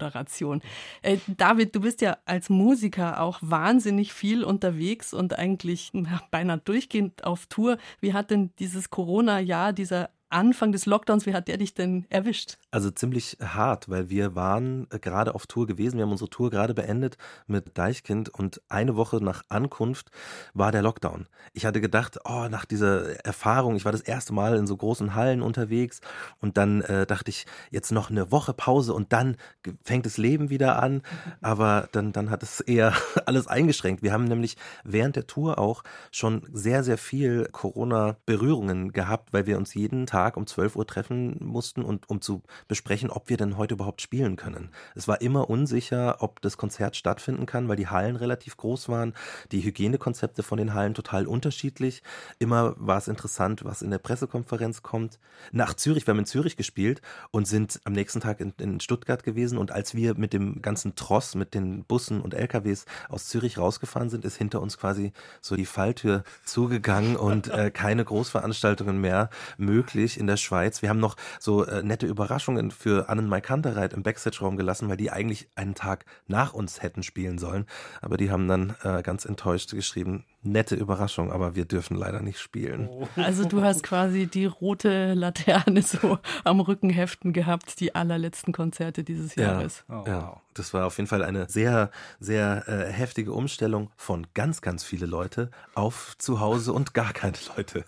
Äh, 1.01 1.17
David, 1.27 1.75
du 1.75 1.81
bist 1.81 2.01
ja 2.01 2.17
als 2.25 2.49
Musiker 2.49 3.21
auch 3.21 3.39
wahnsinnig 3.41 4.13
viel 4.13 4.43
unterwegs 4.43 5.13
und 5.13 5.37
eigentlich 5.37 5.91
ja, 5.93 6.21
beinahe 6.31 6.59
durchgehend 6.59 7.23
auf 7.23 7.45
Tour. 7.47 7.77
Wie 7.99 8.13
hat 8.13 8.31
denn 8.31 8.51
dieses 8.59 8.89
Corona-Jahr, 8.89 9.73
dieser 9.73 10.09
Anfang 10.29 10.73
des 10.73 10.85
Lockdowns, 10.85 11.25
wie 11.25 11.33
hat 11.33 11.47
der 11.47 11.57
dich 11.57 11.73
denn 11.73 12.05
erwischt? 12.09 12.57
Also 12.69 12.91
ziemlich 12.91 13.37
hart, 13.41 13.87
weil 13.87 14.09
wir 14.09 14.35
waren 14.35 14.87
äh, 14.91 14.99
gerade 14.99 15.33
auf 15.33 15.47
Tour 15.47 15.67
gewesen. 15.67 15.97
Wir 15.97 16.03
haben 16.03 16.11
unsere 16.11 16.29
Tour 16.29 16.49
gerade 16.49 16.73
beendet 16.73 17.17
mit 17.47 17.77
Deichkind 17.77 18.27
und 18.29 18.61
eine 18.67 18.97
Woche 18.97 19.23
nach 19.23 19.43
Ankunft 19.47 20.11
war 20.53 20.73
der 20.73 20.81
Lockdown. 20.81 21.27
Ich 21.53 21.65
hatte 21.65 21.79
gedacht, 21.79 22.19
oh, 22.25 22.47
nach 22.49 22.65
dieser 22.65 23.25
Erfahrung, 23.25 23.77
ich 23.77 23.85
war 23.85 23.93
das 23.93 24.01
erste 24.01 24.33
Mal 24.33 24.57
in 24.57 24.67
so 24.67 24.75
großen 24.75 25.15
Hallen 25.15 25.41
unterwegs 25.41 26.01
und 26.41 26.57
dann 26.57 26.81
äh, 26.81 27.05
dachte 27.05 27.29
ich, 27.29 27.45
jetzt 27.71 27.93
noch 27.93 28.09
eine 28.09 28.29
Woche 28.29 28.53
Pause 28.53 28.93
und 28.93 29.13
dann 29.13 29.37
fängt 29.85 30.05
das 30.05 30.17
Leben 30.17 30.49
wieder 30.49 30.81
an. 30.83 31.03
Aber 31.41 31.87
dann, 31.93 32.11
dann 32.11 32.29
hat 32.29 32.43
es 32.43 32.59
eher 32.59 32.93
alles 33.25 33.47
eingeschränkt. 33.47 34.03
Wir 34.03 34.11
haben 34.11 34.25
nämlich 34.25 34.57
während 34.83 35.15
der 35.15 35.25
Tour 35.25 35.57
auch 35.57 35.83
schon 36.11 36.41
sehr, 36.51 36.83
sehr 36.83 36.97
viel 36.97 37.47
Corona-Berührungen 37.49 38.91
gehabt, 38.91 39.31
weil 39.31 39.45
wir 39.45 39.57
uns 39.57 39.73
jeden 39.73 40.05
Tag 40.05 40.16
Tag 40.17 40.35
um 40.35 40.47
12 40.47 40.75
Uhr 40.75 40.87
treffen 40.87 41.37
mussten 41.41 41.83
und 41.83 42.09
um 42.09 42.21
zu 42.21 42.41
besprechen, 42.67 43.11
ob 43.11 43.29
wir 43.29 43.37
denn 43.37 43.55
heute 43.55 43.75
überhaupt 43.75 44.01
spielen 44.01 44.35
können. 44.35 44.71
Es 44.95 45.07
war 45.07 45.21
immer 45.21 45.47
unsicher, 45.47 46.23
ob 46.23 46.41
das 46.41 46.57
Konzert 46.57 46.95
stattfinden 46.95 47.45
kann, 47.45 47.67
weil 47.67 47.75
die 47.75 47.87
Hallen 47.87 48.15
relativ 48.15 48.57
groß 48.57 48.89
waren, 48.89 49.13
die 49.51 49.61
Hygienekonzepte 49.61 50.41
von 50.41 50.57
den 50.57 50.73
Hallen 50.73 50.95
total 50.95 51.27
unterschiedlich. 51.27 52.01
Immer 52.39 52.73
war 52.77 52.97
es 52.97 53.07
interessant, 53.07 53.63
was 53.63 53.83
in 53.83 53.91
der 53.91 53.99
Pressekonferenz 53.99 54.81
kommt. 54.81 55.19
Nach 55.51 55.75
Zürich, 55.75 56.07
wir 56.07 56.13
haben 56.13 56.19
in 56.19 56.25
Zürich 56.25 56.57
gespielt 56.57 57.03
und 57.29 57.47
sind 57.47 57.79
am 57.83 57.93
nächsten 57.93 58.19
Tag 58.19 58.39
in, 58.39 58.55
in 58.57 58.79
Stuttgart 58.79 59.21
gewesen 59.21 59.59
und 59.59 59.71
als 59.71 59.93
wir 59.93 60.15
mit 60.15 60.33
dem 60.33 60.63
ganzen 60.63 60.95
Tross, 60.95 61.35
mit 61.35 61.53
den 61.53 61.83
Bussen 61.83 62.21
und 62.21 62.33
LKWs 62.33 62.85
aus 63.07 63.27
Zürich 63.27 63.59
rausgefahren 63.59 64.09
sind, 64.09 64.25
ist 64.25 64.37
hinter 64.37 64.61
uns 64.61 64.79
quasi 64.79 65.13
so 65.41 65.55
die 65.55 65.67
Falltür 65.67 66.23
zugegangen 66.43 67.17
und 67.17 67.49
äh, 67.49 67.69
keine 67.69 68.03
Großveranstaltungen 68.03 68.99
mehr 68.99 69.29
möglich 69.59 70.06
natürlich 70.07 70.19
in 70.19 70.27
der 70.27 70.37
Schweiz. 70.37 70.81
Wir 70.81 70.89
haben 70.89 70.99
noch 70.99 71.15
so 71.39 71.65
äh, 71.65 71.83
nette 71.83 72.05
Überraschungen 72.07 72.71
für 72.71 73.09
Annen 73.09 73.27
Maikantereit 73.27 73.93
im 73.93 74.03
Backstage-Raum 74.03 74.55
gelassen, 74.55 74.87
weil 74.89 74.97
die 74.97 75.11
eigentlich 75.11 75.49
einen 75.55 75.75
Tag 75.75 76.05
nach 76.27 76.53
uns 76.53 76.81
hätten 76.81 77.03
spielen 77.03 77.37
sollen. 77.37 77.65
Aber 78.01 78.17
die 78.17 78.31
haben 78.31 78.47
dann 78.47 78.75
äh, 78.83 79.01
ganz 79.01 79.25
enttäuscht 79.25 79.71
geschrieben, 79.71 80.23
nette 80.43 80.75
Überraschung, 80.75 81.31
aber 81.31 81.55
wir 81.55 81.65
dürfen 81.65 81.97
leider 81.97 82.21
nicht 82.21 82.39
spielen. 82.39 82.87
Oh. 82.89 83.07
Also 83.17 83.45
du 83.45 83.61
hast 83.61 83.83
quasi 83.83 84.27
die 84.27 84.45
rote 84.45 85.13
Laterne 85.13 85.81
so 85.81 86.19
am 86.45 86.61
Rücken 86.61 86.89
heften 86.89 87.33
gehabt, 87.33 87.79
die 87.79 87.95
allerletzten 87.95 88.53
Konzerte 88.53 89.03
dieses 89.03 89.35
Jahres. 89.35 89.83
Ja, 89.89 89.99
oh, 89.99 90.03
ja. 90.07 90.41
das 90.53 90.73
war 90.73 90.85
auf 90.85 90.97
jeden 90.97 91.07
Fall 91.07 91.23
eine 91.23 91.49
sehr, 91.49 91.91
sehr 92.19 92.63
äh, 92.67 92.91
heftige 92.91 93.33
Umstellung 93.33 93.91
von 93.97 94.27
ganz, 94.33 94.61
ganz 94.61 94.85
viele 94.85 95.05
Leute 95.05 95.51
auf 95.75 96.15
zu 96.17 96.39
Hause 96.39 96.71
und 96.71 96.93
gar 96.93 97.11
keine 97.11 97.37
Leute. 97.55 97.83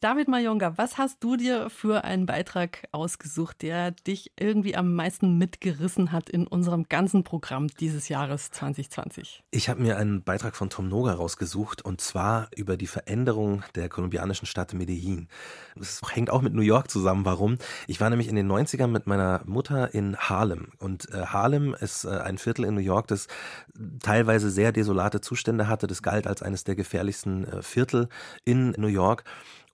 David 0.00 0.28
Mayonga, 0.28 0.76
was 0.76 0.98
hast 0.98 1.22
du 1.22 1.36
dir 1.36 1.70
für 1.70 2.04
einen 2.04 2.26
Beitrag 2.26 2.88
ausgesucht, 2.92 3.62
der 3.62 3.92
dich 3.92 4.32
irgendwie 4.38 4.76
am 4.76 4.94
meisten 4.94 5.38
mitgerissen 5.38 6.12
hat 6.12 6.28
in 6.28 6.46
unserem 6.46 6.88
ganzen 6.88 7.24
Programm 7.24 7.68
dieses 7.68 8.08
Jahres 8.08 8.50
2020? 8.50 9.42
Ich 9.50 9.68
habe 9.68 9.82
mir 9.82 9.96
einen 9.96 10.22
Beitrag 10.22 10.56
von 10.56 10.70
Tom 10.70 10.88
Noga 10.88 11.14
rausgesucht 11.14 11.82
und 11.82 12.00
zwar 12.00 12.48
über 12.56 12.76
die 12.76 12.86
Veränderung 12.86 13.62
der 13.74 13.88
kolumbianischen 13.88 14.46
Stadt 14.46 14.74
Medellin. 14.74 15.28
Das 15.76 16.00
hängt 16.12 16.30
auch 16.30 16.42
mit 16.42 16.54
New 16.54 16.62
York 16.62 16.90
zusammen. 16.90 17.24
Warum? 17.24 17.58
Ich 17.86 18.00
war 18.00 18.10
nämlich 18.10 18.28
in 18.28 18.36
den 18.36 18.50
90ern 18.50 18.88
mit 18.88 19.06
meiner 19.06 19.42
Mutter 19.46 19.94
in 19.94 20.16
Harlem 20.16 20.68
und 20.78 21.08
äh, 21.10 21.26
Harlem 21.26 21.74
ist 21.74 22.04
äh, 22.04 22.10
ein 22.10 22.38
Viertel 22.38 22.64
in 22.64 22.74
New 22.74 22.80
York, 22.80 23.06
das 23.06 23.28
teilweise 24.00 24.50
sehr 24.50 24.72
desolate 24.72 25.20
Zustände 25.20 25.68
hatte. 25.68 25.86
Das 25.86 26.02
galt 26.02 26.26
als 26.26 26.42
eines 26.42 26.64
der 26.64 26.74
gefährlichsten 26.74 27.44
äh, 27.44 27.62
Viertel 27.62 28.08
in 28.44 28.70
New 28.76 28.88
York. 28.88 29.24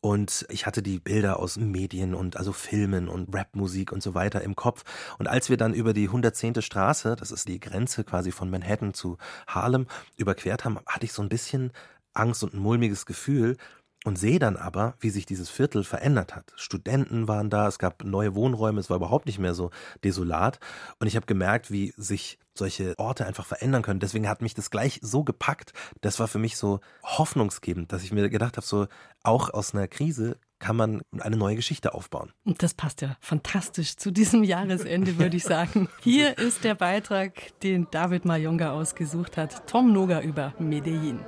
Und 0.01 0.47
ich 0.49 0.65
hatte 0.65 0.83
die 0.83 1.01
Bilder 1.01 1.41
aus 1.41 1.57
Medien 1.57 2.15
und 2.15 2.37
also 2.37 2.53
Filmen 2.53 3.09
und 3.09 3.35
Rapmusik 3.35 3.91
und 3.91 4.03
so 4.03 4.15
weiter 4.15 4.43
im 4.43 4.55
Kopf. 4.55 4.85
Und 5.19 5.27
als 5.27 5.51
wir 5.51 5.57
dann 5.57 5.75
über 5.75 5.93
die 5.93 6.07
110. 6.07 6.63
Straße, 6.63 7.17
das 7.17 7.33
ist 7.33 7.49
die 7.49 7.59
Grenze 7.59 8.05
quasi 8.05 8.31
von 8.31 8.49
Manhattan 8.49 8.95
zu 8.95 9.19
Harlem, 9.49 9.87
überquert 10.17 10.65
haben, 10.65 10.79
hatte 10.87 11.05
ich 11.05 11.13
so 11.13 11.23
ein 11.23 11.29
bisschen 11.29 11.73
Angst 12.15 12.43
und 12.45 12.55
ein 12.55 12.61
mulmiges 12.61 13.07
Gefühl, 13.07 13.57
und 14.05 14.17
sehe 14.17 14.39
dann 14.39 14.57
aber, 14.57 14.95
wie 15.01 15.11
sich 15.11 15.27
dieses 15.27 15.51
Viertel 15.51 15.85
verändert 15.85 16.37
hat. 16.37 16.53
Studenten 16.57 17.27
waren 17.27 17.51
da, 17.51 17.67
es 17.67 17.79
gab 17.79 18.05
neue 18.05 18.35
Wohnräume, 18.35 18.81
es 18.81 18.91
war 18.91 18.97
überhaupt 18.97 19.27
nicht 19.27 19.39
mehr 19.39 19.55
so 19.55 19.71
desolat. 20.05 20.61
Und 21.01 21.09
ich 21.09 21.17
habe 21.17 21.27
gemerkt, 21.27 21.71
wie 21.71 21.93
sich 21.97 22.39
solche 22.55 22.99
Orte 22.99 23.27
einfach 23.27 23.47
verändern 23.47 23.83
können. 23.83 24.01
Deswegen 24.01 24.29
hat 24.29 24.43
mich 24.43 24.55
das 24.55 24.71
gleich 24.71 24.99
so 25.03 25.25
gepackt. 25.25 25.73
Das 26.01 26.21
war 26.21 26.29
für 26.29 26.39
mich 26.39 26.57
so 26.57 26.81
hoffnungsgebend, 27.03 27.93
dass 27.93 28.03
ich 28.03 28.13
mir 28.13 28.29
gedacht 28.29 28.57
habe, 28.57 28.67
so 28.67 28.87
auch 29.23 29.51
aus 29.51 29.75
einer 29.75 29.89
Krise 29.89 30.39
kann 30.59 30.77
man 30.77 31.03
eine 31.21 31.37
neue 31.37 31.57
Geschichte 31.57 31.95
aufbauen. 31.95 32.33
Und 32.45 32.63
das 32.63 32.75
passt 32.75 33.01
ja 33.01 33.17
fantastisch 33.21 33.97
zu 33.97 34.11
diesem 34.11 34.43
Jahresende, 34.43 35.19
würde 35.19 35.37
ich 35.37 35.45
sagen. 35.45 35.89
Hier 36.03 36.37
ist 36.37 36.65
der 36.65 36.75
Beitrag, 36.75 37.59
den 37.61 37.87
David 37.91 38.25
Mayonga 38.25 38.73
ausgesucht 38.73 39.37
hat. 39.37 39.69
Tom 39.69 39.93
Noga 39.93 40.21
über 40.21 40.55
Medellin. 40.59 41.21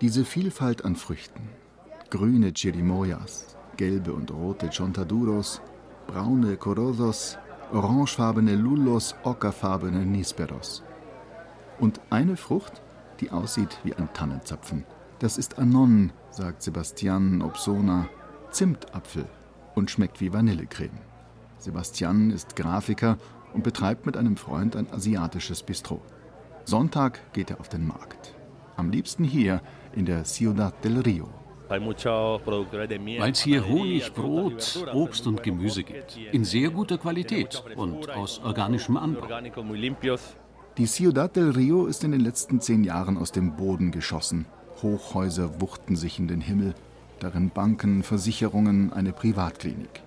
Diese 0.00 0.24
Vielfalt 0.24 0.84
an 0.84 0.96
Früchten. 0.96 1.59
Grüne 2.10 2.52
Chirimoyas, 2.52 3.56
gelbe 3.76 4.12
und 4.12 4.32
rote 4.32 4.68
Chontaduros, 4.68 5.62
braune 6.08 6.56
Corodos, 6.56 7.38
orangefarbene 7.72 8.56
Lullos, 8.56 9.14
ockerfarbene 9.22 10.04
Nisperos. 10.04 10.82
Und 11.78 12.00
eine 12.10 12.36
Frucht, 12.36 12.82
die 13.20 13.30
aussieht 13.30 13.78
wie 13.84 13.94
ein 13.94 14.12
Tannenzapfen. 14.12 14.84
Das 15.20 15.38
ist 15.38 15.60
Anon, 15.60 16.12
sagt 16.30 16.62
Sebastian 16.62 17.42
Obsona, 17.42 18.08
Zimtapfel 18.50 19.26
und 19.76 19.90
schmeckt 19.90 20.20
wie 20.20 20.32
Vanillecreme. 20.32 20.98
Sebastian 21.58 22.32
ist 22.32 22.56
Grafiker 22.56 23.18
und 23.54 23.62
betreibt 23.62 24.04
mit 24.04 24.16
einem 24.16 24.36
Freund 24.36 24.74
ein 24.74 24.92
asiatisches 24.92 25.62
Bistro. 25.62 26.02
Sonntag 26.64 27.32
geht 27.32 27.50
er 27.50 27.60
auf 27.60 27.68
den 27.68 27.86
Markt. 27.86 28.34
Am 28.76 28.90
liebsten 28.90 29.22
hier 29.22 29.62
in 29.94 30.06
der 30.06 30.24
Ciudad 30.24 30.82
del 30.84 30.98
Rio. 30.98 31.28
Weil 31.70 33.30
es 33.30 33.40
hier 33.40 33.66
Honig, 33.68 34.12
Brot, 34.12 34.84
Obst 34.92 35.26
und 35.28 35.42
Gemüse 35.42 35.84
gibt. 35.84 36.18
In 36.32 36.44
sehr 36.44 36.70
guter 36.70 36.98
Qualität 36.98 37.62
und 37.76 38.10
aus 38.10 38.40
organischem 38.42 38.96
Anbau. 38.96 39.28
Die 40.76 40.86
Ciudad 40.86 41.36
del 41.36 41.50
Rio 41.50 41.86
ist 41.86 42.02
in 42.02 42.10
den 42.10 42.22
letzten 42.22 42.60
zehn 42.60 42.82
Jahren 42.82 43.16
aus 43.16 43.30
dem 43.30 43.56
Boden 43.56 43.92
geschossen. 43.92 44.46
Hochhäuser 44.82 45.60
wuchten 45.60 45.94
sich 45.94 46.18
in 46.18 46.26
den 46.26 46.40
Himmel, 46.40 46.74
darin 47.20 47.50
Banken, 47.50 48.02
Versicherungen, 48.02 48.92
eine 48.92 49.12
Privatklinik. 49.12 50.02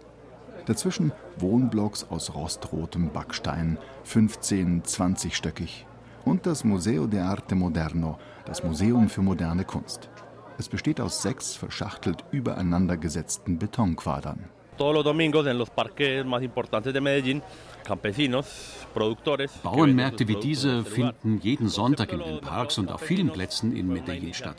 Dazwischen 0.66 1.12
Wohnblocks 1.38 2.08
aus 2.10 2.34
rostrotem 2.34 3.10
Backstein, 3.10 3.78
15-, 4.06 4.84
20-stöckig. 4.84 5.86
Und 6.26 6.46
das 6.46 6.64
Museo 6.64 7.08
de 7.08 7.20
Arte 7.20 7.56
Moderno, 7.56 8.18
das 8.46 8.64
Museum 8.64 9.10
für 9.10 9.22
moderne 9.22 9.66
Kunst. 9.66 10.10
Es 10.58 10.70
besteht 10.70 11.02
aus 11.02 11.22
sechs 11.22 11.56
verschachtelt 11.56 12.24
übereinander 12.32 12.98
gesetzten 12.98 13.58
Betonquadern. 13.58 14.50
Bauernmärkte 19.64 20.28
wie 20.28 20.36
diese 20.36 20.84
finden 20.84 21.40
jeden 21.40 21.70
Sonntag 21.70 22.12
in 22.12 22.20
den 22.20 22.42
Parks 22.42 22.78
und 22.78 22.92
auf 22.92 23.02
vielen 23.02 23.32
Plätzen 23.32 23.76
in 23.76 23.88
Medellin 23.88 24.34
statt. 24.34 24.58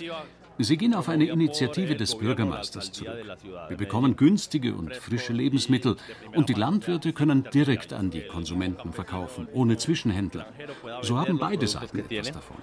Sie 0.58 0.76
gehen 0.76 0.94
auf 0.94 1.08
eine 1.08 1.24
Initiative 1.24 1.96
des 1.96 2.16
Bürgermeisters 2.16 2.92
zurück. 2.92 3.26
Wir 3.68 3.76
bekommen 3.76 4.14
günstige 4.14 4.74
und 4.74 4.94
frische 4.94 5.32
Lebensmittel 5.32 5.96
und 6.32 6.48
die 6.48 6.54
Landwirte 6.54 7.12
können 7.12 7.44
direkt 7.52 7.92
an 7.92 8.10
die 8.10 8.22
Konsumenten 8.22 8.92
verkaufen, 8.92 9.48
ohne 9.52 9.76
Zwischenhändler. 9.78 10.46
So 11.02 11.18
haben 11.18 11.38
beide 11.38 11.66
Seiten 11.66 11.98
etwas 11.98 12.30
davon. 12.30 12.56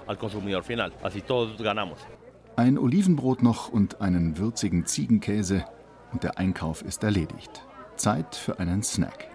Ein 2.56 2.78
Olivenbrot 2.78 3.44
noch 3.44 3.70
und 3.70 4.02
einen 4.02 4.38
würzigen 4.38 4.86
Ziegenkäse 4.86 5.66
und 6.12 6.24
der 6.24 6.38
Einkauf 6.38 6.82
ist 6.84 7.04
erledigt. 7.04 7.66
Zeit 7.96 8.36
für 8.36 8.60
einen 8.60 8.84
Snack. 8.84 9.30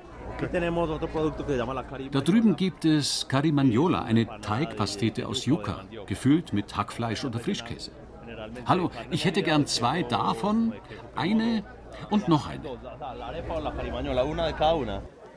Da 2.11 2.21
drüben 2.21 2.57
gibt 2.57 2.85
es 2.85 3.27
Carimagnola, 3.29 4.03
eine 4.03 4.27
Teigpastete 4.41 5.27
aus 5.27 5.47
Yucca, 5.47 5.85
gefüllt 6.07 6.53
mit 6.53 6.77
Hackfleisch 6.77 7.25
oder 7.25 7.39
Frischkäse. 7.39 7.91
Hallo, 8.67 8.91
ich 9.11 9.25
hätte 9.25 9.43
gern 9.43 9.67
zwei 9.67 10.03
davon, 10.03 10.75
eine 11.15 11.65
und 12.11 12.29
noch 12.29 12.49
eine. 12.49 12.63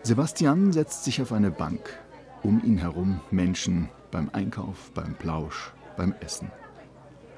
Sebastian 0.03 0.73
setzt 0.73 1.05
sich 1.05 1.21
auf 1.21 1.31
eine 1.31 1.51
Bank. 1.51 1.99
Um 2.41 2.63
ihn 2.63 2.77
herum 2.77 3.19
Menschen 3.31 3.89
beim 4.11 4.29
Einkauf, 4.31 4.91
beim 4.93 5.15
Plausch, 5.15 5.73
beim 5.97 6.13
Essen. 6.21 6.51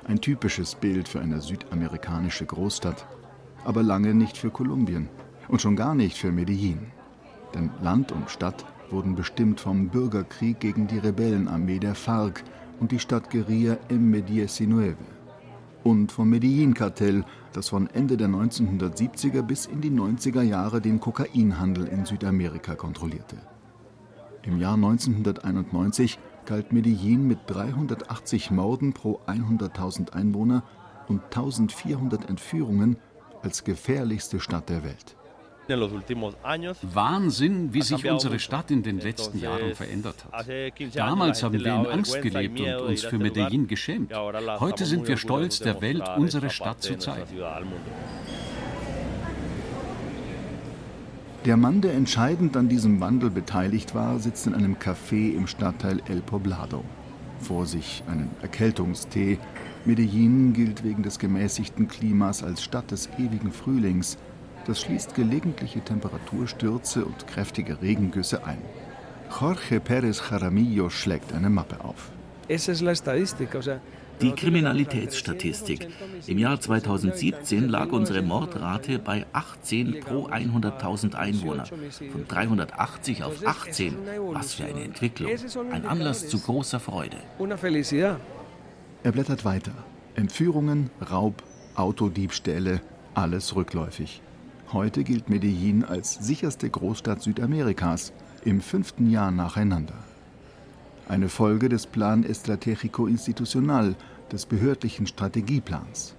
Ein 0.08 0.20
typisches 0.20 0.76
Bild 0.76 1.08
für 1.08 1.20
eine 1.20 1.42
südamerikanische 1.42 2.46
Großstadt, 2.46 3.06
aber 3.64 3.84
lange 3.84 4.14
nicht 4.14 4.38
für 4.38 4.50
Kolumbien 4.50 5.10
und 5.48 5.62
schon 5.62 5.76
gar 5.76 5.96
nicht 5.96 6.18
für 6.18 6.32
Medellin. 6.32 6.88
Denn 7.54 7.70
Land 7.82 8.12
und 8.12 8.30
Stadt 8.30 8.66
wurden 8.90 9.16
bestimmt 9.16 9.60
vom 9.60 9.90
Bürgerkrieg 9.90 10.60
gegen 10.60 10.88
die 10.88 10.98
Rebellenarmee 10.98 11.80
der 11.80 11.96
FARC 11.96 12.44
und 12.80 12.92
die 12.92 13.00
Stadtguerilla 13.00 13.78
M19 13.90 14.96
und 15.84 16.12
vom 16.12 16.30
Medellin-Kartell, 16.30 17.24
das 17.54 17.70
von 17.70 17.88
Ende 17.88 18.18
der 18.18 18.28
1970er 18.28 19.42
bis 19.42 19.66
in 19.66 19.82
die 19.82 19.92
90er 19.92 20.42
Jahre 20.42 20.82
den 20.82 21.00
Kokainhandel 21.00 21.88
in 21.88 22.06
Südamerika 22.06 22.76
kontrollierte. 22.76 23.38
Im 24.44 24.60
Jahr 24.60 24.76
1991 24.76 26.20
galt 26.46 26.72
Medellin 26.72 27.28
mit 27.28 27.40
380 27.48 28.52
Morden 28.52 28.94
pro 28.94 29.20
100.000 29.28 30.14
Einwohner 30.14 30.64
und 31.08 31.24
1400 31.24 32.30
Entführungen 32.30 32.98
als 33.44 33.64
gefährlichste 33.64 34.40
Stadt 34.40 34.70
der 34.70 34.84
Welt. 34.84 35.16
Wahnsinn, 36.82 37.74
wie 37.74 37.82
sich 37.82 38.10
unsere 38.10 38.40
Stadt 38.40 38.72
in 38.72 38.84
den 38.84 39.00
letzten 39.00 39.40
Jahren 39.40 39.74
verändert 39.76 40.26
hat. 40.32 40.48
Damals 40.94 41.44
haben 41.44 41.54
wir 41.54 41.76
in 41.76 41.86
Angst 41.88 42.22
gelebt 42.22 42.60
und 42.60 42.76
uns 42.76 43.04
für 43.04 43.18
Medellin 43.18 43.68
geschämt. 43.68 44.14
Heute 44.60 44.86
sind 44.86 45.08
wir 45.08 45.18
stolz, 45.18 45.60
der 45.60 45.82
Welt 45.82 46.04
unsere 46.18 46.50
Stadt 46.50 46.82
zu 46.82 46.98
zeigen. 46.98 47.38
Der 51.46 51.58
Mann, 51.58 51.82
der 51.82 51.94
entscheidend 51.94 52.56
an 52.56 52.70
diesem 52.70 53.00
Wandel 53.00 53.30
beteiligt 53.30 53.96
war, 53.96 54.20
sitzt 54.20 54.48
in 54.48 54.54
einem 54.54 54.76
Café 54.76 55.34
im 55.36 55.48
Stadtteil 55.48 56.02
El 56.08 56.22
Poblado. 56.22 56.84
Vor 57.40 57.66
sich 57.66 58.04
einen 58.08 58.30
Erkältungstee. 58.42 59.40
Medellin 59.86 60.54
gilt 60.54 60.84
wegen 60.84 61.02
des 61.02 61.18
gemäßigten 61.18 61.88
Klimas 61.88 62.44
als 62.44 62.64
Stadt 62.64 62.92
des 62.92 63.10
ewigen 63.18 63.52
Frühlings– 63.52 64.18
das 64.66 64.82
schließt 64.82 65.16
gelegentliche 65.16 65.82
Temperaturstürze 65.82 67.04
und 67.06 67.28
kräftige 67.28 67.82
Regengüsse 67.82 68.46
ein. 68.46 68.60
Jorge 69.40 69.80
Pérez 69.80 70.22
Jaramillo 70.30 70.90
schlägt 70.90 71.34
eine 71.34 71.50
Mappe 71.50 71.84
auf. 71.84 72.12
Die 74.22 74.32
Kriminalitätsstatistik. 74.32 75.88
Im 76.28 76.38
Jahr 76.38 76.60
2017 76.60 77.68
lag 77.68 77.92
unsere 77.92 78.22
Mordrate 78.22 79.00
bei 79.00 79.26
18 79.34 80.00
pro 80.02 80.28
100.000 80.28 81.16
Einwohner. 81.16 81.66
Von 81.66 82.28
380 82.28 83.24
auf 83.24 83.46
18. 83.46 83.98
Was 84.34 84.54
für 84.54 84.66
eine 84.66 84.84
Entwicklung. 84.84 85.32
Ein 85.72 85.86
Anlass 85.86 86.28
zu 86.28 86.40
großer 86.40 86.80
Freude. 86.80 87.18
Er 89.04 89.12
blättert 89.12 89.46
weiter. 89.46 89.74
Entführungen, 90.16 90.90
Raub, 91.10 91.42
Autodiebstähle, 91.76 92.82
alles 93.14 93.56
rückläufig. 93.56 94.22
Heute 94.74 95.04
gilt 95.04 95.30
Medellin 95.30 95.84
als 95.84 96.14
sicherste 96.14 96.70
Großstadt 96.70 97.22
Südamerikas, 97.22 98.14
im 98.46 98.62
fünften 98.62 99.10
Jahr 99.10 99.32
nacheinander. 99.32 99.96
Eine 101.10 101.28
Folge 101.28 101.68
des 101.68 101.88
Plan 101.88 102.24
Estratégico 102.24 103.06
Institucional, 103.06 103.96
des 104.32 104.46
behördlichen 104.46 105.08
Strategieplans. 105.08 106.16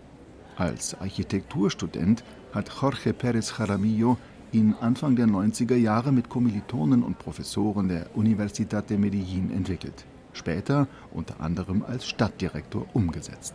Als 0.56 0.94
Architekturstudent 1.00 2.22
hat 2.52 2.70
Jorge 2.80 3.10
Pérez 3.12 3.58
Jaramillo 3.58 4.18
ihn 4.52 4.74
Anfang 4.80 5.16
der 5.16 5.26
90er 5.26 5.76
Jahre 5.76 6.12
mit 6.12 6.28
Kommilitonen 6.28 7.02
und 7.02 7.18
Professoren 7.18 7.88
der 7.88 8.14
Universidad 8.14 8.90
de 8.90 8.98
Medellin 8.98 9.50
entwickelt. 9.50 10.04
Später 10.34 10.86
unter 11.12 11.40
anderem 11.40 11.82
als 11.82 12.06
Stadtdirektor 12.06 12.86
umgesetzt. 12.92 13.54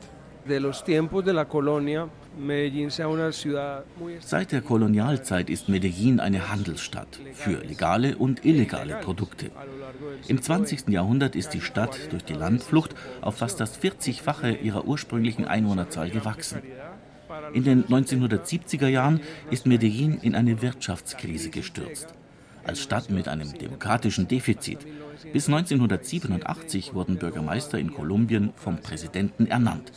Seit 4.20 4.52
der 4.52 4.62
Kolonialzeit 4.62 5.50
ist 5.50 5.70
Medellin 5.70 6.20
eine 6.20 6.50
Handelsstadt 6.50 7.20
für 7.34 7.64
legale 7.64 8.18
und 8.18 8.46
illegale 8.46 8.96
Produkte. 8.96 9.52
Im 10.28 10.42
20. 10.42 10.90
Jahrhundert 10.90 11.36
ist 11.36 11.54
die 11.54 11.62
Stadt 11.62 12.12
durch 12.12 12.24
die 12.24 12.34
Landflucht 12.34 12.96
auf 13.22 13.38
fast 13.38 13.60
das 13.60 13.80
40-fache 13.82 14.62
ihrer 14.62 14.86
ursprünglichen 14.86 15.46
Einwohnerzahl 15.46 16.10
gewachsen. 16.10 16.62
In 17.54 17.64
den 17.64 17.86
1970er 17.86 18.88
Jahren 18.88 19.22
ist 19.52 19.66
Medellin 19.66 20.20
in 20.22 20.36
eine 20.36 20.62
Wirtschaftskrise 20.62 21.50
gestürzt. 21.50 22.14
Als 22.66 22.82
Stadt 22.82 23.10
mit 23.10 23.28
einem 23.28 23.58
demokratischen 23.58 24.28
Defizit. 24.28 24.80
Bis 25.34 25.48
1987 25.48 26.94
wurden 26.94 27.18
Bürgermeister 27.18 27.80
in 27.80 27.94
Kolumbien 27.94 28.54
vom 28.56 28.78
Präsidenten 28.78 29.48
ernannt. 29.48 29.92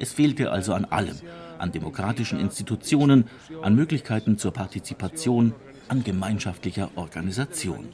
Es 0.00 0.14
fehlte 0.14 0.50
also 0.50 0.72
an 0.72 0.86
allem, 0.86 1.16
an 1.58 1.72
demokratischen 1.72 2.40
Institutionen, 2.40 3.26
an 3.60 3.74
Möglichkeiten 3.74 4.38
zur 4.38 4.50
Partizipation, 4.50 5.52
an 5.88 6.02
gemeinschaftlicher 6.02 6.90
Organisation. 6.94 7.88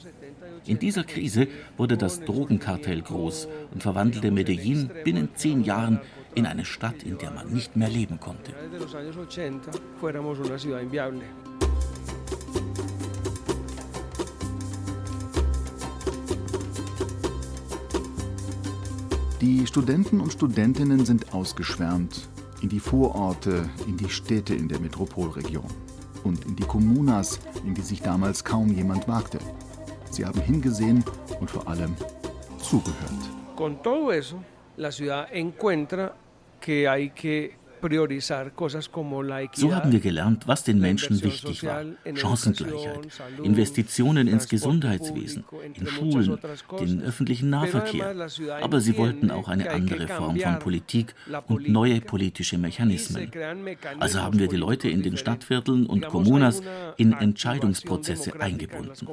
In 0.67 0.79
dieser 0.79 1.03
Krise 1.03 1.49
wurde 1.77 1.97
das 1.97 2.21
Drogenkartell 2.21 3.03
groß 3.03 3.49
und 3.73 3.83
verwandelte 3.83 4.31
Medellin 4.31 4.89
binnen 5.05 5.31
zehn 5.35 5.65
Jahren 5.65 6.01
in 6.37 6.47
eine 6.47 6.65
Stadt, 6.65 7.03
in 7.03 7.19
der 7.19 7.33
man 7.33 7.53
nicht 7.53 7.75
mehr 7.77 7.89
leben 7.89 8.21
konnte. 8.21 8.53
Die 19.43 19.66
Studenten 19.66 20.20
und 20.20 20.32
Studentinnen 20.32 21.05
sind 21.05 21.34
ausgeschwärmt 21.34 22.26
in 22.62 22.70
die 22.70 22.80
Vororte, 22.80 23.68
in 23.87 23.99
die 23.99 24.09
Städte 24.09 24.55
in 24.55 24.66
der 24.66 24.80
Metropolregion 24.80 25.66
und 26.24 26.43
in 26.47 26.57
die 26.57 26.64
Kommunas, 26.64 27.39
in 27.66 27.74
die 27.74 27.82
sich 27.82 28.01
damals 28.01 28.45
kaum 28.45 28.72
jemand 28.72 29.07
wagte. 29.09 29.39
Sie 30.11 30.24
haben 30.24 30.41
hingesehen 30.41 31.05
und 31.39 31.51
vor 31.51 31.68
allem 31.68 31.95
zugehört. 32.59 33.30
Con 33.57 33.82
todo 33.82 34.11
eso, 34.11 34.43
la 34.78 34.91
ciudad 34.91 35.28
encuentra 35.30 36.14
que 36.59 36.89
hay 36.89 37.11
que 37.11 37.53
so 39.53 39.74
haben 39.74 39.93
wir 39.93 40.01
gelernt, 40.01 40.49
was 40.49 40.64
den 40.64 40.79
Menschen 40.81 41.22
wichtig 41.22 41.64
war. 41.64 41.85
Chancengleichheit, 42.14 43.09
Investitionen 43.43 44.29
ins 44.29 44.49
Gesundheitswesen, 44.49 45.45
in 45.74 45.87
Schulen, 45.87 46.39
den 46.81 47.03
öffentlichen 47.03 47.51
Nahverkehr. 47.51 48.14
Aber 48.62 48.81
sie 48.81 48.97
wollten 48.97 49.31
auch 49.31 49.49
eine 49.49 49.70
andere 49.70 50.09
Form 50.09 50.39
von 50.39 50.59
Politik 50.59 51.14
und 51.49 51.68
neue 51.68 52.01
politische 52.01 52.59
Mechanismen. 52.59 53.31
Also 53.99 54.20
haben 54.20 54.39
wir 54.39 54.49
die 54.49 54.57
Leute 54.57 54.89
in 54.89 55.03
den 55.03 55.16
Stadtvierteln 55.16 55.87
und 55.87 56.07
Kommunas 56.07 56.62
in 56.97 57.12
Entscheidungsprozesse 57.12 58.41
eingebunden. 58.41 59.07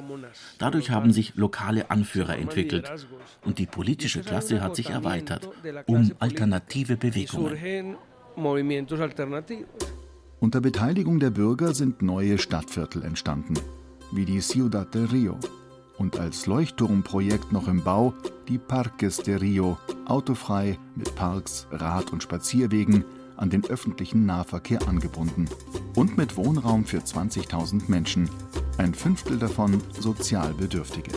Dadurch 0.58 0.90
haben 0.90 1.12
sich 1.12 1.34
lokale 1.36 1.90
Anführer 1.90 2.36
entwickelt 2.38 2.90
und 3.44 3.58
die 3.58 3.66
politische 3.66 4.20
Klasse 4.20 4.60
hat 4.60 4.76
sich 4.76 4.90
erweitert 4.90 5.48
um 5.86 6.12
alternative 6.18 6.96
Bewegungen 6.96 7.96
movimientos 8.36 9.00
alternativos. 9.00 9.66
Unter 10.40 10.60
Beteiligung 10.60 11.20
der 11.20 11.30
Bürger 11.30 11.74
sind 11.74 12.02
neue 12.02 12.38
Stadtviertel 12.38 13.02
entstanden, 13.02 13.54
wie 14.12 14.24
die 14.24 14.40
Ciudad 14.40 14.94
del 14.94 15.06
Rio 15.06 15.38
und 15.98 16.18
als 16.18 16.46
Leuchtturmprojekt 16.46 17.52
noch 17.52 17.68
im 17.68 17.82
Bau 17.82 18.14
die 18.48 18.58
Parques 18.58 19.18
de 19.18 19.36
Rio, 19.36 19.78
autofrei 20.06 20.78
mit 20.96 21.14
Parks, 21.14 21.66
Rad- 21.70 22.12
und 22.12 22.22
Spazierwegen 22.22 23.04
an 23.36 23.50
den 23.50 23.64
öffentlichen 23.64 24.26
Nahverkehr 24.26 24.86
angebunden 24.86 25.48
und 25.96 26.16
mit 26.16 26.36
Wohnraum 26.36 26.84
für 26.84 26.98
20.000 26.98 27.88
Menschen, 27.88 28.28
ein 28.78 28.94
Fünftel 28.94 29.38
davon 29.38 29.82
Sozialbedürftige. 29.98 31.12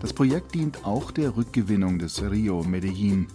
Das 0.00 0.12
Projekt 0.12 0.54
dient 0.54 0.84
auch 0.84 1.10
der 1.10 1.36
Rückgewinnung 1.36 1.98
des 1.98 2.22
Rio 2.22 2.62
Medellin 2.62 3.26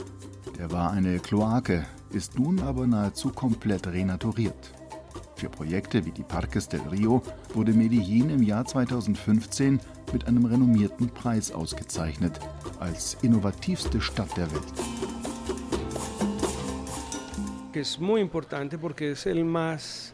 er 0.62 0.72
war 0.72 0.92
eine 0.92 1.18
Kloake, 1.18 1.88
ist 2.12 2.38
nun 2.38 2.60
aber 2.60 2.86
nahezu 2.86 3.30
komplett 3.30 3.88
renaturiert. 3.88 4.72
Für 5.36 5.50
Projekte 5.50 6.06
wie 6.06 6.12
die 6.12 6.22
Parques 6.22 6.70
del 6.70 6.82
Rio 6.82 7.24
wurde 7.56 7.74
Medellin 7.74 8.30
im 8.30 8.44
Jahr 8.44 8.64
2015 8.64 9.80
mit 10.14 10.28
einem 10.28 10.46
renommierten 10.46 11.10
Preis 11.10 11.52
ausgezeichnet 11.52 12.40
als 12.80 13.18
innovativste 13.24 14.00
Stadt 14.02 14.38
der 14.38 14.52
Welt. 14.52 14.74
Es 17.74 18.00
muy 18.00 18.22
importante 18.22 18.78
porque 18.78 19.12
es 19.12 19.26
el 19.26 19.44
más 19.44 20.14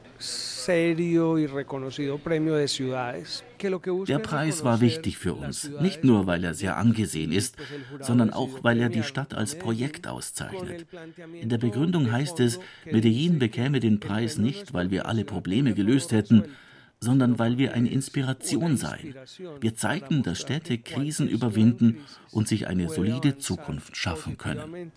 serio 0.67 1.39
y 1.39 1.47
reconocido 1.47 2.17
premio 2.17 2.55
de 2.55 2.67
ciudades. 2.67 3.41
Der 4.05 4.19
Preis 4.19 4.65
war 4.65 4.81
wichtig 4.81 5.17
für 5.17 5.33
uns, 5.33 5.71
nicht 5.79 6.03
nur 6.03 6.27
weil 6.27 6.43
er 6.43 6.53
sehr 6.53 6.75
angesehen 6.75 7.31
ist, 7.31 7.55
sondern 8.01 8.31
auch 8.31 8.65
weil 8.65 8.81
er 8.81 8.89
die 8.89 9.03
Stadt 9.03 9.33
als 9.33 9.57
Projekt 9.57 10.07
auszeichnet. 10.07 10.85
In 11.41 11.47
der 11.47 11.57
Begründung 11.57 12.11
heißt 12.11 12.41
es, 12.41 12.59
Medellin 12.83 13.39
bekäme 13.39 13.79
den 13.79 14.01
Preis 14.01 14.37
nicht, 14.37 14.73
weil 14.73 14.91
wir 14.91 15.05
alle 15.05 15.23
Probleme 15.23 15.73
gelöst 15.73 16.11
hätten, 16.11 16.43
sondern 16.99 17.39
weil 17.39 17.57
wir 17.57 17.73
eine 17.73 17.89
Inspiration 17.89 18.75
seien. 18.75 19.15
Wir 19.61 19.73
zeigten, 19.73 20.21
dass 20.21 20.41
Städte 20.41 20.77
Krisen 20.79 21.29
überwinden 21.29 21.99
und 22.31 22.49
sich 22.49 22.67
eine 22.67 22.89
solide 22.89 23.37
Zukunft 23.37 23.95
schaffen 23.95 24.37
können. 24.37 24.91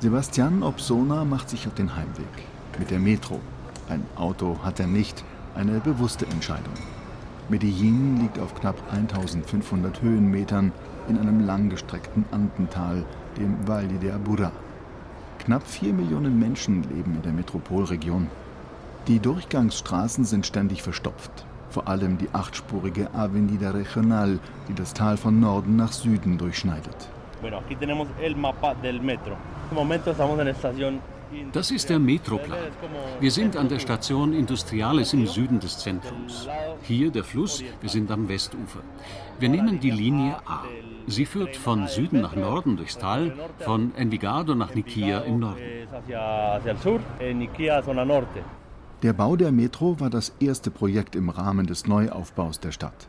Sebastian 0.00 0.62
Obsona 0.62 1.24
macht 1.24 1.50
sich 1.50 1.66
auf 1.66 1.74
den 1.74 1.96
Heimweg 1.96 2.28
mit 2.78 2.92
der 2.92 3.00
Metro. 3.00 3.40
Ein 3.88 4.06
Auto 4.14 4.56
hat 4.62 4.78
er 4.78 4.86
nicht, 4.86 5.24
eine 5.56 5.80
bewusste 5.80 6.24
Entscheidung. 6.26 6.74
Medellin 7.48 8.20
liegt 8.20 8.38
auf 8.38 8.54
knapp 8.54 8.76
1500 8.92 10.00
Höhenmetern 10.00 10.70
in 11.08 11.18
einem 11.18 11.44
langgestreckten 11.44 12.26
Andental, 12.30 13.04
dem 13.36 13.66
Valle 13.66 13.98
de 13.98 14.12
Aburrá. 14.12 14.52
Knapp 15.40 15.66
vier 15.66 15.92
Millionen 15.92 16.38
Menschen 16.38 16.84
leben 16.84 17.16
in 17.16 17.22
der 17.22 17.32
Metropolregion. 17.32 18.28
Die 19.08 19.18
Durchgangsstraßen 19.18 20.24
sind 20.24 20.46
ständig 20.46 20.84
verstopft. 20.84 21.44
Vor 21.70 21.88
allem 21.88 22.18
die 22.18 22.28
achtspurige 22.32 23.12
Avenida 23.14 23.72
Regional, 23.72 24.38
die 24.68 24.74
das 24.74 24.94
Tal 24.94 25.16
von 25.16 25.40
Norden 25.40 25.74
nach 25.74 25.92
Süden 25.92 26.38
durchschneidet. 26.38 27.08
Das 31.52 31.70
ist 31.70 31.90
der 31.90 31.98
Metroplan. 31.98 32.58
Wir 33.20 33.30
sind 33.30 33.56
an 33.56 33.68
der 33.68 33.78
Station 33.78 34.32
Industriales 34.32 35.12
im 35.12 35.26
Süden 35.26 35.60
des 35.60 35.78
Zentrums. 35.78 36.48
Hier 36.82 37.10
der 37.10 37.24
Fluss, 37.24 37.62
wir 37.80 37.90
sind 37.90 38.10
am 38.10 38.28
Westufer. 38.28 38.80
Wir 39.38 39.48
nehmen 39.48 39.78
die 39.78 39.90
Linie 39.90 40.36
A. 40.46 40.64
Sie 41.06 41.26
führt 41.26 41.56
von 41.56 41.86
Süden 41.86 42.22
nach 42.22 42.34
Norden 42.34 42.76
durchs 42.76 42.98
Tal, 42.98 43.34
von 43.58 43.94
Envigado 43.94 44.54
nach 44.54 44.74
Niquia 44.74 45.20
im 45.20 45.40
Norden. 45.40 45.60
Der 49.02 49.12
Bau 49.12 49.36
der 49.36 49.52
Metro 49.52 50.00
war 50.00 50.10
das 50.10 50.34
erste 50.40 50.70
Projekt 50.70 51.14
im 51.14 51.28
Rahmen 51.28 51.66
des 51.66 51.86
Neuaufbaus 51.86 52.58
der 52.58 52.72
Stadt. 52.72 53.08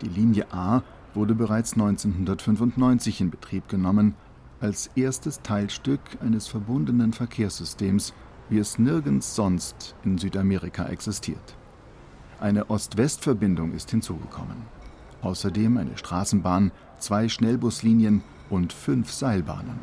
Die 0.00 0.08
Linie 0.08 0.46
A 0.52 0.82
wurde 1.18 1.34
bereits 1.34 1.72
1995 1.72 3.20
in 3.20 3.30
Betrieb 3.30 3.68
genommen, 3.68 4.14
als 4.60 4.88
erstes 4.94 5.42
Teilstück 5.42 6.00
eines 6.24 6.46
verbundenen 6.46 7.12
Verkehrssystems, 7.12 8.14
wie 8.48 8.58
es 8.58 8.78
nirgends 8.78 9.34
sonst 9.34 9.96
in 10.04 10.16
Südamerika 10.16 10.86
existiert. 10.86 11.56
Eine 12.40 12.70
Ost-West-Verbindung 12.70 13.72
ist 13.72 13.90
hinzugekommen. 13.90 14.58
Außerdem 15.20 15.76
eine 15.76 15.98
Straßenbahn, 15.98 16.70
zwei 16.98 17.28
Schnellbuslinien 17.28 18.22
und 18.48 18.72
fünf 18.72 19.10
Seilbahnen. 19.12 19.78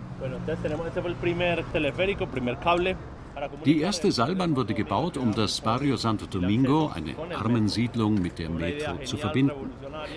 Die 3.65 3.81
erste 3.81 4.11
Seilbahn 4.11 4.55
wurde 4.55 4.73
gebaut, 4.73 5.17
um 5.17 5.33
das 5.33 5.61
Barrio 5.61 5.97
Santo 5.97 6.25
Domingo, 6.25 6.91
eine 6.93 7.15
Armensiedlung, 7.35 8.21
mit 8.21 8.39
der 8.39 8.49
Metro 8.49 8.97
zu 9.03 9.17
verbinden. 9.17 9.71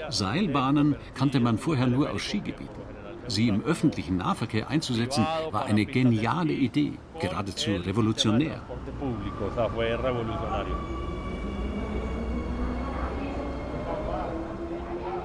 Seilbahnen 0.09 0.97
kannte 1.15 1.41
man 1.41 1.59
vorher 1.59 1.87
nur 1.87 2.11
aus 2.11 2.23
Skigebieten. 2.23 2.89
Sie 3.27 3.49
im 3.49 3.63
öffentlichen 3.65 4.17
Nahverkehr 4.17 4.69
einzusetzen, 4.71 5.27
war 5.51 5.67
eine 5.67 5.85
geniale 5.85 6.53
Idee, 6.53 6.93
geradezu 7.21 7.73
revolutionär. 7.73 8.63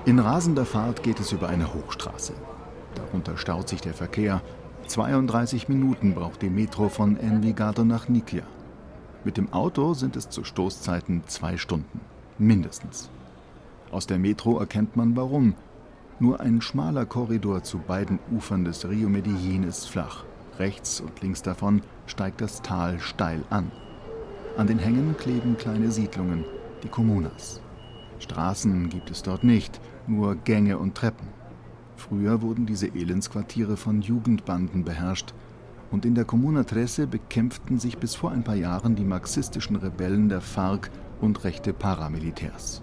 In 0.05 0.19
rasender 0.19 0.65
Fahrt 0.65 1.01
geht 1.01 1.19
es 1.21 1.31
über 1.31 1.47
eine 1.47 1.73
Hochstraße. 1.73 2.33
Darunter 2.95 3.37
staut 3.37 3.69
sich 3.69 3.79
der 3.79 3.93
Verkehr. 3.93 4.41
32 4.87 5.69
Minuten 5.69 6.13
braucht 6.13 6.41
die 6.41 6.49
Metro 6.49 6.89
von 6.89 7.17
Envigado 7.17 7.83
nach 7.83 8.09
Nikia. 8.09 8.43
Mit 9.23 9.37
dem 9.37 9.51
Auto 9.53 9.93
sind 9.93 10.15
es 10.15 10.29
zu 10.29 10.43
Stoßzeiten 10.43 11.23
zwei 11.27 11.57
Stunden. 11.57 12.01
Mindestens. 12.37 13.09
Aus 13.91 14.07
der 14.07 14.19
Metro 14.19 14.59
erkennt 14.59 14.95
man 14.95 15.15
warum. 15.15 15.55
Nur 16.19 16.41
ein 16.41 16.61
schmaler 16.61 17.05
Korridor 17.05 17.63
zu 17.63 17.77
beiden 17.79 18.19
Ufern 18.31 18.65
des 18.65 18.87
Rio 18.87 19.09
Medellin 19.09 19.63
ist 19.63 19.89
flach. 19.89 20.25
Rechts 20.59 20.99
und 20.99 21.21
links 21.21 21.41
davon 21.41 21.81
steigt 22.05 22.41
das 22.41 22.61
Tal 22.61 22.99
steil 22.99 23.43
an. 23.49 23.71
An 24.57 24.67
den 24.67 24.79
Hängen 24.79 25.15
kleben 25.17 25.57
kleine 25.57 25.91
Siedlungen, 25.91 26.45
die 26.83 26.89
Kommunas. 26.89 27.61
Straßen 28.19 28.89
gibt 28.89 29.09
es 29.09 29.23
dort 29.23 29.43
nicht, 29.43 29.79
nur 30.05 30.35
Gänge 30.35 30.77
und 30.77 30.95
Treppen. 30.95 31.27
Früher 32.09 32.41
wurden 32.41 32.65
diese 32.65 32.87
Elendsquartiere 32.87 33.77
von 33.77 34.01
Jugendbanden 34.01 34.83
beherrscht 34.83 35.33
und 35.89 36.05
in 36.05 36.15
der 36.15 36.25
Comuna 36.25 36.65
Trece 36.65 37.07
bekämpften 37.09 37.79
sich 37.79 37.97
bis 37.97 38.13
vor 38.13 38.31
ein 38.31 38.43
paar 38.43 38.55
Jahren 38.55 38.97
die 38.97 39.05
marxistischen 39.05 39.77
Rebellen 39.77 40.27
der 40.27 40.41
FARC 40.41 40.91
und 41.21 41.45
rechte 41.45 41.71
Paramilitärs. 41.71 42.81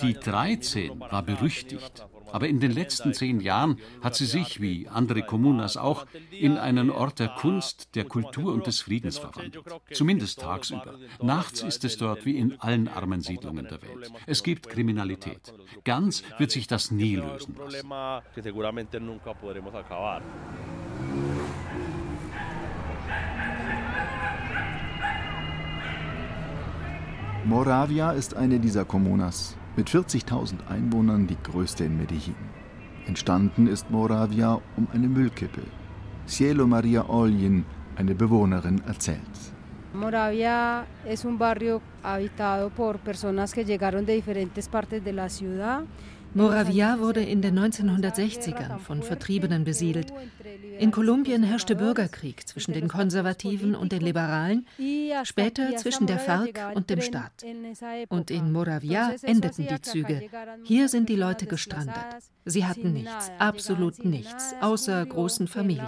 Die 0.00 0.14
13 0.14 1.00
war 1.00 1.22
berüchtigt, 1.22 2.06
aber 2.32 2.48
in 2.48 2.60
den 2.60 2.70
letzten 2.70 3.12
zehn 3.12 3.40
Jahren 3.40 3.78
hat 4.02 4.14
sie 4.14 4.26
sich, 4.26 4.60
wie 4.60 4.88
andere 4.88 5.22
Kommunas 5.22 5.76
auch, 5.76 6.06
in 6.30 6.56
einen 6.56 6.90
Ort 6.90 7.18
der 7.18 7.28
Kunst, 7.28 7.94
der 7.94 8.04
Kultur 8.04 8.52
und 8.52 8.66
des 8.66 8.80
Friedens 8.80 9.18
verwandelt. 9.18 9.64
Zumindest 9.92 10.40
tagsüber. 10.40 10.94
Nachts 11.20 11.62
ist 11.62 11.84
es 11.84 11.96
dort 11.96 12.24
wie 12.24 12.36
in 12.36 12.60
allen 12.60 12.88
armen 12.88 13.20
Siedlungen 13.20 13.66
der 13.66 13.82
Welt. 13.82 14.12
Es 14.26 14.42
gibt 14.42 14.68
Kriminalität. 14.68 15.52
Ganz 15.84 16.22
wird 16.38 16.50
sich 16.50 16.66
das 16.66 16.90
nie 16.90 17.16
lösen 17.16 17.56
lassen. 17.56 17.90
Moravia 27.44 28.10
ist 28.12 28.36
eine 28.36 28.60
dieser 28.60 28.84
Comunas, 28.84 29.56
mit 29.74 29.88
40.000 29.88 30.68
Einwohnern 30.68 31.26
die 31.26 31.38
größte 31.42 31.84
in 31.84 31.96
Medellin. 31.96 32.34
Entstanden 33.06 33.66
ist 33.66 33.90
Moravia 33.90 34.60
um 34.76 34.86
eine 34.92 35.08
Müllkippe. 35.08 35.62
Cielo 36.26 36.66
Maria 36.66 37.08
Olin, 37.08 37.64
eine 37.96 38.14
Bewohnerin, 38.14 38.82
erzählt. 38.86 39.54
Moravia 39.94 40.84
es 41.06 41.24
un 41.24 41.38
barrio 41.38 41.80
habitado 42.02 42.68
por 42.68 42.98
personas 42.98 43.54
que 43.54 43.64
llegaron 43.64 44.04
de 44.04 44.14
diferentes 44.14 44.68
partes 44.68 45.02
de 45.02 45.12
la 45.14 45.30
ciudad. 45.30 45.84
Moravia 46.32 47.00
wurde 47.00 47.22
in 47.22 47.42
den 47.42 47.58
1960ern 47.58 48.78
von 48.78 49.02
Vertriebenen 49.02 49.64
besiedelt. 49.64 50.12
In 50.78 50.92
Kolumbien 50.92 51.42
herrschte 51.42 51.74
Bürgerkrieg 51.74 52.46
zwischen 52.46 52.72
den 52.72 52.88
Konservativen 52.88 53.74
und 53.74 53.92
den 53.92 54.00
Liberalen, 54.00 54.66
später 55.24 55.76
zwischen 55.76 56.06
der 56.06 56.18
FARC 56.18 56.74
und 56.74 56.88
dem 56.88 57.00
Staat. 57.00 57.44
Und 58.08 58.30
in 58.30 58.52
Moravia 58.52 59.14
endeten 59.22 59.66
die 59.66 59.82
Züge. 59.82 60.22
Hier 60.62 60.88
sind 60.88 61.08
die 61.08 61.16
Leute 61.16 61.46
gestrandet. 61.46 61.96
Sie 62.44 62.64
hatten 62.64 62.92
nichts, 62.92 63.30
absolut 63.38 64.04
nichts, 64.04 64.54
außer 64.60 65.04
großen 65.06 65.48
Familien. 65.48 65.86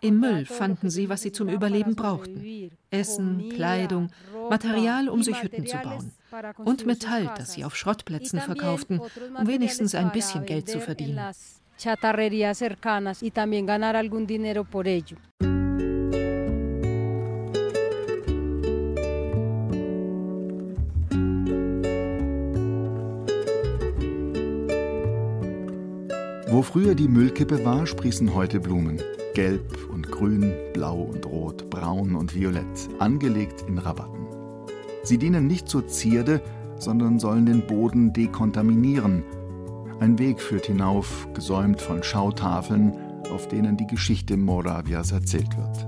Im 0.00 0.20
Müll 0.20 0.44
fanden 0.44 0.90
sie, 0.90 1.08
was 1.08 1.22
sie 1.22 1.32
zum 1.32 1.48
Überleben 1.48 1.94
brauchten. 1.94 2.70
Essen, 2.90 3.50
Kleidung, 3.54 4.10
Material, 4.50 5.08
um 5.08 5.22
sich 5.22 5.42
Hütten 5.42 5.66
zu 5.66 5.76
bauen. 5.78 6.12
Und 6.58 6.86
Metall, 6.86 7.32
das 7.36 7.54
sie 7.54 7.64
auf 7.64 7.76
Schrottplätzen 7.76 8.40
verkauften, 8.40 9.00
um 9.38 9.46
wenigstens 9.46 9.94
ein 9.94 10.12
bisschen 10.12 10.46
Geld 10.46 10.68
zu 10.68 10.80
verdienen. 10.80 11.20
Wo 26.48 26.62
früher 26.62 26.94
die 26.94 27.08
Müllkippe 27.08 27.64
war, 27.64 27.86
sprießen 27.86 28.32
heute 28.32 28.60
Blumen. 28.60 29.02
Gelb 29.34 29.76
grün, 30.10 30.52
blau 30.72 31.02
und 31.02 31.26
rot, 31.26 31.68
braun 31.70 32.14
und 32.14 32.34
violett, 32.34 32.88
angelegt 32.98 33.64
in 33.68 33.78
Rabatten. 33.78 34.26
Sie 35.02 35.18
dienen 35.18 35.46
nicht 35.46 35.68
zur 35.68 35.86
Zierde, 35.86 36.42
sondern 36.78 37.18
sollen 37.18 37.46
den 37.46 37.66
Boden 37.66 38.12
dekontaminieren. 38.12 39.22
Ein 40.00 40.18
Weg 40.18 40.40
führt 40.40 40.66
hinauf, 40.66 41.28
gesäumt 41.32 41.80
von 41.80 42.02
Schautafeln, 42.02 42.92
auf 43.32 43.48
denen 43.48 43.76
die 43.76 43.86
Geschichte 43.86 44.36
Moravias 44.36 45.12
erzählt 45.12 45.56
wird. 45.56 45.86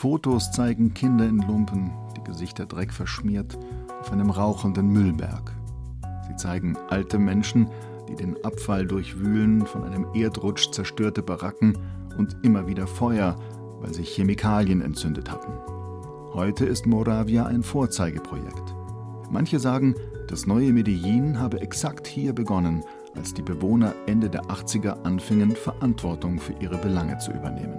Fotos 0.00 0.50
zeigen 0.52 0.94
Kinder 0.94 1.28
in 1.28 1.38
Lumpen, 1.38 1.92
die 2.16 2.24
Gesichter 2.24 2.66
Dreck 2.66 2.92
verschmiert, 2.92 3.58
auf 4.00 4.12
einem 4.12 4.30
rauchenden 4.30 4.88
Müllberg. 4.88 5.52
Sie 6.26 6.36
zeigen 6.36 6.76
alte 6.88 7.18
Menschen, 7.18 7.68
die 8.10 8.16
den 8.16 8.44
Abfall 8.44 8.86
durchwühlen, 8.86 9.64
von 9.64 9.84
einem 9.84 10.06
Erdrutsch 10.14 10.72
zerstörte 10.72 11.22
Baracken 11.22 11.78
und 12.18 12.36
immer 12.42 12.66
wieder 12.66 12.86
Feuer, 12.86 13.36
weil 13.80 13.94
sich 13.94 14.10
Chemikalien 14.10 14.82
entzündet 14.82 15.30
hatten. 15.30 15.52
Heute 16.34 16.66
ist 16.66 16.86
Moravia 16.86 17.46
ein 17.46 17.62
Vorzeigeprojekt. 17.62 18.74
Manche 19.30 19.60
sagen, 19.60 19.94
das 20.28 20.46
neue 20.46 20.72
Medellin 20.72 21.38
habe 21.38 21.60
exakt 21.60 22.06
hier 22.06 22.32
begonnen, 22.32 22.82
als 23.16 23.34
die 23.34 23.42
Bewohner 23.42 23.94
Ende 24.06 24.28
der 24.28 24.42
80er 24.42 25.02
anfingen, 25.02 25.52
Verantwortung 25.52 26.38
für 26.38 26.54
ihre 26.60 26.78
Belange 26.78 27.18
zu 27.18 27.32
übernehmen. 27.32 27.78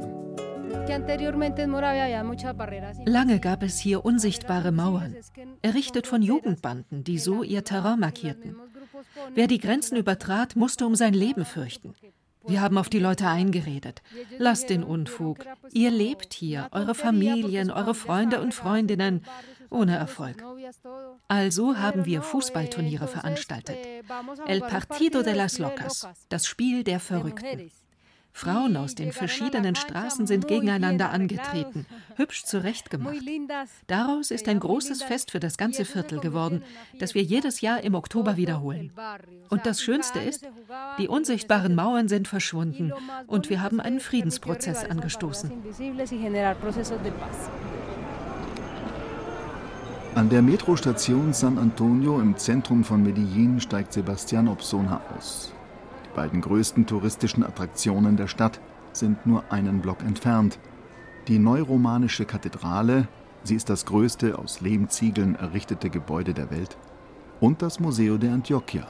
Lange 3.05 3.39
gab 3.39 3.63
es 3.63 3.79
hier 3.79 4.03
unsichtbare 4.03 4.71
Mauern, 4.71 5.15
errichtet 5.61 6.07
von 6.07 6.21
Jugendbanden, 6.21 7.03
die 7.03 7.19
so 7.19 7.43
ihr 7.43 7.63
Terrain 7.63 7.99
markierten. 7.99 8.55
Wer 9.33 9.47
die 9.47 9.59
Grenzen 9.59 9.97
übertrat, 9.97 10.55
musste 10.55 10.85
um 10.85 10.95
sein 10.95 11.13
Leben 11.13 11.45
fürchten. 11.45 11.93
Wir 12.47 12.61
haben 12.61 12.77
auf 12.77 12.89
die 12.89 12.99
Leute 12.99 13.27
eingeredet. 13.27 14.01
Lasst 14.37 14.69
den 14.69 14.83
Unfug. 14.83 15.45
Ihr 15.71 15.91
lebt 15.91 16.33
hier, 16.33 16.69
eure 16.71 16.95
Familien, 16.95 17.69
eure 17.71 17.93
Freunde 17.93 18.41
und 18.41 18.53
Freundinnen, 18.53 19.23
ohne 19.69 19.95
Erfolg. 19.95 20.43
Also 21.27 21.77
haben 21.77 22.05
wir 22.05 22.21
Fußballturniere 22.21 23.07
veranstaltet. 23.07 23.77
El 24.47 24.61
Partido 24.61 25.21
de 25.21 25.33
las 25.33 25.59
Locas, 25.59 26.07
das 26.29 26.47
Spiel 26.47 26.83
der 26.83 26.99
Verrückten. 26.99 27.71
Frauen 28.33 28.77
aus 28.77 28.95
den 28.95 29.11
verschiedenen 29.11 29.75
Straßen 29.75 30.25
sind 30.25 30.47
gegeneinander 30.47 31.11
angetreten, 31.11 31.85
hübsch 32.15 32.43
zurechtgemacht. 32.45 33.17
Daraus 33.87 34.31
ist 34.31 34.47
ein 34.47 34.59
großes 34.59 35.03
Fest 35.03 35.31
für 35.31 35.39
das 35.39 35.57
ganze 35.57 35.85
Viertel 35.85 36.19
geworden, 36.19 36.63
das 36.99 37.13
wir 37.13 37.23
jedes 37.23 37.61
Jahr 37.61 37.83
im 37.83 37.93
Oktober 37.93 38.37
wiederholen. 38.37 38.91
Und 39.49 39.65
das 39.65 39.81
Schönste 39.81 40.19
ist, 40.19 40.47
die 40.97 41.07
unsichtbaren 41.07 41.75
Mauern 41.75 42.07
sind 42.07 42.27
verschwunden 42.27 42.93
und 43.27 43.49
wir 43.49 43.61
haben 43.61 43.79
einen 43.79 43.99
Friedensprozess 43.99 44.85
angestoßen. 44.85 45.51
An 50.13 50.29
der 50.29 50.41
Metrostation 50.41 51.33
San 51.33 51.57
Antonio 51.57 52.19
im 52.19 52.37
Zentrum 52.37 52.83
von 52.83 53.01
Medellin 53.01 53.61
steigt 53.61 53.93
Sebastian 53.93 54.47
Obsona 54.49 54.99
aus 55.17 55.53
beiden 56.13 56.41
größten 56.41 56.85
touristischen 56.85 57.43
Attraktionen 57.43 58.17
der 58.17 58.27
Stadt 58.27 58.59
sind 58.93 59.25
nur 59.25 59.43
einen 59.51 59.81
Block 59.81 60.01
entfernt. 60.01 60.59
Die 61.27 61.39
neuromanische 61.39 62.25
Kathedrale, 62.25 63.07
sie 63.43 63.55
ist 63.55 63.69
das 63.69 63.85
größte 63.85 64.37
aus 64.37 64.61
Lehmziegeln 64.61 65.35
errichtete 65.35 65.89
Gebäude 65.89 66.33
der 66.33 66.51
Welt, 66.51 66.77
und 67.39 67.61
das 67.61 67.79
Museo 67.79 68.17
de 68.17 68.29
Antioquia. 68.29 68.87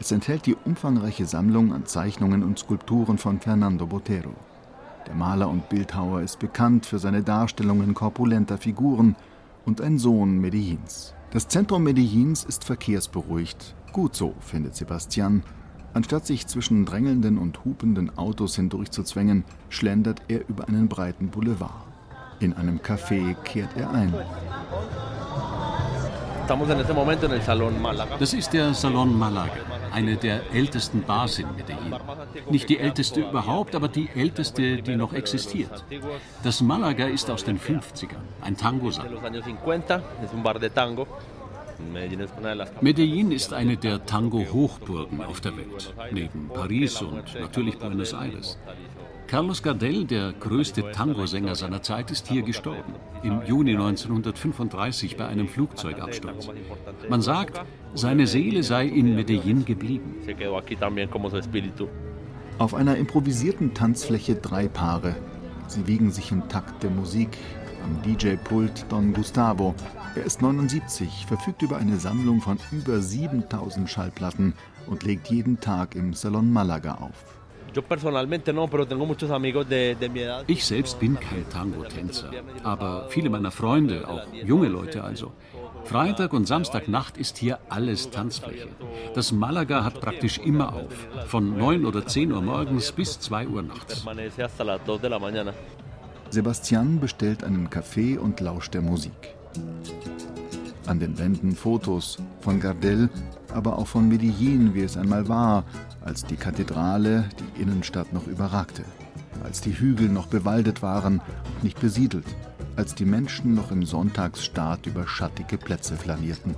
Es 0.00 0.10
enthält 0.10 0.46
die 0.46 0.56
umfangreiche 0.64 1.26
Sammlung 1.26 1.72
an 1.72 1.86
Zeichnungen 1.86 2.42
und 2.42 2.58
Skulpturen 2.58 3.18
von 3.18 3.40
Fernando 3.40 3.86
Botero. 3.86 4.34
Der 5.06 5.14
Maler 5.14 5.48
und 5.48 5.68
Bildhauer 5.68 6.22
ist 6.22 6.38
bekannt 6.38 6.86
für 6.86 6.98
seine 6.98 7.22
Darstellungen 7.22 7.94
korpulenter 7.94 8.58
Figuren 8.58 9.16
und 9.64 9.80
ein 9.80 9.98
Sohn 9.98 10.38
Medellins. 10.38 11.14
Das 11.30 11.48
Zentrum 11.48 11.84
Medellins 11.84 12.44
ist 12.44 12.64
verkehrsberuhigt. 12.64 13.74
Gut 13.92 14.14
so, 14.14 14.34
findet 14.40 14.74
Sebastian, 14.74 15.42
Anstatt 15.94 16.26
sich 16.26 16.46
zwischen 16.46 16.86
drängelnden 16.86 17.36
und 17.38 17.64
hupenden 17.64 18.16
Autos 18.16 18.56
hindurchzuzwängen, 18.56 19.44
schlendert 19.68 20.22
er 20.28 20.48
über 20.48 20.68
einen 20.68 20.88
breiten 20.88 21.28
Boulevard. 21.28 21.84
In 22.40 22.54
einem 22.54 22.78
Café 22.78 23.34
kehrt 23.44 23.76
er 23.76 23.90
ein. 23.90 24.14
Das 28.18 28.32
ist 28.32 28.52
der 28.52 28.74
Salon 28.74 29.18
Malaga, 29.18 29.52
eine 29.92 30.16
der 30.16 30.52
ältesten 30.52 31.02
Bars 31.02 31.38
in 31.38 31.46
Medellin. 31.54 31.94
Nicht 32.50 32.68
die 32.68 32.78
älteste 32.78 33.20
überhaupt, 33.20 33.74
aber 33.74 33.88
die 33.88 34.08
älteste, 34.14 34.82
die 34.82 34.96
noch 34.96 35.12
existiert. 35.12 35.84
Das 36.42 36.60
Malaga 36.60 37.06
ist 37.06 37.30
aus 37.30 37.44
den 37.44 37.60
50ern, 37.60 38.16
ein 38.40 38.56
Tango-Salon. 38.56 39.18
Medellin 42.80 43.32
ist 43.32 43.52
eine 43.52 43.76
der 43.76 44.04
Tango-Hochburgen 44.06 45.22
auf 45.22 45.40
der 45.40 45.56
Welt, 45.56 45.94
neben 46.12 46.48
Paris 46.48 47.00
und 47.02 47.34
natürlich 47.38 47.78
Buenos 47.78 48.12
Aires. 48.12 48.58
Carlos 49.32 49.62
Gardel, 49.62 50.04
der 50.04 50.34
größte 50.34 50.92
Tango-Sänger 50.92 51.54
seiner 51.54 51.80
Zeit, 51.80 52.10
ist 52.10 52.28
hier 52.28 52.42
gestorben, 52.42 52.94
im 53.22 53.40
Juni 53.46 53.70
1935 53.70 55.16
bei 55.16 55.26
einem 55.26 55.48
Flugzeugabsturz. 55.48 56.50
Man 57.08 57.22
sagt, 57.22 57.62
seine 57.94 58.26
Seele 58.26 58.62
sei 58.62 58.86
in 58.86 59.14
Medellin 59.14 59.64
geblieben. 59.64 60.16
Auf 62.58 62.74
einer 62.74 62.96
improvisierten 62.96 63.72
Tanzfläche 63.72 64.34
drei 64.34 64.68
Paare. 64.68 65.16
Sie 65.66 65.86
wiegen 65.86 66.10
sich 66.10 66.30
im 66.30 66.50
Takt 66.50 66.82
der 66.82 66.90
Musik. 66.90 67.38
Am 67.84 68.00
DJ-Pult 68.02 68.86
Don 68.88 69.12
Gustavo, 69.12 69.74
er 70.14 70.24
ist 70.24 70.40
79, 70.40 71.26
verfügt 71.26 71.62
über 71.62 71.78
eine 71.78 71.96
Sammlung 71.96 72.40
von 72.40 72.58
über 72.70 73.00
7000 73.00 73.90
Schallplatten 73.90 74.54
und 74.86 75.02
legt 75.02 75.28
jeden 75.28 75.58
Tag 75.58 75.94
im 75.96 76.14
Salon 76.14 76.52
Malaga 76.52 76.94
auf. 76.94 77.24
Ich 80.46 80.64
selbst 80.64 81.00
bin 81.00 81.18
kein 81.18 81.48
Tango-Tänzer, 81.48 82.30
aber 82.62 83.08
viele 83.08 83.30
meiner 83.30 83.50
Freunde, 83.50 84.06
auch 84.06 84.22
junge 84.32 84.68
Leute 84.68 85.02
also. 85.02 85.32
Freitag 85.84 86.32
und 86.34 86.46
Samstagnacht 86.46 87.16
ist 87.16 87.38
hier 87.38 87.58
alles 87.68 88.10
Tanzfläche. 88.10 88.68
Das 89.14 89.32
Malaga 89.32 89.84
hat 89.84 90.00
praktisch 90.00 90.38
immer 90.38 90.74
auf, 90.74 91.08
von 91.26 91.56
9 91.56 91.86
oder 91.86 92.06
10 92.06 92.30
Uhr 92.32 92.42
morgens 92.42 92.92
bis 92.92 93.18
2 93.18 93.48
Uhr 93.48 93.62
nachts. 93.62 94.04
Sebastian 96.32 96.98
bestellt 96.98 97.44
einen 97.44 97.68
Kaffee 97.68 98.16
und 98.16 98.40
lauscht 98.40 98.72
der 98.72 98.80
Musik. 98.80 99.12
An 100.86 100.98
den 100.98 101.18
Wänden 101.18 101.54
Fotos 101.54 102.16
von 102.40 102.58
Gardel, 102.58 103.10
aber 103.52 103.76
auch 103.76 103.86
von 103.86 104.08
Medellin, 104.08 104.74
wie 104.74 104.80
es 104.80 104.96
einmal 104.96 105.28
war, 105.28 105.64
als 106.00 106.24
die 106.24 106.36
Kathedrale 106.36 107.28
die 107.38 107.60
Innenstadt 107.60 108.14
noch 108.14 108.26
überragte, 108.26 108.82
als 109.44 109.60
die 109.60 109.78
Hügel 109.78 110.08
noch 110.08 110.26
bewaldet 110.26 110.80
waren 110.80 111.20
und 111.54 111.64
nicht 111.64 111.78
besiedelt, 111.82 112.24
als 112.76 112.94
die 112.94 113.04
Menschen 113.04 113.54
noch 113.54 113.70
im 113.70 113.84
Sonntagsstaat 113.84 114.86
über 114.86 115.06
schattige 115.06 115.58
Plätze 115.58 115.96
flanierten. 115.96 116.54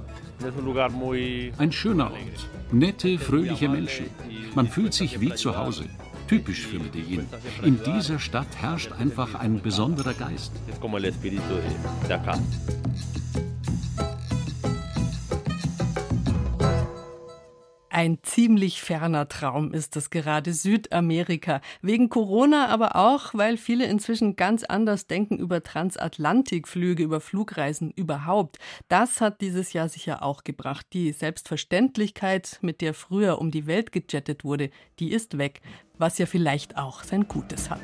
Ein 1.58 1.72
schöner 1.72 2.12
Ort, 2.12 2.48
nette, 2.70 3.18
fröhliche 3.18 3.68
Menschen. 3.68 4.06
Man 4.54 4.68
fühlt 4.68 4.94
sich 4.94 5.20
wie 5.20 5.34
zu 5.34 5.56
Hause. 5.56 5.86
Typisch 6.28 6.66
für 6.66 6.78
Medellin. 6.78 7.26
In 7.62 7.80
dieser 7.82 8.18
Stadt 8.18 8.56
herrscht 8.56 8.92
einfach 8.92 9.34
ein 9.34 9.60
besonderer 9.60 10.14
Geist. 10.14 10.52
Ein 17.96 18.18
ziemlich 18.24 18.82
ferner 18.82 19.28
Traum 19.28 19.72
ist 19.72 19.94
es 19.94 20.10
gerade 20.10 20.52
Südamerika. 20.52 21.60
Wegen 21.80 22.08
Corona, 22.08 22.66
aber 22.66 22.96
auch, 22.96 23.34
weil 23.34 23.56
viele 23.56 23.86
inzwischen 23.86 24.34
ganz 24.34 24.64
anders 24.64 25.06
denken 25.06 25.38
über 25.38 25.62
Transatlantikflüge, 25.62 27.04
über 27.04 27.20
Flugreisen 27.20 27.92
überhaupt. 27.92 28.58
Das 28.88 29.20
hat 29.20 29.40
dieses 29.40 29.74
Jahr 29.74 29.88
sicher 29.88 30.24
auch 30.24 30.42
gebracht. 30.42 30.86
Die 30.92 31.12
Selbstverständlichkeit, 31.12 32.58
mit 32.62 32.80
der 32.80 32.94
früher 32.94 33.38
um 33.38 33.52
die 33.52 33.68
Welt 33.68 33.92
gejettet 33.92 34.42
wurde, 34.42 34.70
die 34.98 35.12
ist 35.12 35.38
weg. 35.38 35.60
Was 35.96 36.18
ja 36.18 36.26
vielleicht 36.26 36.76
auch 36.76 37.04
sein 37.04 37.28
Gutes 37.28 37.70
hat. 37.70 37.78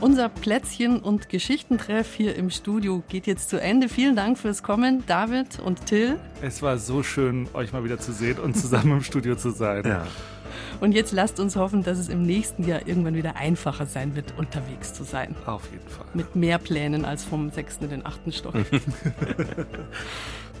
Unser 0.00 0.30
Plätzchen- 0.30 1.00
und 1.00 1.28
Geschichtentreff 1.28 2.14
hier 2.14 2.34
im 2.34 2.48
Studio 2.48 3.02
geht 3.10 3.26
jetzt 3.26 3.50
zu 3.50 3.60
Ende. 3.60 3.90
Vielen 3.90 4.16
Dank 4.16 4.38
fürs 4.38 4.62
Kommen, 4.62 5.04
David 5.06 5.58
und 5.58 5.84
Till. 5.84 6.18
Es 6.40 6.62
war 6.62 6.78
so 6.78 7.02
schön, 7.02 7.48
euch 7.52 7.74
mal 7.74 7.84
wieder 7.84 7.98
zu 7.98 8.12
sehen 8.12 8.38
und 8.38 8.56
zusammen 8.56 8.92
im 8.92 9.02
Studio 9.02 9.36
zu 9.36 9.50
sein. 9.50 9.84
Ja. 9.84 10.06
Und 10.80 10.92
jetzt 10.92 11.12
lasst 11.12 11.38
uns 11.38 11.54
hoffen, 11.54 11.82
dass 11.82 11.98
es 11.98 12.08
im 12.08 12.22
nächsten 12.22 12.66
Jahr 12.66 12.88
irgendwann 12.88 13.14
wieder 13.14 13.36
einfacher 13.36 13.84
sein 13.84 14.16
wird, 14.16 14.32
unterwegs 14.38 14.94
zu 14.94 15.04
sein. 15.04 15.34
Auf 15.44 15.70
jeden 15.70 15.86
Fall. 15.88 16.06
Mit 16.14 16.34
mehr 16.34 16.56
Plänen 16.56 17.04
als 17.04 17.22
vom 17.22 17.50
sechsten 17.50 17.84
in 17.84 17.90
den 17.90 18.06
achten 18.06 18.32
Stock. 18.32 18.54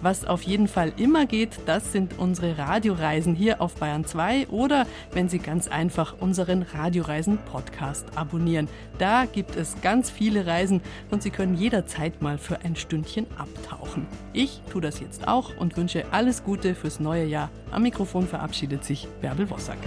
Was 0.02 0.24
auf 0.24 0.42
jeden 0.42 0.68
Fall 0.68 0.92
immer 0.96 1.26
geht, 1.26 1.58
das 1.66 1.92
sind 1.92 2.18
unsere 2.18 2.56
Radioreisen 2.56 3.34
hier 3.34 3.60
auf 3.60 3.74
Bayern 3.74 4.04
2 4.04 4.48
oder 4.48 4.86
wenn 5.12 5.28
Sie 5.28 5.38
ganz 5.38 5.68
einfach 5.68 6.14
unseren 6.20 6.62
Radioreisen 6.62 7.38
Podcast 7.38 8.06
abonnieren. 8.16 8.68
Da 8.98 9.26
gibt 9.26 9.56
es 9.56 9.80
ganz 9.82 10.10
viele 10.10 10.46
Reisen 10.46 10.80
und 11.10 11.22
Sie 11.22 11.30
können 11.30 11.54
jederzeit 11.54 12.22
mal 12.22 12.38
für 12.38 12.60
ein 12.64 12.76
Stündchen 12.76 13.26
abtauchen. 13.36 14.06
Ich 14.32 14.62
tue 14.70 14.80
das 14.80 15.00
jetzt 15.00 15.28
auch 15.28 15.56
und 15.58 15.76
wünsche 15.76 16.04
alles 16.12 16.44
Gute 16.44 16.74
fürs 16.74 17.00
neue 17.00 17.24
Jahr. 17.26 17.50
Am 17.70 17.82
Mikrofon 17.82 18.26
verabschiedet 18.26 18.84
sich 18.84 19.06
Bärbel 19.20 19.50
Wossack. 19.50 19.78